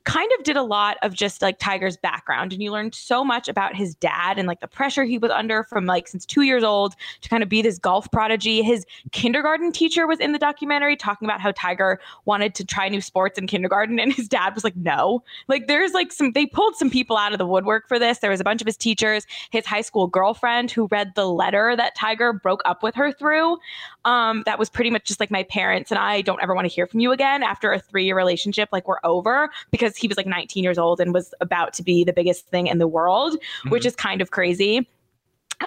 kind 0.04 0.30
of 0.38 0.44
did 0.44 0.56
a 0.56 0.62
lot 0.62 0.96
of 1.02 1.14
just 1.14 1.42
like 1.42 1.58
Tiger's 1.58 1.96
background 1.96 2.52
and 2.52 2.62
you 2.62 2.72
learned 2.72 2.94
so 2.94 3.24
much 3.24 3.48
about 3.48 3.76
his 3.76 3.94
dad 3.94 4.09
and 4.10 4.46
like 4.46 4.60
the 4.60 4.68
pressure 4.68 5.04
he 5.04 5.18
was 5.18 5.30
under 5.30 5.64
from 5.64 5.86
like 5.86 6.08
since 6.08 6.26
2 6.26 6.42
years 6.42 6.64
old 6.64 6.94
to 7.20 7.28
kind 7.28 7.42
of 7.42 7.48
be 7.48 7.62
this 7.62 7.78
golf 7.78 8.10
prodigy. 8.10 8.62
His 8.62 8.86
kindergarten 9.12 9.72
teacher 9.72 10.06
was 10.06 10.20
in 10.20 10.32
the 10.32 10.38
documentary 10.38 10.96
talking 10.96 11.26
about 11.26 11.40
how 11.40 11.52
Tiger 11.52 12.00
wanted 12.24 12.54
to 12.56 12.64
try 12.64 12.88
new 12.88 13.00
sports 13.00 13.38
in 13.38 13.46
kindergarten 13.46 13.98
and 13.98 14.12
his 14.12 14.28
dad 14.28 14.54
was 14.54 14.64
like 14.64 14.76
no. 14.76 15.22
Like 15.48 15.66
there's 15.66 15.92
like 15.92 16.12
some 16.12 16.32
they 16.32 16.46
pulled 16.46 16.76
some 16.76 16.90
people 16.90 17.16
out 17.16 17.32
of 17.32 17.38
the 17.38 17.46
woodwork 17.46 17.88
for 17.88 17.98
this. 17.98 18.18
There 18.18 18.30
was 18.30 18.40
a 18.40 18.44
bunch 18.44 18.60
of 18.60 18.66
his 18.66 18.76
teachers, 18.76 19.26
his 19.50 19.66
high 19.66 19.82
school 19.82 20.06
girlfriend 20.06 20.70
who 20.70 20.88
read 20.90 21.12
the 21.14 21.28
letter 21.28 21.74
that 21.76 21.94
Tiger 21.94 22.32
broke 22.32 22.62
up 22.64 22.82
with 22.82 22.94
her 22.94 23.12
through. 23.12 23.58
Um 24.04 24.42
that 24.46 24.58
was 24.58 24.70
pretty 24.70 24.90
much 24.90 25.04
just 25.04 25.20
like 25.20 25.30
my 25.30 25.42
parents 25.44 25.90
and 25.90 25.98
I 25.98 26.22
don't 26.22 26.42
ever 26.42 26.54
want 26.54 26.66
to 26.66 26.74
hear 26.74 26.86
from 26.86 27.00
you 27.00 27.12
again 27.12 27.42
after 27.42 27.72
a 27.72 27.80
3-year 27.80 28.16
relationship 28.16 28.68
like 28.72 28.88
we're 28.88 29.00
over 29.04 29.50
because 29.70 29.96
he 29.96 30.08
was 30.08 30.16
like 30.16 30.26
19 30.26 30.64
years 30.64 30.78
old 30.78 31.00
and 31.00 31.12
was 31.14 31.34
about 31.40 31.72
to 31.74 31.82
be 31.82 32.04
the 32.04 32.12
biggest 32.12 32.46
thing 32.48 32.66
in 32.66 32.78
the 32.78 32.88
world, 32.88 33.36
which 33.68 33.86
is 33.86 33.94
kind 34.00 34.20
of 34.22 34.30
crazy. 34.30 34.88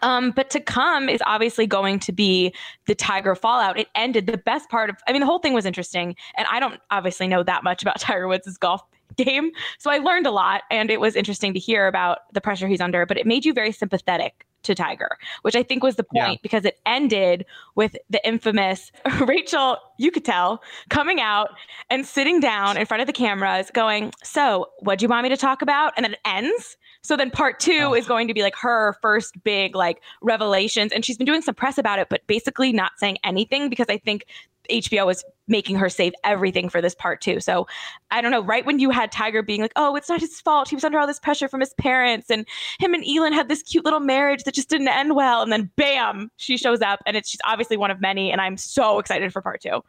Um, 0.01 0.31
but 0.31 0.49
to 0.49 0.59
come 0.59 1.07
is 1.07 1.21
obviously 1.27 1.67
going 1.67 1.99
to 1.99 2.11
be 2.11 2.51
the 2.87 2.95
Tiger 2.95 3.35
fallout. 3.35 3.77
It 3.77 3.87
ended 3.93 4.25
the 4.25 4.39
best 4.39 4.67
part 4.69 4.89
of, 4.89 4.95
I 5.07 5.11
mean, 5.11 5.19
the 5.19 5.27
whole 5.27 5.37
thing 5.37 5.53
was 5.53 5.67
interesting. 5.67 6.15
And 6.35 6.47
I 6.49 6.59
don't 6.59 6.79
obviously 6.89 7.27
know 7.27 7.43
that 7.43 7.63
much 7.63 7.83
about 7.83 7.99
Tiger 7.99 8.27
Woods' 8.27 8.57
golf 8.57 8.81
game. 9.17 9.51
So 9.77 9.91
I 9.91 9.99
learned 9.99 10.25
a 10.25 10.31
lot 10.31 10.63
and 10.71 10.89
it 10.89 10.99
was 10.99 11.15
interesting 11.15 11.53
to 11.53 11.59
hear 11.59 11.85
about 11.87 12.19
the 12.33 12.41
pressure 12.41 12.67
he's 12.67 12.81
under, 12.81 13.05
but 13.05 13.17
it 13.17 13.27
made 13.27 13.45
you 13.45 13.53
very 13.53 13.71
sympathetic 13.71 14.47
to 14.63 14.73
Tiger, 14.73 15.17
which 15.43 15.55
I 15.55 15.61
think 15.61 15.83
was 15.83 15.97
the 15.97 16.03
point 16.03 16.31
Yeah. 16.31 16.35
because 16.41 16.65
it 16.65 16.79
ended 16.87 17.45
with 17.75 17.95
the 18.09 18.25
infamous 18.25 18.91
Rachel, 19.27 19.77
you 19.99 20.09
could 20.09 20.25
tell, 20.25 20.63
coming 20.89 21.19
out 21.21 21.49
and 21.91 22.03
sitting 22.05 22.39
down 22.39 22.77
in 22.77 22.85
front 22.87 23.01
of 23.01 23.07
the 23.07 23.13
cameras 23.13 23.69
going, 23.71 24.11
So, 24.23 24.69
what 24.79 24.97
do 24.97 25.03
you 25.03 25.09
want 25.09 25.21
me 25.23 25.29
to 25.29 25.37
talk 25.37 25.61
about? 25.61 25.93
And 25.97 26.03
then 26.05 26.13
it 26.13 26.19
ends. 26.25 26.77
So 27.03 27.17
then 27.17 27.31
part 27.31 27.59
two 27.59 27.79
Oh. 27.89 27.93
is 27.93 28.07
going 28.07 28.27
to 28.29 28.33
be 28.33 28.41
like 28.41 28.55
her 28.55 28.93
first 29.01 29.43
big 29.43 29.75
like 29.75 30.01
revelations. 30.21 30.91
And 30.93 31.03
she's 31.03 31.17
been 31.17 31.25
doing 31.25 31.41
some 31.41 31.55
press 31.55 31.77
about 31.77 31.99
it, 31.99 32.07
but 32.09 32.25
basically 32.27 32.71
not 32.71 32.93
saying 32.97 33.17
anything 33.23 33.69
because 33.69 33.87
I 33.89 33.97
think 33.97 34.25
HBO 34.69 35.11
is 35.11 35.25
making 35.49 35.75
her 35.75 35.89
save 35.89 36.13
everything 36.23 36.69
for 36.69 36.81
this 36.81 36.95
part 36.95 37.19
two. 37.19 37.41
So 37.41 37.67
I 38.11 38.21
don't 38.21 38.31
know, 38.31 38.41
right 38.41 38.65
when 38.65 38.79
you 38.79 38.89
had 38.91 39.11
Tiger 39.11 39.43
being 39.43 39.59
like, 39.61 39.73
oh, 39.75 39.97
it's 39.97 40.07
not 40.07 40.21
his 40.21 40.39
fault. 40.39 40.69
He 40.69 40.75
was 40.75 40.85
under 40.85 40.97
all 40.97 41.05
this 41.05 41.19
pressure 41.19 41.49
from 41.49 41.59
his 41.59 41.73
parents. 41.73 42.29
And 42.29 42.47
him 42.79 42.93
and 42.93 43.03
Elin 43.05 43.33
had 43.33 43.49
this 43.49 43.61
cute 43.61 43.83
little 43.83 43.99
marriage 43.99 44.45
that 44.45 44.53
just 44.53 44.69
didn't 44.69 44.87
end 44.87 45.15
well. 45.17 45.41
And 45.41 45.51
then 45.51 45.69
bam, 45.75 46.31
she 46.37 46.55
shows 46.55 46.81
up 46.81 47.01
and 47.05 47.17
it's 47.17 47.29
she's 47.29 47.41
obviously 47.45 47.75
one 47.75 47.91
of 47.91 47.99
many. 47.99 48.31
And 48.31 48.39
I'm 48.39 48.55
so 48.55 48.99
excited 48.99 49.33
for 49.33 49.41
part 49.41 49.61
two. 49.61 49.81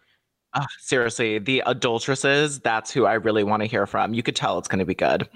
Ah, 0.55 0.67
seriously, 0.79 1.39
the 1.39 1.63
adulteresses, 1.67 2.61
that's 2.61 2.91
who 2.93 3.07
I 3.07 3.15
really 3.15 3.43
want 3.43 3.63
to 3.63 3.67
hear 3.67 3.87
from. 3.87 4.15
You 4.15 4.23
could 4.23 4.37
tell 4.37 4.59
it's 4.59 4.69
going 4.69 4.79
to 4.79 4.85
be 4.85 4.95
good. 4.95 5.29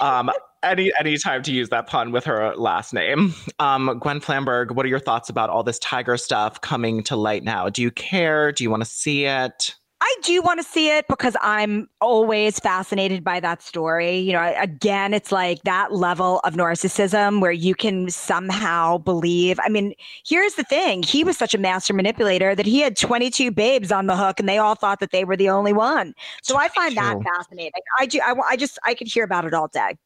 Um, 0.00 0.30
any 0.62 0.92
any 0.98 1.16
time 1.16 1.42
to 1.44 1.52
use 1.52 1.68
that 1.70 1.86
pun 1.86 2.12
with 2.12 2.24
her 2.24 2.54
last 2.56 2.92
name. 2.92 3.34
Um, 3.58 3.98
Gwen 4.00 4.20
Flamberg, 4.20 4.72
what 4.72 4.84
are 4.84 4.88
your 4.88 4.98
thoughts 4.98 5.28
about 5.28 5.50
all 5.50 5.62
this 5.62 5.78
tiger 5.78 6.16
stuff 6.16 6.60
coming 6.60 7.02
to 7.04 7.16
light 7.16 7.44
now? 7.44 7.68
Do 7.68 7.82
you 7.82 7.90
care? 7.90 8.52
Do 8.52 8.64
you 8.64 8.70
want 8.70 8.82
to 8.82 8.88
see 8.88 9.24
it? 9.24 9.74
I 10.02 10.14
do 10.22 10.42
want 10.42 10.60
to 10.60 10.64
see 10.64 10.90
it 10.90 11.06
because 11.08 11.36
I'm 11.40 11.88
always 12.02 12.58
fascinated 12.60 13.24
by 13.24 13.40
that 13.40 13.62
story. 13.62 14.18
You 14.18 14.34
know, 14.34 14.54
again, 14.58 15.14
it's 15.14 15.32
like 15.32 15.62
that 15.62 15.90
level 15.92 16.40
of 16.44 16.54
narcissism 16.54 17.40
where 17.40 17.52
you 17.52 17.74
can 17.74 18.10
somehow 18.10 18.98
believe. 18.98 19.58
I 19.64 19.70
mean, 19.70 19.94
here's 20.24 20.54
the 20.54 20.64
thing 20.64 21.02
he 21.02 21.24
was 21.24 21.38
such 21.38 21.54
a 21.54 21.58
master 21.58 21.94
manipulator 21.94 22.54
that 22.54 22.66
he 22.66 22.80
had 22.80 22.96
22 22.96 23.50
babes 23.50 23.90
on 23.90 24.06
the 24.06 24.16
hook 24.16 24.38
and 24.38 24.46
they 24.46 24.58
all 24.58 24.74
thought 24.74 25.00
that 25.00 25.12
they 25.12 25.24
were 25.24 25.36
the 25.36 25.48
only 25.48 25.72
one. 25.72 26.14
So 26.42 26.58
I 26.58 26.68
find 26.68 26.94
that 26.96 27.16
fascinating. 27.22 27.72
I 27.98 28.04
do. 28.04 28.20
I, 28.22 28.34
I 28.50 28.56
just, 28.56 28.78
I 28.84 28.92
could 28.92 29.08
hear 29.08 29.24
about 29.24 29.46
it 29.46 29.54
all 29.54 29.68
day. 29.68 29.96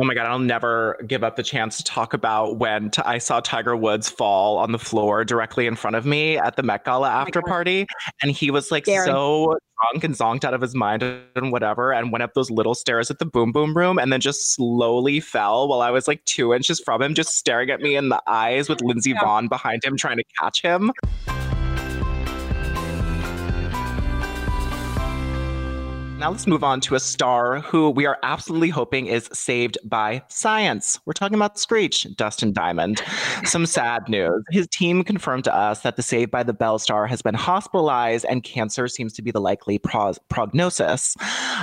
Oh 0.00 0.04
my 0.04 0.14
God, 0.14 0.26
I'll 0.26 0.40
never 0.40 0.98
give 1.06 1.22
up 1.22 1.36
the 1.36 1.44
chance 1.44 1.76
to 1.76 1.84
talk 1.84 2.14
about 2.14 2.58
when 2.58 2.90
t- 2.90 3.00
I 3.04 3.18
saw 3.18 3.38
Tiger 3.38 3.76
Woods 3.76 4.08
fall 4.08 4.58
on 4.58 4.72
the 4.72 4.78
floor 4.78 5.24
directly 5.24 5.68
in 5.68 5.76
front 5.76 5.94
of 5.94 6.04
me 6.04 6.36
at 6.36 6.56
the 6.56 6.64
Met 6.64 6.84
Gala 6.84 7.06
oh 7.08 7.12
after 7.12 7.40
God. 7.40 7.48
party. 7.48 7.86
And 8.20 8.32
he 8.32 8.50
was 8.50 8.72
like 8.72 8.86
Scary. 8.86 9.06
so 9.06 9.56
drunk 9.92 10.02
and 10.02 10.14
zonked 10.16 10.42
out 10.42 10.52
of 10.52 10.60
his 10.60 10.74
mind 10.74 11.04
and 11.36 11.52
whatever, 11.52 11.92
and 11.92 12.10
went 12.10 12.24
up 12.24 12.34
those 12.34 12.50
little 12.50 12.74
stairs 12.74 13.08
at 13.08 13.20
the 13.20 13.24
boom 13.26 13.52
boom 13.52 13.72
room 13.76 13.98
and 14.00 14.12
then 14.12 14.20
just 14.20 14.52
slowly 14.56 15.20
fell 15.20 15.68
while 15.68 15.80
I 15.80 15.90
was 15.90 16.08
like 16.08 16.24
two 16.24 16.52
inches 16.52 16.80
from 16.80 17.00
him, 17.00 17.14
just 17.14 17.36
staring 17.36 17.70
at 17.70 17.80
me 17.80 17.94
in 17.94 18.08
the 18.08 18.20
eyes 18.26 18.68
with 18.68 18.80
Lindsey 18.82 19.10
Yeah. 19.10 19.20
Vonn 19.20 19.48
behind 19.48 19.84
him 19.84 19.96
trying 19.96 20.16
to 20.16 20.24
catch 20.40 20.60
him. 20.60 20.90
Now 26.24 26.30
let's 26.30 26.46
move 26.46 26.64
on 26.64 26.80
to 26.80 26.94
a 26.94 27.00
star 27.00 27.60
who 27.60 27.90
we 27.90 28.06
are 28.06 28.18
absolutely 28.22 28.70
hoping 28.70 29.08
is 29.08 29.28
saved 29.34 29.76
by 29.84 30.22
science. 30.28 30.98
We're 31.04 31.12
talking 31.12 31.34
about 31.34 31.58
Screech, 31.58 32.06
Dustin 32.16 32.54
Diamond. 32.54 33.02
Some 33.44 33.66
sad 33.66 34.08
news. 34.08 34.42
His 34.50 34.66
team 34.68 35.04
confirmed 35.04 35.44
to 35.44 35.54
us 35.54 35.80
that 35.80 35.96
the 35.96 36.02
Saved 36.02 36.30
by 36.30 36.42
the 36.42 36.54
Bell 36.54 36.78
star 36.78 37.06
has 37.06 37.20
been 37.20 37.34
hospitalized 37.34 38.24
and 38.26 38.42
cancer 38.42 38.88
seems 38.88 39.12
to 39.12 39.20
be 39.20 39.32
the 39.32 39.40
likely 39.40 39.76
pro- 39.76 40.14
prognosis. 40.30 41.14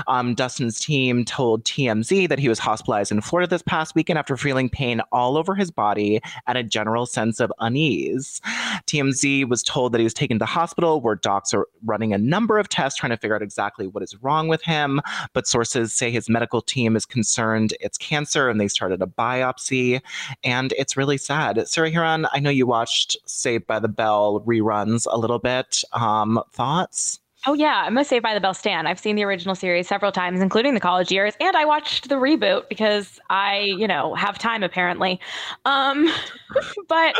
Um, 0.06 0.36
Dustin's 0.36 0.80
team 0.80 1.26
told 1.26 1.64
TMZ 1.64 2.30
that 2.30 2.38
he 2.38 2.48
was 2.48 2.60
hospitalized 2.60 3.12
in 3.12 3.22
Florida 3.22 3.50
this 3.50 3.64
past 3.64 3.96
weekend 3.96 4.20
after 4.20 4.38
feeling 4.38 4.70
pain 4.70 5.02
all 5.12 5.38
over 5.38 5.56
his 5.56 5.72
body 5.72 6.22
and 6.46 6.60
a 6.60 6.64
general 6.64 7.08
sense 7.08 7.40
of 7.40 7.52
unease. 7.58 8.40
TMZ 8.86 9.50
was 9.50 9.64
told 9.64 9.92
that 9.92 9.98
he 9.98 10.04
was 10.04 10.14
taken 10.14 10.36
to 10.38 10.44
the 10.44 10.46
hospital 10.46 11.02
where 11.02 11.16
docs 11.16 11.52
are 11.52 11.66
running 11.84 12.14
a 12.14 12.20
number 12.20 12.60
of 12.60 12.70
tests 12.70 13.00
trying 13.00 13.10
to 13.10 13.18
figure 13.18 13.36
out 13.36 13.42
exactly 13.42 13.88
what 13.88 14.04
is 14.04 14.16
wrong 14.22 14.51
with 14.52 14.62
him. 14.62 15.02
But 15.34 15.48
sources 15.48 15.94
say 15.94 16.12
his 16.12 16.30
medical 16.30 16.62
team 16.62 16.96
is 16.96 17.08
concerned 17.08 17.74
it's 17.80 17.98
cancer 17.98 18.50
and 18.50 18.60
they 18.60 18.68
started 18.68 19.02
a 19.02 19.08
biopsy. 19.08 20.02
And 20.44 20.74
it's 20.74 20.98
really 20.98 21.18
sad. 21.18 21.68
Sarah 21.68 21.90
Hearon, 21.90 22.28
I 22.34 22.40
know 22.40 22.52
you 22.52 22.68
watched 22.68 23.18
Saved 23.26 23.66
by 23.66 23.80
the 23.80 23.88
Bell 23.88 24.44
reruns 24.46 25.08
a 25.10 25.18
little 25.18 25.40
bit. 25.40 25.84
Um, 25.94 26.40
thoughts? 26.52 27.21
Oh 27.48 27.54
yeah, 27.54 27.86
I'm 27.88 27.98
a 27.98 28.06
Saved 28.06 28.22
by 28.22 28.36
the 28.36 28.40
Bell 28.40 28.54
stan. 28.54 28.86
I've 28.86 29.00
seen 29.00 29.16
the 29.16 29.24
original 29.24 29.56
series 29.56 29.88
several 29.88 30.12
times, 30.12 30.42
including 30.42 30.76
the 30.76 30.80
college 30.80 31.12
years, 31.12 31.34
and 31.40 31.58
I 31.58 31.66
watched 31.66 32.08
the 32.08 32.16
reboot 32.16 32.70
because 32.70 33.20
I, 33.32 33.62
you 33.62 33.88
know, 33.88 34.14
have 34.14 34.38
time 34.38 34.62
apparently. 34.62 35.20
Um, 35.66 36.08
but 36.88 37.16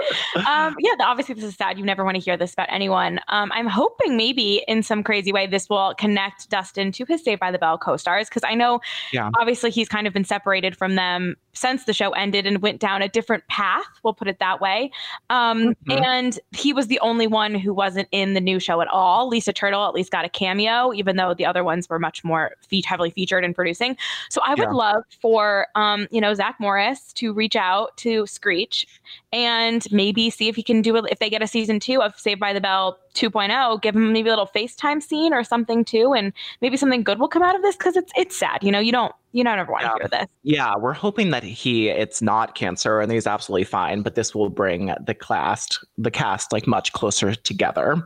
um, 0.48 0.76
yeah, 0.78 0.94
obviously 1.00 1.34
this 1.34 1.44
is 1.44 1.56
sad. 1.56 1.80
You 1.80 1.86
never 1.86 2.06
want 2.06 2.16
to 2.18 2.22
hear 2.22 2.38
this 2.38 2.54
about 2.54 2.68
anyone. 2.70 3.20
Um, 3.30 3.52
I'm 3.52 3.66
hoping 3.66 4.16
maybe 4.16 4.64
in 4.68 4.84
some 4.84 5.02
crazy 5.04 5.32
way 5.32 5.48
this 5.48 5.68
will 5.70 5.96
connect 5.96 6.52
Dustin 6.52 6.92
to 6.92 7.06
his 7.06 7.24
Saved 7.24 7.40
by 7.40 7.50
the 7.50 7.58
Bell 7.58 7.80
co-stars 7.80 8.30
because 8.30 8.44
I 8.46 8.54
know, 8.54 8.80
yeah. 9.12 9.32
obviously 9.40 9.72
he's 9.72 9.90
kind 9.90 10.06
of 10.06 10.14
been 10.14 10.26
separated 10.26 10.78
from 10.78 10.96
them 10.96 11.36
since 11.54 11.86
the 11.86 11.94
show 11.94 12.12
ended 12.12 12.46
and 12.46 12.62
went 12.62 12.80
down 12.80 13.02
a 13.02 13.10
different 13.10 13.48
path. 13.48 13.86
We'll 14.04 14.14
put 14.14 14.28
it 14.28 14.40
that 14.40 14.62
way. 14.62 14.92
Um, 15.32 15.76
mm-hmm. 15.90 16.04
And 16.04 16.40
he 16.52 16.74
was 16.74 16.88
the 16.88 17.00
only 17.00 17.28
one 17.28 17.56
who 17.56 17.74
wasn't 17.74 18.08
in 18.12 18.34
the 18.36 18.42
new 18.42 18.60
show 18.60 18.82
at 18.82 18.88
all. 18.88 19.28
Lisa 19.28 19.52
Turtle, 19.52 19.86
at 19.88 19.94
least 19.94 20.11
got 20.12 20.26
a 20.26 20.30
cameo, 20.30 20.94
even 20.94 21.16
though 21.16 21.34
the 21.34 21.46
other 21.46 21.64
ones 21.64 21.90
were 21.90 22.00
much 22.00 22.24
more 22.24 22.52
fe- 22.68 22.84
heavily 22.86 23.12
featured 23.12 23.44
in 23.44 23.54
producing. 23.54 23.98
So 24.30 24.42
I 24.46 24.52
would 24.52 24.60
yeah. 24.60 24.72
love 24.72 25.04
for 25.22 25.68
um, 25.76 26.08
you 26.12 26.22
know 26.22 26.34
Zach 26.34 26.58
Morris 26.60 27.14
to 27.14 27.34
reach 27.34 27.56
out 27.56 27.98
to 27.98 28.28
Screech 28.28 28.88
and 29.34 29.86
maybe 29.92 30.30
see 30.30 30.48
if 30.48 30.56
he 30.56 30.64
can 30.64 30.82
do 30.82 30.96
it 30.98 31.06
if 31.10 31.20
they 31.20 31.30
get 31.30 31.42
a 31.42 31.48
season 31.48 31.80
two 31.80 32.02
of 32.02 32.18
Saved 32.20 32.40
by 32.40 32.54
the 32.54 32.62
Bell 32.62 32.98
2.0 33.16 33.82
give 33.82 33.96
him 33.96 34.14
maybe 34.14 34.30
a 34.30 34.32
little 34.32 34.50
FaceTime 34.54 35.02
scene 35.02 35.34
or 35.34 35.44
something 35.44 35.84
too 35.84 36.14
and 36.14 36.34
maybe 36.62 36.78
something 36.78 37.04
good 37.04 37.20
will 37.20 37.28
come 37.28 37.44
out 37.44 37.56
of 37.56 37.62
this 37.62 37.76
because 37.76 37.96
it's 37.96 38.12
it's 38.16 38.38
sad 38.38 38.60
you 38.62 38.72
know 38.72 38.80
you 38.80 38.92
don't 38.92 39.14
you 39.34 39.46
don't 39.46 39.60
ever 39.60 39.72
want 39.72 39.84
yeah. 39.84 39.90
to 39.92 39.96
hear 40.00 40.08
this. 40.08 40.30
Yeah 40.44 40.76
we're 40.78 40.94
hoping 40.94 41.30
that 41.32 41.44
he 41.44 41.90
it's 41.90 42.22
not 42.22 42.56
cancer 42.56 43.00
and 43.00 43.12
he's 43.12 43.28
absolutely 43.28 43.64
fine 43.64 44.02
but 44.02 44.16
this 44.16 44.36
will 44.36 44.50
bring 44.50 44.94
the 45.06 45.14
cast 45.14 45.84
the 45.98 46.12
cast 46.12 46.52
like 46.52 46.68
much 46.68 46.94
closer 46.94 47.36
together. 47.36 48.06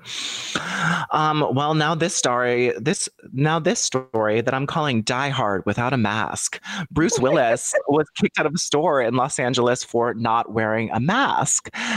Um 1.12 1.48
well 1.54 1.74
now 1.74 1.96
this 1.96 2.16
story 2.16 2.74
this 2.78 3.10
now 3.34 3.60
this 3.60 3.80
story 3.80 4.42
that 4.42 4.54
i'm 4.54 4.68
calling 4.68 5.02
die 5.02 5.30
hard 5.30 5.66
without 5.66 5.94
a 5.94 5.98
mask. 5.98 6.60
Bruce 6.92 7.20
willis 7.20 7.74
was 7.88 8.08
kicked 8.12 8.40
out 8.40 8.46
of 8.46 8.54
a 8.54 8.60
store 8.60 9.02
in 9.02 9.16
los 9.16 9.40
angeles 9.40 9.84
for 9.84 10.14
not 10.16 10.52
wearing 10.52 10.90
a 10.92 11.00
mask 11.00 11.15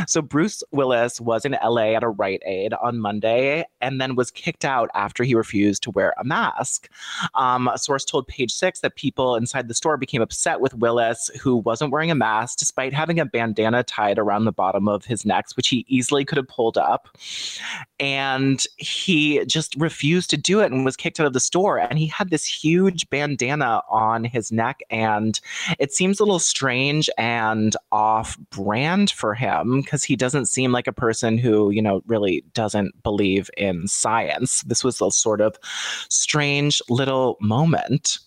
so 0.07 0.23
bruce 0.23 0.63
willis 0.73 1.21
was 1.21 1.45
in 1.45 1.57
la 1.63 1.79
at 1.79 2.03
a 2.03 2.09
rite 2.09 2.43
aid 2.45 2.73
on 2.75 2.99
Monday 2.99 3.65
and 3.81 4.01
then 4.01 4.17
was 4.17 4.31
kicked 4.31 4.65
out 4.65 4.91
after 4.95 5.25
he 5.25 5.35
refused 5.35 5.83
to 5.83 5.91
wear 5.91 6.15
a 6.19 6.25
mask. 6.25 6.91
Um, 7.35 7.69
a 7.69 7.79
source 7.79 8.05
told 8.05 8.27
Page 8.27 8.53
Six 8.53 8.81
that 8.81 8.97
people 8.97 9.37
inside 9.37 9.69
the 9.69 9.75
store 9.75 9.97
became 9.97 10.23
upset 10.23 10.61
with 10.61 10.75
Willis, 10.75 11.31
who 11.41 11.57
wasn't 11.57 11.93
wearing 11.93 12.11
a 12.11 12.15
mask 12.15 12.59
despite 12.59 12.93
having 12.93 13.21
a 13.21 13.25
bandana 13.25 13.83
tied 13.83 14.19
around 14.19 14.45
the 14.45 14.53
bottom 14.53 14.89
of 14.89 15.05
his 15.05 15.25
neck, 15.25 15.47
which 15.55 15.69
he 15.69 15.85
easily 15.89 16.25
could 16.25 16.37
have 16.37 16.49
pulled 16.49 16.77
up. 16.77 17.09
And 18.01 18.65
he 18.77 19.45
just 19.47 19.75
refused 19.77 20.31
to 20.31 20.37
do 20.37 20.61
it 20.61 20.73
and 20.73 20.85
was 20.85 20.97
kicked 20.97 21.21
out 21.21 21.27
of 21.27 21.33
the 21.33 21.41
store. 21.41 21.79
And 21.79 21.99
he 21.99 22.07
had 22.07 22.31
this 22.31 22.45
huge 22.45 23.09
bandana 23.11 23.83
on 23.89 24.25
his 24.25 24.51
neck. 24.51 24.81
And 24.91 25.39
it 25.79 25.93
seems 25.93 26.21
a 26.21 26.25
little 26.25 26.39
strange 26.39 27.09
and 27.17 27.77
off 27.93 28.39
brand 28.51 29.08
for 29.13 29.35
him 29.35 29.81
because 29.81 30.05
he 30.05 30.17
doesn't 30.17 30.47
seem 30.47 30.73
like 30.73 30.87
a 30.87 30.93
person 30.93 31.39
who, 31.39 31.71
you 31.71 31.83
know, 31.83 32.03
really 32.07 32.45
doesn't 32.55 33.03
believe 33.03 33.51
in 33.57 33.87
science. 33.87 34.63
This 34.63 34.85
was 34.85 35.01
a 35.01 35.11
sort 35.11 35.41
of 35.41 35.57
strange 36.11 36.81
little 36.89 37.37
moment. 37.41 38.19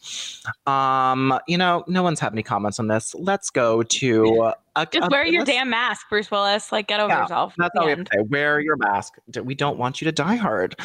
Um, 0.67 1.39
you 1.47 1.57
know, 1.57 1.83
no 1.87 2.03
one's 2.03 2.19
had 2.19 2.33
any 2.33 2.43
comments 2.43 2.79
on 2.79 2.87
this. 2.87 3.15
Let's 3.15 3.49
go 3.49 3.83
to 3.83 4.53
a, 4.75 4.85
just 4.85 5.07
a, 5.07 5.09
wear 5.11 5.25
your 5.25 5.43
damn 5.43 5.69
mask, 5.69 6.07
Bruce 6.09 6.31
Willis. 6.31 6.71
Like, 6.71 6.87
get 6.87 6.99
over 6.99 7.09
yeah, 7.13 7.21
yourself. 7.21 7.53
That's 7.57 7.75
all 7.77 7.85
we 7.85 7.91
have 7.91 8.03
to 8.05 8.11
say. 8.13 8.23
Wear 8.29 8.59
your 8.59 8.77
mask. 8.77 9.15
We 9.43 9.55
don't 9.55 9.77
want 9.77 10.01
you 10.01 10.05
to 10.05 10.11
die 10.11 10.35
hard. 10.35 10.75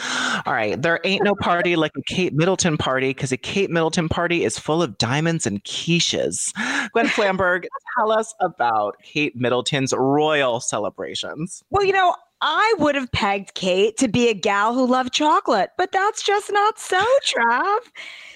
All 0.44 0.52
right. 0.52 0.80
There 0.80 1.00
ain't 1.04 1.24
no 1.24 1.34
party 1.34 1.76
like 1.76 1.92
a 1.96 2.02
Kate 2.02 2.34
Middleton 2.34 2.76
party 2.76 3.10
because 3.10 3.32
a 3.32 3.36
Kate 3.36 3.70
Middleton 3.70 4.08
party 4.08 4.44
is 4.44 4.58
full 4.58 4.82
of 4.82 4.98
diamonds 4.98 5.46
and 5.46 5.62
quiches. 5.64 6.52
Gwen 6.92 7.06
Flamberg, 7.06 7.64
tell 7.96 8.10
us 8.10 8.34
about 8.40 8.96
Kate 9.02 9.36
Middleton's 9.36 9.92
royal 9.96 10.60
celebrations. 10.60 11.62
Well, 11.70 11.84
you 11.84 11.92
know, 11.92 12.14
I 12.42 12.74
would 12.78 12.94
have 12.94 13.10
pegged 13.12 13.54
Kate 13.54 13.96
to 13.96 14.08
be 14.08 14.28
a 14.28 14.34
gal 14.34 14.74
who 14.74 14.86
loved 14.86 15.12
chocolate, 15.12 15.70
but 15.78 15.90
that's 15.92 16.22
just 16.22 16.52
not 16.52 16.78
so, 16.78 17.02
Trav. 17.24 17.78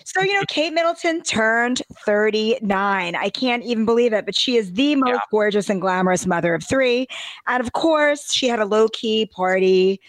So, 0.04 0.22
you 0.22 0.32
know, 0.32 0.42
Kate 0.48 0.72
Middleton 0.72 1.22
turned 1.22 1.82
39. 2.06 3.14
I 3.14 3.28
can't 3.28 3.62
even 3.62 3.84
believe 3.84 4.12
it, 4.12 4.24
but 4.24 4.34
she 4.34 4.56
is 4.56 4.72
the 4.72 4.96
most 4.96 5.10
yeah. 5.10 5.18
gorgeous 5.30 5.68
and 5.68 5.80
glamorous 5.80 6.26
mother 6.26 6.54
of 6.54 6.64
three. 6.64 7.06
And 7.46 7.62
of 7.62 7.72
course, 7.72 8.32
she 8.32 8.48
had 8.48 8.58
a 8.58 8.64
low 8.64 8.88
key 8.88 9.26
party 9.26 10.00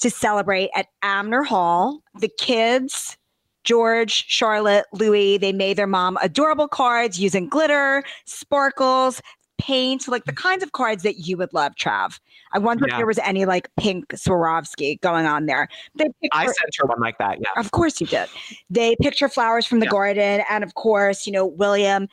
to 0.00 0.10
celebrate 0.10 0.70
at 0.76 0.86
Anmer 1.02 1.44
Hall. 1.44 2.02
The 2.20 2.30
kids, 2.38 3.16
George, 3.64 4.26
Charlotte, 4.28 4.86
Louis, 4.92 5.38
they 5.38 5.52
made 5.52 5.76
their 5.76 5.86
mom 5.86 6.18
adorable 6.22 6.68
cards 6.68 7.18
using 7.18 7.48
glitter, 7.48 8.04
sparkles, 8.26 9.20
paint, 9.58 10.08
like 10.08 10.24
the 10.24 10.32
mm. 10.32 10.36
kinds 10.36 10.62
of 10.62 10.72
cards 10.72 11.02
that 11.02 11.18
you 11.18 11.36
would 11.36 11.52
love, 11.52 11.74
Trav. 11.74 12.18
I 12.52 12.58
wonder 12.58 12.86
yeah. 12.86 12.94
if 12.94 12.98
there 12.98 13.06
was 13.06 13.18
any 13.18 13.44
like 13.44 13.68
pink 13.76 14.08
Swarovski 14.08 15.00
going 15.00 15.26
on 15.26 15.46
there. 15.46 15.68
They 15.96 16.06
I 16.32 16.46
sent 16.46 16.76
her 16.78 16.86
one 16.86 17.00
like 17.00 17.18
that. 17.18 17.38
Yeah. 17.40 17.60
Of 17.60 17.72
course 17.72 18.00
you 18.00 18.06
did. 18.06 18.28
They 18.70 18.96
picture 19.02 19.28
flowers 19.28 19.66
from 19.66 19.80
the 19.80 19.86
yeah. 19.86 19.90
garden. 19.90 20.44
And 20.48 20.64
of 20.64 20.74
course, 20.74 21.26
you 21.26 21.32
know, 21.32 21.46
William, 21.46 22.08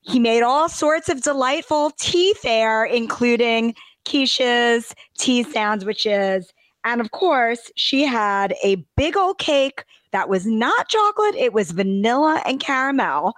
he 0.00 0.18
made 0.18 0.42
all 0.42 0.68
sorts 0.68 1.08
of 1.08 1.22
delightful 1.22 1.92
tea 1.98 2.34
fare, 2.34 2.84
including 2.84 3.74
quiches, 4.04 4.94
tea 5.18 5.42
sandwiches. 5.42 6.52
And 6.84 7.00
of 7.00 7.10
course, 7.10 7.70
she 7.76 8.04
had 8.04 8.54
a 8.64 8.76
big 8.96 9.16
old 9.16 9.38
cake 9.38 9.84
that 10.12 10.28
was 10.28 10.46
not 10.46 10.88
chocolate, 10.88 11.34
it 11.36 11.52
was 11.52 11.70
vanilla 11.70 12.42
and 12.44 12.60
caramel 12.60 13.32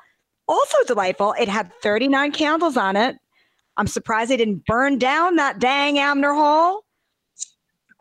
also 0.48 0.76
delightful. 0.86 1.34
It 1.38 1.48
had 1.48 1.72
39 1.82 2.32
candles 2.32 2.76
on 2.76 2.96
it. 2.96 3.16
I'm 3.76 3.86
surprised 3.86 4.30
they 4.30 4.36
didn't 4.36 4.66
burn 4.66 4.98
down 4.98 5.36
that 5.36 5.58
dang 5.58 5.96
Anmer 5.96 6.34
Hall. 6.34 6.84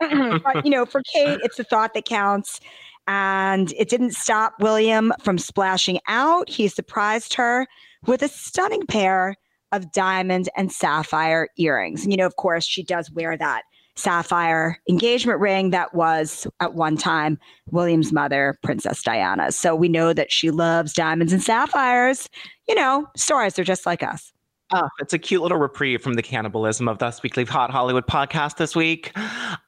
but, 0.00 0.64
you 0.64 0.70
know, 0.70 0.86
for 0.86 1.02
Kate, 1.02 1.40
it's 1.42 1.56
the 1.56 1.64
thought 1.64 1.94
that 1.94 2.04
counts. 2.04 2.60
And 3.06 3.72
it 3.72 3.88
didn't 3.88 4.12
stop 4.12 4.54
William 4.60 5.12
from 5.22 5.38
splashing 5.38 5.98
out. 6.08 6.48
He 6.48 6.68
surprised 6.68 7.34
her 7.34 7.66
with 8.06 8.22
a 8.22 8.28
stunning 8.28 8.86
pair 8.86 9.36
of 9.72 9.92
diamond 9.92 10.48
and 10.56 10.70
sapphire 10.70 11.48
earrings. 11.58 12.04
And, 12.04 12.12
you 12.12 12.16
know, 12.16 12.26
of 12.26 12.36
course, 12.36 12.64
she 12.64 12.82
does 12.82 13.10
wear 13.10 13.36
that 13.36 13.62
sapphire 13.96 14.80
engagement 14.88 15.40
ring 15.40 15.70
that 15.70 15.94
was 15.94 16.46
at 16.60 16.74
one 16.74 16.96
time 16.96 17.38
William's 17.70 18.12
mother, 18.12 18.58
Princess 18.62 19.02
Diana. 19.02 19.52
So 19.52 19.74
we 19.74 19.88
know 19.88 20.12
that 20.12 20.32
she 20.32 20.50
loves 20.50 20.92
diamonds 20.92 21.32
and 21.32 21.42
sapphires. 21.42 22.28
You 22.68 22.74
know, 22.74 23.06
stars, 23.16 23.54
they're 23.54 23.64
just 23.64 23.86
like 23.86 24.02
us. 24.02 24.32
Oh, 24.72 24.88
it's 24.98 25.12
a 25.12 25.18
cute 25.18 25.42
little 25.42 25.58
reprieve 25.58 26.02
from 26.02 26.14
the 26.14 26.22
cannibalism 26.22 26.88
of 26.88 26.98
Thus 26.98 27.22
Weekly 27.22 27.44
Hot 27.44 27.70
Hollywood 27.70 28.06
podcast 28.06 28.56
this 28.56 28.74
week. 28.74 29.12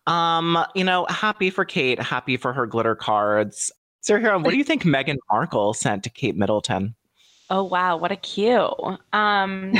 Um, 0.07 0.65
you 0.75 0.85
know, 0.85 1.07
happy 1.09 1.51
for 1.51 1.65
Kate, 1.65 2.01
happy 2.01 2.37
for 2.37 2.53
her 2.53 2.67
glitter 2.67 2.95
cards. 2.95 3.71
Sarah 4.01 4.21
Hearon, 4.21 4.43
what 4.43 4.51
do 4.51 4.57
you 4.57 4.65
think 4.65 4.85
Meghan 4.85 5.17
Markle 5.31 5.75
sent 5.75 6.03
to 6.05 6.11
Kate 6.11 6.37
Middleton? 6.37 6.95
Oh 7.51 7.63
wow, 7.63 7.97
what 7.97 8.11
a 8.11 8.17
cue. 8.17 8.73
Um 9.13 9.75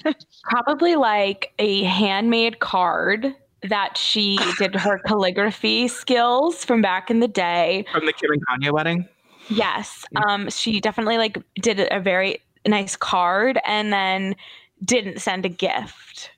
probably 0.44 0.96
like 0.96 1.52
a 1.58 1.82
handmade 1.84 2.58
card 2.58 3.34
that 3.68 3.96
she 3.96 4.38
did 4.58 4.74
her 4.74 4.98
calligraphy 5.06 5.88
skills 5.88 6.64
from 6.64 6.82
back 6.82 7.10
in 7.10 7.20
the 7.20 7.28
day. 7.28 7.84
From 7.92 8.06
the 8.06 8.12
Kim 8.12 8.30
and 8.30 8.42
Kanye 8.46 8.72
wedding? 8.72 9.08
Yes. 9.48 10.04
Um, 10.26 10.48
she 10.50 10.80
definitely 10.80 11.18
like 11.18 11.38
did 11.56 11.80
a 11.90 12.00
very 12.00 12.38
nice 12.66 12.96
card 12.96 13.58
and 13.64 13.92
then 13.92 14.36
didn't 14.84 15.20
send 15.20 15.46
a 15.46 15.48
gift. 15.48 16.30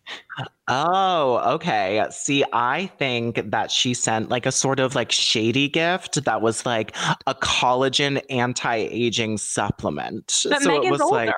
Oh, 0.69 1.55
okay. 1.55 2.05
See, 2.11 2.45
I 2.53 2.87
think 2.99 3.51
that 3.51 3.71
she 3.71 3.95
sent 3.95 4.29
like 4.29 4.47
a 4.47 4.53
sort 4.53 4.81
of 4.81 4.95
like 4.95 5.13
shady 5.13 5.69
gift 5.69 6.25
that 6.25 6.43
was 6.43 6.67
like 6.67 6.95
a 7.27 7.35
collagen 7.35 8.23
anti-aging 8.31 9.39
supplement. 9.39 10.43
But 10.49 10.63
so 10.63 10.71
Meghan's 10.71 10.87
it 10.87 10.91
was 10.91 11.01
older. 11.01 11.15
like 11.15 11.35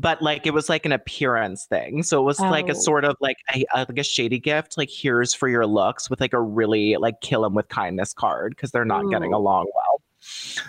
but 0.00 0.22
like 0.22 0.46
it 0.46 0.54
was 0.54 0.68
like 0.68 0.86
an 0.86 0.92
appearance 0.92 1.66
thing. 1.66 2.02
So 2.02 2.20
it 2.20 2.24
was 2.24 2.40
like 2.40 2.68
a 2.68 2.72
Oh. 2.72 2.80
sort 2.80 3.04
of 3.04 3.16
like 3.20 3.36
a, 3.54 3.64
a 3.74 3.78
like 3.88 3.98
a 3.98 4.02
shady 4.02 4.38
gift, 4.38 4.76
like 4.78 4.88
here's 4.90 5.34
for 5.34 5.48
your 5.48 5.66
looks 5.66 6.08
with 6.08 6.20
like 6.20 6.32
a 6.32 6.40
really 6.40 6.96
like 6.96 7.20
kill 7.20 7.42
them 7.42 7.54
with 7.54 7.68
kindness 7.68 8.12
card 8.14 8.52
because 8.56 8.70
they're 8.70 8.84
not 8.84 9.10
getting 9.10 9.32
along 9.32 9.66
well. 9.74 10.00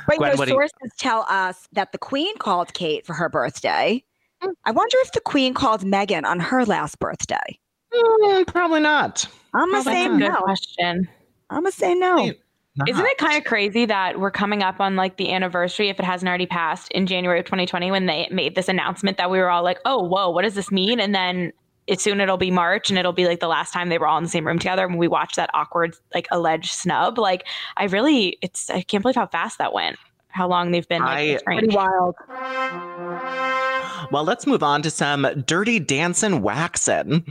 Right, 0.09 0.17
Gwen, 0.17 0.31
your 0.31 0.37
what 0.37 0.45
do 0.45 0.51
you- 0.51 0.57
sources 0.57 0.91
tell 0.97 1.25
us 1.29 1.67
that 1.71 1.91
the 1.93 1.97
Queen 1.97 2.37
called 2.39 2.73
Kate 2.73 3.05
for 3.05 3.13
her 3.13 3.29
birthday. 3.29 4.03
Mm. 4.43 4.51
I 4.65 4.71
wonder 4.71 4.97
if 5.01 5.13
the 5.13 5.21
Queen 5.21 5.53
called 5.53 5.81
Meghan 5.81 6.25
on 6.25 6.41
her 6.41 6.65
last 6.65 6.99
birthday. 6.99 7.57
Mm, 7.93 8.47
probably 8.47 8.81
not. 8.81 9.25
I'm 9.53 9.71
gonna 9.71 9.83
say 9.83 10.09
no. 10.09 10.35
question. 10.41 11.07
I'm 11.49 11.59
gonna 11.63 11.71
say 11.71 11.95
no. 11.95 12.33
Wait. 12.77 12.89
Isn't 12.89 13.01
uh-huh. 13.01 13.11
it 13.11 13.17
kind 13.17 13.37
of 13.37 13.45
crazy 13.45 13.85
that 13.85 14.19
we're 14.19 14.31
coming 14.31 14.61
up 14.61 14.79
on 14.79 14.95
like 14.95 15.17
the 15.17 15.31
anniversary, 15.31 15.89
if 15.89 15.99
it 15.99 16.05
hasn't 16.05 16.27
already 16.27 16.45
passed, 16.45 16.91
in 16.91 17.07
January 17.07 17.39
of 17.39 17.45
2020 17.45 17.89
when 17.91 18.05
they 18.05 18.27
made 18.31 18.55
this 18.55 18.67
announcement 18.67 19.17
that 19.17 19.31
we 19.31 19.37
were 19.37 19.49
all 19.49 19.63
like, 19.63 19.79
oh, 19.85 20.03
whoa, 20.03 20.29
what 20.29 20.41
does 20.41 20.55
this 20.55 20.71
mean? 20.71 20.99
And 20.99 21.15
then 21.15 21.53
it 21.87 22.01
soon 22.01 22.19
it'll 22.19 22.37
be 22.37 22.51
March 22.51 22.89
and 22.89 22.99
it'll 22.99 23.13
be 23.13 23.27
like 23.27 23.39
the 23.39 23.47
last 23.47 23.71
time 23.71 23.89
they 23.89 23.97
were 23.97 24.07
all 24.07 24.17
in 24.17 24.23
the 24.23 24.29
same 24.29 24.45
room 24.45 24.59
together 24.59 24.87
when 24.87 24.97
we 24.97 25.07
watched 25.07 25.37
that 25.37 25.49
awkward, 25.53 25.95
like 26.13 26.27
alleged 26.31 26.71
snub. 26.71 27.17
Like, 27.17 27.45
I 27.77 27.85
really, 27.85 28.37
it's, 28.41 28.69
I 28.69 28.81
can't 28.81 29.01
believe 29.01 29.15
how 29.15 29.27
fast 29.27 29.59
that 29.59 29.73
went. 29.73 29.97
How 30.27 30.49
long 30.49 30.71
they've 30.71 30.87
been 30.87 31.01
like, 31.01 31.17
I- 31.17 31.35
estranged. 31.35 31.71
Pretty 31.71 31.75
wild. 31.77 32.15
Well, 34.11 34.23
let's 34.23 34.45
move 34.45 34.61
on 34.61 34.81
to 34.83 34.91
some 34.91 35.27
dirty 35.45 35.79
dancing 35.79 36.41
waxing. 36.41 37.25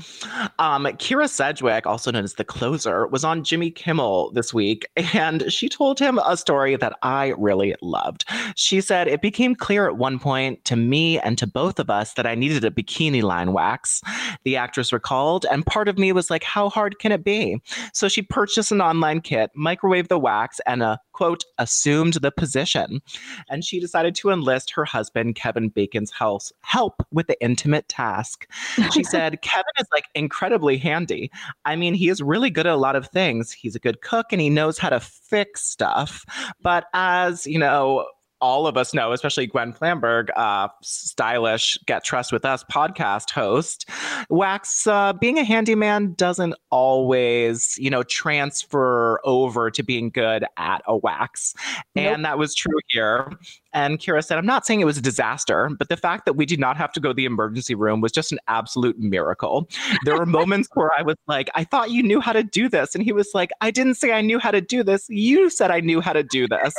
Um, 0.58 0.84
Kyra 0.84 1.28
Sedgwick, 1.28 1.86
also 1.86 2.10
known 2.10 2.24
as 2.24 2.34
the 2.34 2.44
closer, 2.44 3.06
was 3.06 3.24
on 3.24 3.44
Jimmy 3.44 3.70
Kimmel 3.70 4.32
this 4.32 4.52
week, 4.52 4.86
and 5.14 5.50
she 5.52 5.68
told 5.68 5.98
him 5.98 6.18
a 6.18 6.36
story 6.36 6.76
that 6.76 6.98
I 7.02 7.34
really 7.38 7.74
loved. 7.80 8.24
She 8.56 8.80
said, 8.80 9.08
It 9.08 9.22
became 9.22 9.54
clear 9.54 9.86
at 9.86 9.96
one 9.96 10.18
point 10.18 10.64
to 10.64 10.76
me 10.76 11.18
and 11.20 11.38
to 11.38 11.46
both 11.46 11.78
of 11.78 11.90
us 11.90 12.14
that 12.14 12.26
I 12.26 12.34
needed 12.34 12.64
a 12.64 12.70
bikini 12.70 13.22
line 13.22 13.52
wax. 13.52 14.02
The 14.42 14.56
actress 14.56 14.92
recalled, 14.92 15.46
and 15.50 15.64
part 15.64 15.88
of 15.88 15.98
me 15.98 16.12
was 16.12 16.30
like, 16.30 16.42
How 16.42 16.68
hard 16.68 16.98
can 16.98 17.12
it 17.12 17.24
be? 17.24 17.62
So 17.92 18.08
she 18.08 18.22
purchased 18.22 18.72
an 18.72 18.80
online 18.80 19.20
kit, 19.20 19.50
microwaved 19.56 20.08
the 20.08 20.18
wax, 20.18 20.60
and 20.66 20.82
a 20.82 21.00
quote, 21.14 21.44
assumed 21.58 22.14
the 22.14 22.30
position 22.30 23.00
and 23.48 23.64
she 23.64 23.80
decided 23.80 24.14
to 24.16 24.30
enlist 24.30 24.70
her 24.72 24.84
husband 24.84 25.34
Kevin 25.34 25.70
Bacon's 25.70 26.10
house 26.10 26.52
help 26.60 27.06
with 27.10 27.26
the 27.26 27.42
intimate 27.42 27.88
task. 27.88 28.46
She 28.92 29.02
said, 29.04 29.40
"Kevin 29.40 29.64
is 29.78 29.86
like 29.92 30.04
incredibly 30.14 30.76
handy. 30.76 31.30
I 31.64 31.76
mean, 31.76 31.94
he 31.94 32.08
is 32.08 32.20
really 32.20 32.50
good 32.50 32.66
at 32.66 32.74
a 32.74 32.76
lot 32.76 32.96
of 32.96 33.08
things. 33.08 33.52
He's 33.52 33.74
a 33.74 33.80
good 33.80 34.02
cook 34.02 34.26
and 34.32 34.40
he 34.40 34.50
knows 34.50 34.78
how 34.78 34.90
to 34.90 35.00
fix 35.00 35.62
stuff. 35.62 36.24
But 36.60 36.86
as, 36.92 37.46
you 37.46 37.58
know, 37.58 38.06
all 38.44 38.66
of 38.66 38.76
us 38.76 38.92
know, 38.92 39.12
especially 39.12 39.46
Gwen 39.46 39.72
Flamberg, 39.72 40.28
uh, 40.36 40.68
stylish 40.82 41.78
Get 41.86 42.04
Trust 42.04 42.30
with 42.30 42.44
Us 42.44 42.62
podcast 42.64 43.30
host, 43.30 43.88
Wax, 44.28 44.86
uh, 44.86 45.14
being 45.14 45.38
a 45.38 45.44
handyman 45.44 46.12
doesn't 46.12 46.54
always, 46.68 47.74
you 47.78 47.88
know, 47.88 48.02
transfer 48.02 49.18
over 49.24 49.70
to 49.70 49.82
being 49.82 50.10
good 50.10 50.44
at 50.58 50.82
a 50.86 50.94
wax. 50.94 51.54
And 51.96 52.22
that 52.26 52.36
was 52.36 52.54
true 52.54 52.78
here. 52.88 53.32
And 53.72 53.98
Kyra 53.98 54.22
said, 54.22 54.36
I'm 54.36 54.46
not 54.46 54.66
saying 54.66 54.80
it 54.80 54.84
was 54.84 54.98
a 54.98 55.02
disaster, 55.02 55.70
but 55.78 55.88
the 55.88 55.96
fact 55.96 56.26
that 56.26 56.34
we 56.34 56.44
did 56.44 56.60
not 56.60 56.76
have 56.76 56.92
to 56.92 57.00
go 57.00 57.08
to 57.08 57.14
the 57.14 57.24
emergency 57.24 57.74
room 57.74 58.02
was 58.02 58.12
just 58.12 58.30
an 58.30 58.38
absolute 58.46 58.98
miracle. 58.98 59.68
There 60.04 60.18
were 60.18 60.26
moments 60.26 60.68
where 60.74 60.90
I 60.96 61.02
was 61.02 61.16
like, 61.26 61.48
I 61.54 61.64
thought 61.64 61.90
you 61.90 62.02
knew 62.02 62.20
how 62.20 62.34
to 62.34 62.42
do 62.42 62.68
this. 62.68 62.94
And 62.94 63.02
he 63.02 63.12
was 63.12 63.30
like, 63.32 63.50
I 63.62 63.70
didn't 63.70 63.94
say 63.94 64.12
I 64.12 64.20
knew 64.20 64.38
how 64.38 64.50
to 64.50 64.60
do 64.60 64.84
this. 64.84 65.06
You 65.08 65.48
said 65.48 65.70
I 65.70 65.80
knew 65.80 66.00
how 66.00 66.12
to 66.12 66.22
do 66.22 66.46
this. 66.46 66.74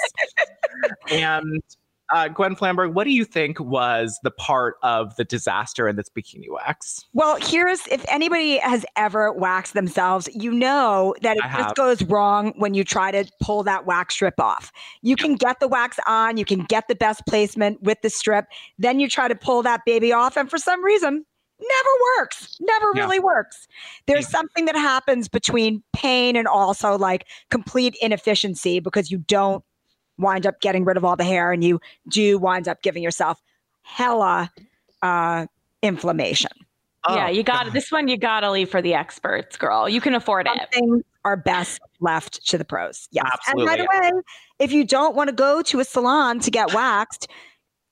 And 1.11 1.61
uh, 2.13 2.27
Gwen 2.27 2.55
Flamberg, 2.55 2.93
what 2.93 3.05
do 3.05 3.09
you 3.11 3.25
think 3.25 3.59
was 3.59 4.19
the 4.21 4.29
part 4.29 4.75
of 4.83 5.15
the 5.15 5.23
disaster 5.23 5.87
in 5.87 5.95
this 5.95 6.07
bikini 6.07 6.45
wax? 6.49 7.03
Well, 7.13 7.37
here's 7.41 7.87
if 7.87 8.05
anybody 8.07 8.57
has 8.59 8.85
ever 8.95 9.31
waxed 9.33 9.73
themselves, 9.73 10.29
you 10.33 10.51
know 10.51 11.15
that 11.23 11.37
it 11.37 11.43
I 11.43 11.47
just 11.47 11.59
have. 11.69 11.75
goes 11.75 12.03
wrong 12.03 12.53
when 12.57 12.75
you 12.75 12.83
try 12.83 13.09
to 13.09 13.25
pull 13.41 13.63
that 13.63 13.87
wax 13.87 14.13
strip 14.13 14.39
off. 14.39 14.71
You 15.01 15.15
can 15.15 15.33
get 15.35 15.59
the 15.59 15.67
wax 15.67 15.97
on, 16.05 16.37
you 16.37 16.45
can 16.45 16.59
get 16.65 16.87
the 16.87 16.95
best 16.95 17.23
placement 17.27 17.81
with 17.81 17.97
the 18.03 18.09
strip, 18.11 18.45
then 18.77 18.99
you 18.99 19.09
try 19.09 19.27
to 19.27 19.35
pull 19.35 19.63
that 19.63 19.81
baby 19.85 20.13
off, 20.13 20.37
and 20.37 20.47
for 20.47 20.59
some 20.59 20.83
reason, 20.85 21.25
never 21.59 21.89
works. 22.19 22.55
Never 22.59 22.85
Yeah. 22.93 23.01
really 23.01 23.19
works. 23.19 23.67
There's 24.05 24.25
Yeah. 24.25 24.37
something 24.37 24.65
that 24.65 24.75
happens 24.75 25.27
between 25.27 25.81
pain 25.93 26.35
and 26.35 26.47
also 26.47 26.97
like 26.99 27.25
complete 27.49 27.95
inefficiency 27.99 28.79
because 28.79 29.09
you 29.09 29.17
don't 29.19 29.63
wind 30.17 30.45
up 30.47 30.59
getting 30.61 30.85
rid 30.85 30.97
of 30.97 31.03
all 31.05 31.15
the 31.15 31.23
hair 31.23 31.51
and 31.51 31.63
you 31.63 31.79
do 32.09 32.37
wind 32.37 32.67
up 32.67 32.81
giving 32.81 33.03
yourself 33.03 33.41
hella 33.83 34.51
uh, 35.01 35.45
inflammation. 35.81 36.51
yeah, 37.09 37.27
Oh, 37.27 37.29
you 37.29 37.43
got 37.43 37.65
God. 37.65 37.73
this 37.73 37.91
one. 37.91 38.07
You 38.07 38.17
got 38.17 38.39
to 38.41 38.51
leave 38.51 38.69
for 38.69 38.81
the 38.81 38.93
experts, 38.93 39.57
girl. 39.57 39.87
You 39.87 40.01
can 40.01 40.15
afford 40.15 40.47
Some 40.47 40.57
it. 40.57 40.69
things 40.73 41.03
are 41.23 41.35
best 41.37 41.79
left 41.99 42.45
to 42.47 42.57
the 42.57 42.65
pros. 42.65 43.07
Yes. 43.11 43.37
And 43.47 43.65
by 43.65 43.77
the 43.77 43.87
way, 43.91 44.11
if 44.59 44.71
you 44.71 44.85
don't 44.85 45.15
want 45.15 45.29
to 45.29 45.35
go 45.35 45.61
to 45.63 45.79
a 45.79 45.83
salon 45.83 46.39
to 46.39 46.51
get 46.51 46.73
waxed, 46.73 47.27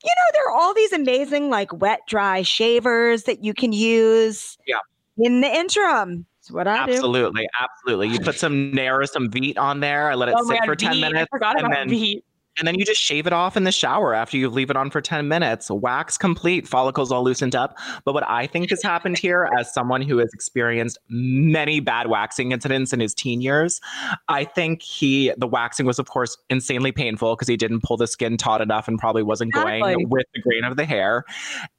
you 0.02 0.10
know, 0.10 0.30
there 0.32 0.48
are 0.48 0.52
all 0.60 0.74
these 0.74 0.92
amazing 0.92 1.48
like 1.50 1.72
wet 1.80 2.00
dry 2.08 2.42
shavers 2.42 3.24
that 3.24 3.42
you 3.44 3.54
can 3.54 3.72
use 3.72 4.56
Yeah. 4.66 4.78
in 5.18 5.40
the 5.40 5.48
interim. 5.48 6.26
That's 6.44 6.50
what 6.52 6.66
I 6.68 6.84
do. 6.84 6.92
Absolutely, 6.92 7.48
absolutely. 7.58 8.08
You 8.08 8.20
put 8.20 8.34
some 8.38 8.70
Nair 8.72 9.02
some 9.06 9.30
Veet 9.30 9.56
on 9.56 9.80
there. 9.80 10.10
I 10.10 10.14
let 10.14 10.28
it 10.28 10.34
Oh 10.36 10.44
sit 10.46 10.58
God, 10.58 10.66
for 10.66 10.76
ten 10.76 10.96
Veet. 10.96 11.00
minutes, 11.00 11.28
I 11.32 11.36
forgot 11.36 11.56
and 11.56 11.66
about 11.66 11.76
then 11.78 11.88
Veet. 11.88 12.22
And 12.58 12.66
then 12.66 12.78
you 12.78 12.84
just 12.84 13.00
shave 13.00 13.26
it 13.26 13.32
off 13.32 13.56
in 13.56 13.64
the 13.64 13.72
shower 13.72 14.14
after 14.14 14.36
you 14.36 14.48
leave 14.48 14.70
it 14.70 14.76
on 14.76 14.90
for 14.90 15.00
ten 15.00 15.28
minutes. 15.28 15.70
Wax 15.70 16.16
complete, 16.16 16.66
follicles 16.66 17.10
all 17.10 17.24
loosened 17.24 17.54
up. 17.54 17.76
But 18.04 18.14
what 18.14 18.28
I 18.28 18.46
think 18.46 18.70
has 18.70 18.82
happened 18.82 19.18
here, 19.18 19.48
as 19.58 19.72
someone 19.72 20.02
who 20.02 20.18
has 20.18 20.30
experienced 20.34 20.98
many 21.08 21.80
bad 21.80 22.08
waxing 22.08 22.52
incidents 22.52 22.92
in 22.92 23.00
his 23.00 23.14
teen 23.14 23.40
years, 23.40 23.80
I 24.28 24.44
think 24.44 24.82
he 24.82 25.32
the 25.36 25.46
waxing 25.46 25.86
was 25.86 25.98
of 25.98 26.08
course 26.08 26.36
insanely 26.50 26.92
painful 26.92 27.34
because 27.34 27.48
he 27.48 27.56
didn't 27.56 27.82
pull 27.82 27.96
the 27.96 28.06
skin 28.06 28.36
taut 28.36 28.60
enough 28.60 28.88
and 28.88 28.98
probably 28.98 29.22
wasn't 29.22 29.48
Exactly. 29.48 29.80
going 29.80 30.08
with 30.08 30.26
the 30.34 30.40
grain 30.40 30.64
of 30.64 30.76
the 30.76 30.84
hair. 30.84 31.24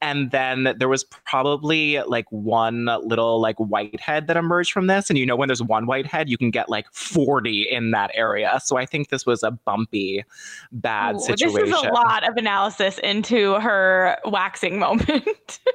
And 0.01 0.31
then 0.31 0.73
there 0.77 0.89
was 0.89 1.03
probably 1.03 2.01
like 2.03 2.25
one 2.29 2.85
little 3.03 3.41
like 3.41 3.57
whitehead 3.57 4.27
that 4.27 4.37
emerged 4.37 4.71
from 4.71 4.87
this. 4.87 5.09
And 5.09 5.17
you 5.17 5.25
know, 5.25 5.35
when 5.35 5.47
there's 5.47 5.63
one 5.63 5.85
whitehead, 5.85 6.29
you 6.29 6.37
can 6.37 6.51
get 6.51 6.69
like 6.69 6.85
40 6.93 7.67
in 7.69 7.91
that 7.91 8.11
area. 8.13 8.59
So 8.63 8.77
I 8.77 8.85
think 8.85 9.09
this 9.09 9.25
was 9.25 9.43
a 9.43 9.51
bumpy, 9.51 10.23
bad 10.71 11.15
Ooh, 11.15 11.19
situation. 11.19 11.69
This 11.69 11.79
is 11.79 11.85
a 11.85 11.91
lot 11.91 12.27
of 12.27 12.35
analysis 12.37 12.97
into 12.99 13.53
her 13.55 14.17
waxing 14.25 14.79
moment. 14.79 15.59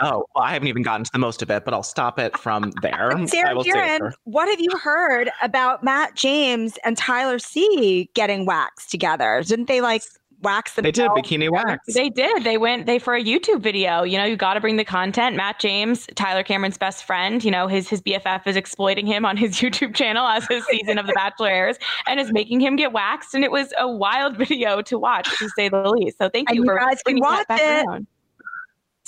Oh, 0.00 0.24
well, 0.34 0.44
I 0.44 0.52
haven't 0.52 0.68
even 0.68 0.82
gotten 0.82 1.04
to 1.04 1.10
the 1.12 1.18
most 1.18 1.42
of 1.42 1.50
it, 1.50 1.64
but 1.64 1.74
I'll 1.74 1.82
stop 1.82 2.18
it 2.20 2.38
from 2.38 2.70
there. 2.82 3.16
I 3.16 3.26
Sarah 3.26 3.56
Hearon, 3.56 4.12
what 4.24 4.48
have 4.48 4.60
you 4.60 4.70
heard 4.78 5.30
about 5.42 5.82
Matt 5.82 6.14
James 6.14 6.78
and 6.84 6.96
Tyler 6.96 7.38
C 7.38 8.08
getting 8.14 8.46
waxed 8.46 8.90
together? 8.90 9.42
Didn't 9.44 9.66
they 9.66 9.80
like 9.80 10.02
wax 10.42 10.74
them. 10.74 10.84
They 10.84 10.92
did 10.92 11.06
a 11.06 11.08
bikini 11.10 11.50
wax. 11.50 11.92
They 11.94 12.08
did. 12.10 12.44
They 12.44 12.58
went 12.58 12.86
they 12.86 12.98
for 12.98 13.14
a 13.14 13.22
YouTube 13.22 13.60
video. 13.60 14.02
You 14.02 14.18
know, 14.18 14.24
you 14.24 14.36
got 14.36 14.54
to 14.54 14.60
bring 14.60 14.76
the 14.76 14.84
content. 14.84 15.36
Matt 15.36 15.58
James, 15.60 16.06
Tyler 16.14 16.42
Cameron's 16.42 16.78
best 16.78 17.04
friend, 17.04 17.42
you 17.44 17.50
know, 17.50 17.66
his 17.66 17.88
his 17.88 18.00
BFF 18.02 18.46
is 18.46 18.56
exploiting 18.56 19.06
him 19.06 19.24
on 19.24 19.36
his 19.36 19.56
YouTube 19.60 19.94
channel 19.94 20.26
as 20.26 20.46
his 20.48 20.64
season 20.66 20.98
of 20.98 21.06
The 21.06 21.12
Bachelor 21.12 21.48
airs 21.50 21.76
and 22.06 22.20
is 22.20 22.32
making 22.32 22.60
him 22.60 22.76
get 22.76 22.92
waxed. 22.92 23.34
And 23.34 23.44
it 23.44 23.50
was 23.50 23.72
a 23.78 23.88
wild 23.90 24.36
video 24.38 24.82
to 24.82 24.98
watch, 24.98 25.28
to 25.38 25.48
say 25.56 25.68
the 25.68 25.82
least. 25.90 26.18
So 26.18 26.28
thank 26.28 26.48
And 26.48 26.56
you 26.56 26.62
you 26.62 26.66
for 26.66 26.78
guys 26.78 27.02
can 27.06 27.18
watch 27.20 27.46
it. 27.50 27.86
around. 27.86 28.06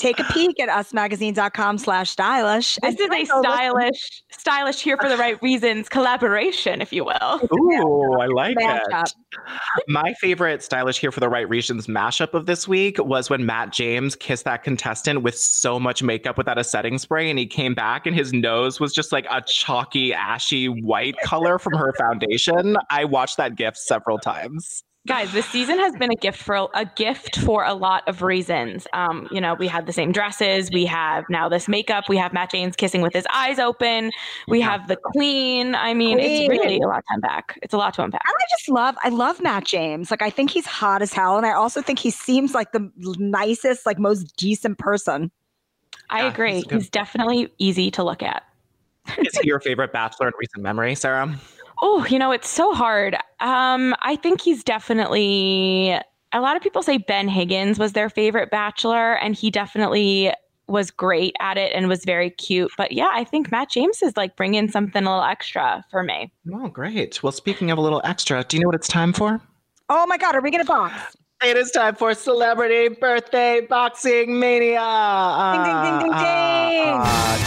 Take 0.00 0.18
a 0.18 0.24
peek 0.32 0.58
at 0.58 0.70
usmagazine.com 0.70 1.76
slash 1.76 2.08
stylish. 2.08 2.78
This 2.80 2.98
is 2.98 3.10
a 3.10 3.24
stylish, 3.26 4.22
stylish 4.30 4.80
here 4.80 4.96
for 4.96 5.10
the 5.10 5.16
right 5.18 5.40
reasons 5.42 5.90
collaboration, 5.90 6.80
if 6.80 6.90
you 6.90 7.04
will. 7.04 7.40
Ooh, 7.52 8.18
I 8.18 8.26
like 8.26 8.56
Mashup. 8.56 9.04
it. 9.04 9.14
My 9.88 10.14
favorite 10.14 10.62
stylish 10.62 10.98
here 10.98 11.12
for 11.12 11.20
the 11.20 11.28
right 11.28 11.46
reasons 11.46 11.86
mashup 11.86 12.32
of 12.32 12.46
this 12.46 12.66
week 12.66 12.96
was 12.98 13.28
when 13.28 13.44
Matt 13.44 13.74
James 13.74 14.16
kissed 14.16 14.46
that 14.46 14.64
contestant 14.64 15.20
with 15.20 15.36
so 15.36 15.78
much 15.78 16.02
makeup 16.02 16.38
without 16.38 16.56
a 16.56 16.64
setting 16.64 16.96
spray, 16.96 17.28
and 17.28 17.38
he 17.38 17.46
came 17.46 17.74
back 17.74 18.06
and 18.06 18.16
his 18.16 18.32
nose 18.32 18.80
was 18.80 18.94
just 18.94 19.12
like 19.12 19.26
a 19.30 19.42
chalky, 19.46 20.14
ashy 20.14 20.64
white 20.64 21.16
color 21.24 21.58
from 21.58 21.74
her 21.74 21.92
foundation. 21.98 22.74
I 22.90 23.04
watched 23.04 23.36
that 23.36 23.54
gift 23.54 23.76
several 23.76 24.18
times. 24.18 24.82
Guys, 25.10 25.32
this 25.32 25.46
season 25.46 25.76
has 25.80 25.94
been 25.96 26.12
a 26.12 26.14
gift 26.14 26.40
for 26.40 26.68
a 26.72 26.84
gift 26.84 27.36
for 27.40 27.64
a 27.64 27.74
lot 27.74 28.06
of 28.06 28.22
reasons. 28.22 28.86
Um, 28.92 29.26
you 29.32 29.40
know, 29.40 29.54
we 29.54 29.66
had 29.66 29.86
the 29.86 29.92
same 29.92 30.12
dresses, 30.12 30.70
we 30.70 30.86
have 30.86 31.24
now 31.28 31.48
this 31.48 31.66
makeup, 31.66 32.08
we 32.08 32.16
have 32.16 32.32
Matt 32.32 32.52
James 32.52 32.76
kissing 32.76 33.02
with 33.02 33.12
his 33.12 33.26
eyes 33.34 33.58
open, 33.58 34.12
we 34.46 34.60
have 34.60 34.86
the 34.86 34.96
queen. 34.96 35.74
I 35.74 35.94
mean, 35.94 36.20
it's 36.20 36.48
really 36.48 36.78
a 36.78 36.86
lot 36.86 37.00
to 37.08 37.14
unpack. 37.14 37.58
It's 37.60 37.74
a 37.74 37.76
lot 37.76 37.92
to 37.94 38.04
unpack. 38.04 38.22
And 38.24 38.34
I 38.38 38.44
just 38.56 38.68
love, 38.68 38.94
I 39.02 39.08
love 39.08 39.42
Matt 39.42 39.64
James. 39.64 40.12
Like, 40.12 40.22
I 40.22 40.30
think 40.30 40.50
he's 40.50 40.66
hot 40.66 41.02
as 41.02 41.12
hell. 41.12 41.36
And 41.36 41.44
I 41.44 41.54
also 41.54 41.82
think 41.82 41.98
he 41.98 42.10
seems 42.10 42.54
like 42.54 42.70
the 42.70 42.88
nicest, 42.96 43.86
like 43.86 43.98
most 43.98 44.36
decent 44.36 44.78
person. 44.78 45.32
I 46.08 46.22
Yeah, 46.22 46.32
agree. 46.32 46.54
he's 46.54 46.70
He's, 46.70 46.88
definitely 46.88 47.52
easy 47.58 47.90
to 47.90 48.04
look 48.04 48.22
at. 48.22 48.44
Is 49.18 49.36
he 49.38 49.48
your 49.48 49.58
favorite 49.58 49.92
bachelor 49.92 50.28
in 50.28 50.34
recent 50.38 50.62
memory, 50.62 50.94
Sarah? 50.94 51.36
Oh, 51.82 52.04
you 52.10 52.18
know, 52.18 52.30
it's 52.30 52.48
so 52.48 52.72
hard. 52.74 53.14
Um, 53.40 53.94
I 54.02 54.16
think 54.16 54.40
he's 54.40 54.62
definitely 54.62 55.98
a 56.32 56.40
lot 56.40 56.56
of 56.56 56.62
people 56.62 56.82
say 56.82 56.98
Ben 56.98 57.26
Higgins 57.28 57.78
was 57.78 57.92
their 57.92 58.08
favorite 58.10 58.50
bachelor, 58.50 59.14
and 59.18 59.34
he 59.34 59.50
definitely 59.50 60.32
was 60.68 60.90
great 60.92 61.34
at 61.40 61.58
it 61.58 61.72
and 61.74 61.88
was 61.88 62.04
very 62.04 62.30
cute. 62.30 62.70
But 62.76 62.92
yeah, 62.92 63.10
I 63.12 63.24
think 63.24 63.50
Matt 63.50 63.70
James 63.70 64.02
is 64.02 64.16
like 64.16 64.36
bringing 64.36 64.70
something 64.70 65.04
a 65.04 65.10
little 65.10 65.24
extra 65.24 65.84
for 65.90 66.04
me. 66.04 66.30
Oh, 66.54 66.68
great. 66.68 67.20
Well, 67.22 67.32
speaking 67.32 67.72
of 67.72 67.78
a 67.78 67.80
little 67.80 68.00
extra, 68.04 68.44
do 68.44 68.56
you 68.56 68.62
know 68.62 68.68
what 68.68 68.76
it's 68.76 68.86
time 68.86 69.12
for? 69.12 69.40
Oh 69.88 70.06
my 70.06 70.16
God, 70.16 70.36
are 70.36 70.40
we 70.40 70.52
gonna 70.52 70.64
box? 70.64 71.16
It 71.42 71.56
is 71.56 71.70
time 71.72 71.96
for 71.96 72.14
Celebrity 72.14 72.94
Birthday 72.94 73.62
Boxing 73.62 74.38
Mania. 74.38 74.78
Ding, 75.54 75.64
ding, 75.64 75.80
ding, 75.82 76.10
ding, 76.12 76.12
Uh, 76.12 77.02
uh, 77.02 77.38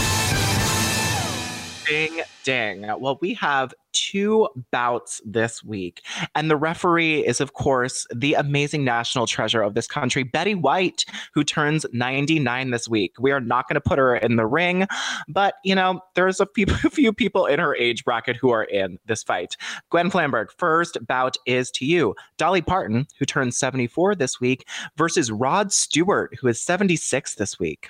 Ding, 1.88 2.21
ding. 2.43 2.85
Well, 2.99 3.17
we 3.21 3.33
have 3.35 3.73
two 3.93 4.49
bouts 4.71 5.21
this 5.25 5.63
week. 5.63 6.01
And 6.35 6.49
the 6.49 6.57
referee 6.57 7.25
is, 7.25 7.39
of 7.39 7.53
course, 7.53 8.05
the 8.13 8.33
amazing 8.33 8.83
national 8.83 9.27
treasure 9.27 9.61
of 9.61 9.75
this 9.75 9.87
country, 9.87 10.23
Betty 10.23 10.55
White, 10.55 11.05
who 11.33 11.43
turns 11.43 11.85
99 11.93 12.71
this 12.71 12.89
week. 12.89 13.15
We 13.19 13.31
are 13.31 13.39
not 13.39 13.67
going 13.67 13.75
to 13.75 13.81
put 13.81 13.99
her 13.99 14.15
in 14.15 14.35
the 14.35 14.45
ring, 14.45 14.87
but, 15.27 15.55
you 15.63 15.75
know, 15.75 16.01
there's 16.15 16.39
a 16.39 16.47
few, 16.47 16.65
a 16.83 16.89
few 16.89 17.13
people 17.13 17.45
in 17.45 17.59
her 17.59 17.75
age 17.75 18.03
bracket 18.03 18.35
who 18.35 18.49
are 18.49 18.63
in 18.63 18.99
this 19.05 19.23
fight. 19.23 19.55
Gwen 19.89 20.09
Flamberg, 20.09 20.47
first 20.57 20.97
bout 21.07 21.37
is 21.45 21.71
to 21.71 21.85
you. 21.85 22.15
Dolly 22.37 22.61
Parton, 22.61 23.07
who 23.19 23.25
turns 23.25 23.57
74 23.57 24.15
this 24.15 24.39
week, 24.39 24.67
versus 24.97 25.31
Rod 25.31 25.71
Stewart, 25.71 26.35
who 26.39 26.47
is 26.47 26.59
76 26.59 27.35
this 27.35 27.59
week. 27.59 27.89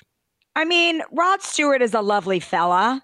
I 0.55 0.65
mean, 0.65 1.01
Rod 1.11 1.41
Stewart 1.41 1.81
is 1.81 1.95
a 1.95 2.01
lovely 2.01 2.39
fella, 2.39 3.01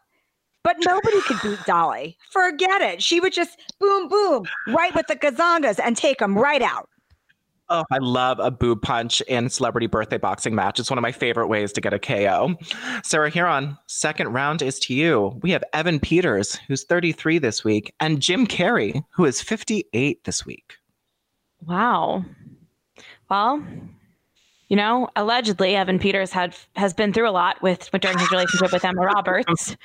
but 0.70 0.78
nobody 0.86 1.20
could 1.22 1.42
beat 1.42 1.66
Dolly. 1.66 2.16
Forget 2.30 2.82
it. 2.82 3.02
She 3.02 3.20
would 3.20 3.34
just 3.34 3.60
boom, 3.80 4.08
boom, 4.08 4.46
right 4.68 4.94
with 4.94 5.08
the 5.08 5.16
gazongas 5.16 5.80
and 5.84 5.98
take 5.98 6.20
them 6.20 6.38
right 6.38 6.62
out. 6.62 6.88
Oh, 7.70 7.86
I 7.92 7.98
love 7.98 8.40
a 8.40 8.52
boob 8.52 8.84
punch 8.84 9.22
in 9.22 9.50
celebrity 9.50 9.88
birthday 9.88 10.18
boxing 10.18 10.54
match. 10.54 10.80
It's 10.80 10.90
one 10.90 11.00
of 11.00 11.02
my 11.02 11.12
favorite 11.12 11.48
ways 11.48 11.72
to 11.74 11.82
get 11.82 11.94
a 11.94 12.00
KO. 12.00 12.56
Sarah 13.04 13.32
Hearon, 13.32 13.78
second 13.88 14.30
round 14.30 14.62
is 14.62 14.80
to 14.82 14.94
you. 14.94 15.40
We 15.42 15.50
have 15.52 15.64
Evan 15.74 16.00
Peters, 16.00 16.60
who's 16.68 16.84
33 16.84 17.40
this 17.40 17.64
week, 17.64 17.92
and 18.00 18.22
Jim 18.22 18.46
Carrey, 18.46 19.04
who 19.12 19.26
is 19.26 19.42
58 19.42 20.24
this 20.24 20.46
week. 20.46 20.76
Wow. 21.66 22.26
Well, 23.30 23.64
you 24.70 24.76
know, 24.76 25.10
allegedly 25.16 25.76
Evan 25.76 26.00
Peters 26.00 26.32
had 26.32 26.56
has 26.76 26.94
been 26.94 27.12
through 27.12 27.28
a 27.28 27.32
lot 27.32 27.62
with, 27.62 27.92
with 27.92 28.02
during 28.02 28.18
his 28.18 28.32
relationship 28.32 28.72
with 28.72 28.86
Emma 28.86 29.02
Roberts. 29.02 29.76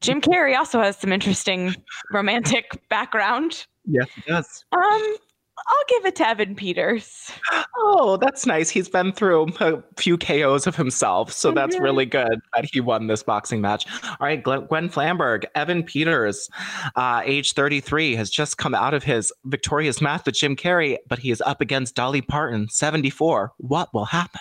Jim 0.00 0.20
Carrey 0.20 0.56
also 0.56 0.80
has 0.80 0.96
some 0.98 1.12
interesting 1.12 1.74
romantic 2.12 2.78
background. 2.88 3.66
Yes, 3.86 4.08
he 4.14 4.22
does. 4.22 4.64
Um, 4.72 5.16
I'll 5.56 5.84
give 5.88 6.06
it 6.06 6.16
to 6.16 6.28
Evan 6.28 6.54
Peters. 6.56 7.30
Oh, 7.78 8.16
that's 8.16 8.44
nice. 8.44 8.68
He's 8.70 8.88
been 8.88 9.12
through 9.12 9.48
a 9.60 9.82
few 9.96 10.18
KOs 10.18 10.66
of 10.66 10.74
himself, 10.76 11.32
so 11.32 11.52
that's 11.52 11.76
Mhm. 11.76 11.80
really 11.80 12.06
good 12.06 12.40
that 12.54 12.64
he 12.70 12.80
won 12.80 13.06
this 13.06 13.22
boxing 13.22 13.60
match. 13.60 13.86
All 14.04 14.16
right, 14.20 14.42
Glenn, 14.42 14.66
Gwen 14.66 14.88
Flamberg, 14.88 15.44
Evan 15.54 15.82
Peters, 15.84 16.48
uh, 16.96 17.22
age 17.24 17.52
33, 17.52 18.16
has 18.16 18.30
just 18.30 18.58
come 18.58 18.74
out 18.74 18.94
of 18.94 19.04
his 19.04 19.32
victorious 19.44 20.00
match 20.00 20.22
with 20.26 20.34
Jim 20.34 20.56
Carrey, 20.56 20.98
but 21.08 21.18
he 21.20 21.30
is 21.30 21.40
up 21.42 21.60
against 21.60 21.94
Dolly 21.94 22.20
Parton, 22.20 22.68
74. 22.68 23.52
What 23.58 23.92
will 23.94 24.06
happen? 24.06 24.40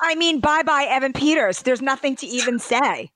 I 0.00 0.14
mean, 0.14 0.40
bye 0.40 0.62
bye, 0.62 0.84
Evan 0.88 1.12
Peters. 1.12 1.62
There's 1.62 1.82
nothing 1.82 2.16
to 2.16 2.26
even 2.26 2.58
say. 2.58 3.10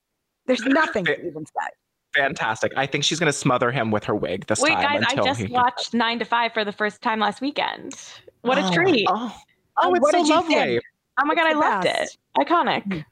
There's 0.47 0.64
nothing 0.64 1.05
to 1.07 1.19
even 1.27 1.47
say. 1.47 1.69
Fantastic. 2.17 2.73
I 2.77 2.87
think 2.87 3.05
she's 3.05 3.19
going 3.21 3.27
to 3.31 3.33
smother 3.33 3.71
him 3.71 3.91
with 3.91 4.05
her 4.05 4.14
wig 4.14 4.47
this 4.47 4.61
Wait, 4.61 4.71
time. 4.71 5.01
guys, 5.03 5.05
I 5.11 5.14
just 5.23 5.41
he- 5.41 5.47
watched 5.53 5.93
Nine 5.95 6.19
to 6.19 6.25
Five 6.25 6.53
for 6.53 6.64
the 6.64 6.73
first 6.73 7.03
time 7.03 7.21
last 7.21 7.41
weekend. 7.41 7.95
What 8.43 8.59
a 8.59 8.67
Oh, 8.67 8.73
treat! 8.73 9.07
Oh, 9.11 9.35
oh, 9.79 9.89
And 9.89 9.97
it's 9.97 10.03
what 10.03 10.12
so 10.12 10.19
did 10.19 10.29
you 10.29 10.35
lovely. 10.35 10.55
think? 10.55 10.83
Oh 11.21 11.27
my 11.27 11.35
god, 11.35 11.47
I 11.47 11.51
It's 11.51 11.59
loved 11.61 11.85
best. 11.85 12.19
it. 12.39 12.47
Iconic. 12.49 12.85
Mm. 12.89 13.05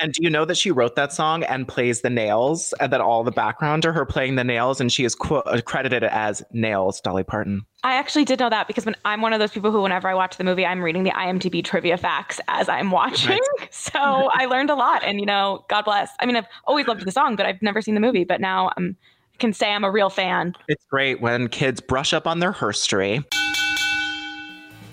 And 0.00 0.12
do 0.12 0.22
you 0.22 0.30
know 0.30 0.44
that 0.44 0.56
she 0.56 0.70
wrote 0.70 0.96
that 0.96 1.12
song 1.12 1.42
and 1.44 1.68
plays 1.68 2.00
the 2.00 2.10
nails, 2.10 2.72
and 2.80 2.92
that 2.92 3.00
all 3.00 3.22
the 3.22 3.30
background 3.30 3.84
are 3.84 3.92
her 3.92 4.06
playing 4.06 4.36
the 4.36 4.44
nails, 4.44 4.80
and 4.80 4.90
she 4.90 5.04
is 5.04 5.14
qu- 5.14 5.36
uh, 5.36 5.60
credited 5.60 6.04
as 6.04 6.42
Nails 6.52 7.00
Dolly 7.00 7.22
Parton. 7.22 7.66
I 7.82 7.94
actually 7.94 8.24
did 8.24 8.40
know 8.40 8.50
that 8.50 8.66
because 8.66 8.86
when 8.86 8.96
I'm 9.04 9.20
one 9.20 9.32
of 9.32 9.40
those 9.40 9.50
people 9.50 9.70
who, 9.70 9.82
whenever 9.82 10.08
I 10.08 10.14
watch 10.14 10.36
the 10.36 10.44
movie, 10.44 10.64
I'm 10.64 10.82
reading 10.82 11.04
the 11.04 11.10
IMDb 11.10 11.64
trivia 11.64 11.96
facts 11.96 12.40
as 12.48 12.68
I'm 12.68 12.90
watching. 12.90 13.38
So 13.72 14.00
I 14.00 14.46
learned 14.46 14.70
a 14.70 14.74
lot, 14.74 15.02
and 15.04 15.20
you 15.20 15.26
know, 15.26 15.64
God 15.68 15.82
bless. 15.82 16.10
I 16.18 16.26
mean, 16.26 16.36
I've 16.36 16.46
always 16.64 16.86
loved 16.86 17.04
the 17.04 17.12
song, 17.12 17.36
but 17.36 17.46
I've 17.46 17.62
never 17.62 17.80
seen 17.80 17.94
the 17.94 18.00
movie. 18.00 18.24
But 18.24 18.40
now 18.40 18.70
I'm 18.76 18.96
can 19.40 19.52
say 19.52 19.72
I'm 19.72 19.84
a 19.84 19.90
real 19.90 20.10
fan. 20.10 20.54
It's 20.68 20.84
great 20.84 21.20
when 21.20 21.48
kids 21.48 21.80
brush 21.80 22.12
up 22.12 22.26
on 22.26 22.38
their 22.38 22.52
history. 22.52 23.24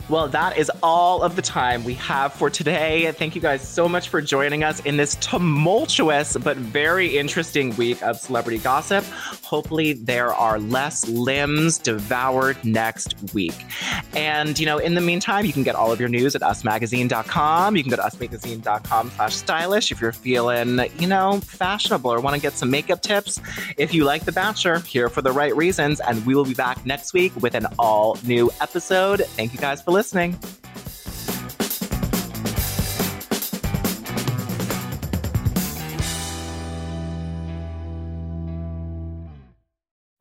Well, 0.10 0.30
that 0.30 0.58
is 0.58 0.72
all 0.82 1.22
of 1.22 1.36
the 1.36 1.42
time 1.42 1.84
we 1.84 1.94
have 1.96 2.32
for 2.32 2.50
today. 2.50 3.12
Thank 3.12 3.36
you 3.36 3.42
guys 3.42 3.68
so 3.68 3.90
much 3.90 4.08
for 4.08 4.22
joining 4.22 4.64
us 4.64 4.80
in 4.82 4.96
this 4.96 5.16
tumultuous 5.16 6.38
but 6.38 6.56
very 6.56 7.18
interesting 7.18 7.76
week 7.76 8.02
of 8.02 8.18
celebrity 8.18 8.58
gossip. 8.58 9.04
Hopefully, 9.44 9.92
there 9.92 10.34
are 10.34 10.60
less 10.60 11.06
limbs 11.10 11.78
devoured 11.78 12.56
next 12.64 13.16
week. 13.34 13.66
And, 14.16 14.58
you 14.58 14.66
know, 14.66 14.78
in 14.78 14.96
the 14.96 15.02
meantime, 15.02 15.46
you 15.46 15.52
can 15.52 15.64
get 15.64 15.76
all 15.76 15.92
of 15.92 16.00
your 16.00 16.08
news 16.08 16.36
at 16.36 16.42
usmagazine.com. 16.42 17.76
You 17.76 17.84
can 17.84 17.90
go 17.90 17.98
to 17.98 18.04
usmagazine.com 18.04 19.12
slash 19.12 19.36
stylish 19.36 19.92
if 19.92 20.00
you're 20.00 20.14
feeling, 20.14 20.80
you 21.00 21.08
know, 21.08 21.42
fashionable 21.42 22.10
or 22.10 22.22
want 22.22 22.34
to 22.34 22.42
get 22.42 22.54
some 22.54 22.72
makeup 22.72 23.02
tips. 23.02 23.42
If 23.76 23.94
you 23.94 24.06
like 24.06 24.24
The 24.24 24.32
Bachelor, 24.32 24.80
here 24.80 25.10
for 25.10 25.22
the 25.22 25.34
right 25.34 25.56
reasons. 25.56 26.00
And 26.00 26.26
we 26.26 26.34
will 26.34 26.46
be 26.46 26.54
back 26.54 26.86
next 26.86 27.14
week 27.14 27.36
with 27.42 27.56
an 27.56 27.68
all 27.78 28.18
new 28.24 28.50
episode. 28.62 29.20
Thank 29.36 29.52
you 29.52 29.60
guys 29.60 29.82
for 29.82 29.92
listening. 29.92 29.97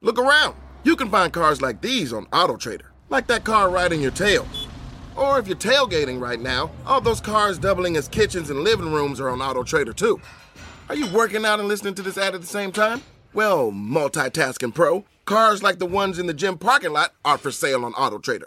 Look 0.03 0.19
around. 0.19 0.55
You 0.85 0.95
can 0.95 1.11
find 1.11 1.33
cars 1.33 1.61
like 1.61 1.81
these 1.81 2.13
on 2.13 2.27
AutoTrader, 2.27 2.87
like 3.11 3.27
that 3.27 3.45
car 3.45 3.69
riding 3.69 4.01
your 4.01 4.13
tail. 4.13 4.47
Or 5.17 5.39
if 5.39 5.49
you're 5.49 5.57
tailgating 5.57 6.21
right 6.21 6.41
now, 6.41 6.71
all 6.87 7.01
those 7.01 7.21
cars 7.21 7.59
doubling 7.59 7.97
as 7.97 8.07
kitchens 8.07 8.51
and 8.51 8.61
living 8.61 8.93
rooms 8.93 9.19
are 9.19 9.29
on 9.29 9.41
AutoTrader 9.41 9.97
too. 9.97 10.21
Are 10.89 10.95
you 10.95 11.07
working 11.13 11.45
out 11.45 11.59
and 11.59 11.69
listening 11.69 11.95
to 11.95 12.03
this 12.03 12.17
ad 12.17 12.35
at 12.35 12.41
the 12.41 12.47
same 12.47 12.71
time? 12.71 13.03
Well, 13.35 13.73
multitasking 13.73 14.75
pro, 14.75 15.05
cars 15.25 15.63
like 15.63 15.81
the 15.81 15.87
ones 15.87 16.19
in 16.19 16.27
the 16.27 16.35
gym 16.35 16.57
parking 16.57 16.93
lot 16.93 17.13
are 17.25 17.37
for 17.37 17.51
sale 17.51 17.85
on 17.85 17.93
AutoTrader. 17.95 18.47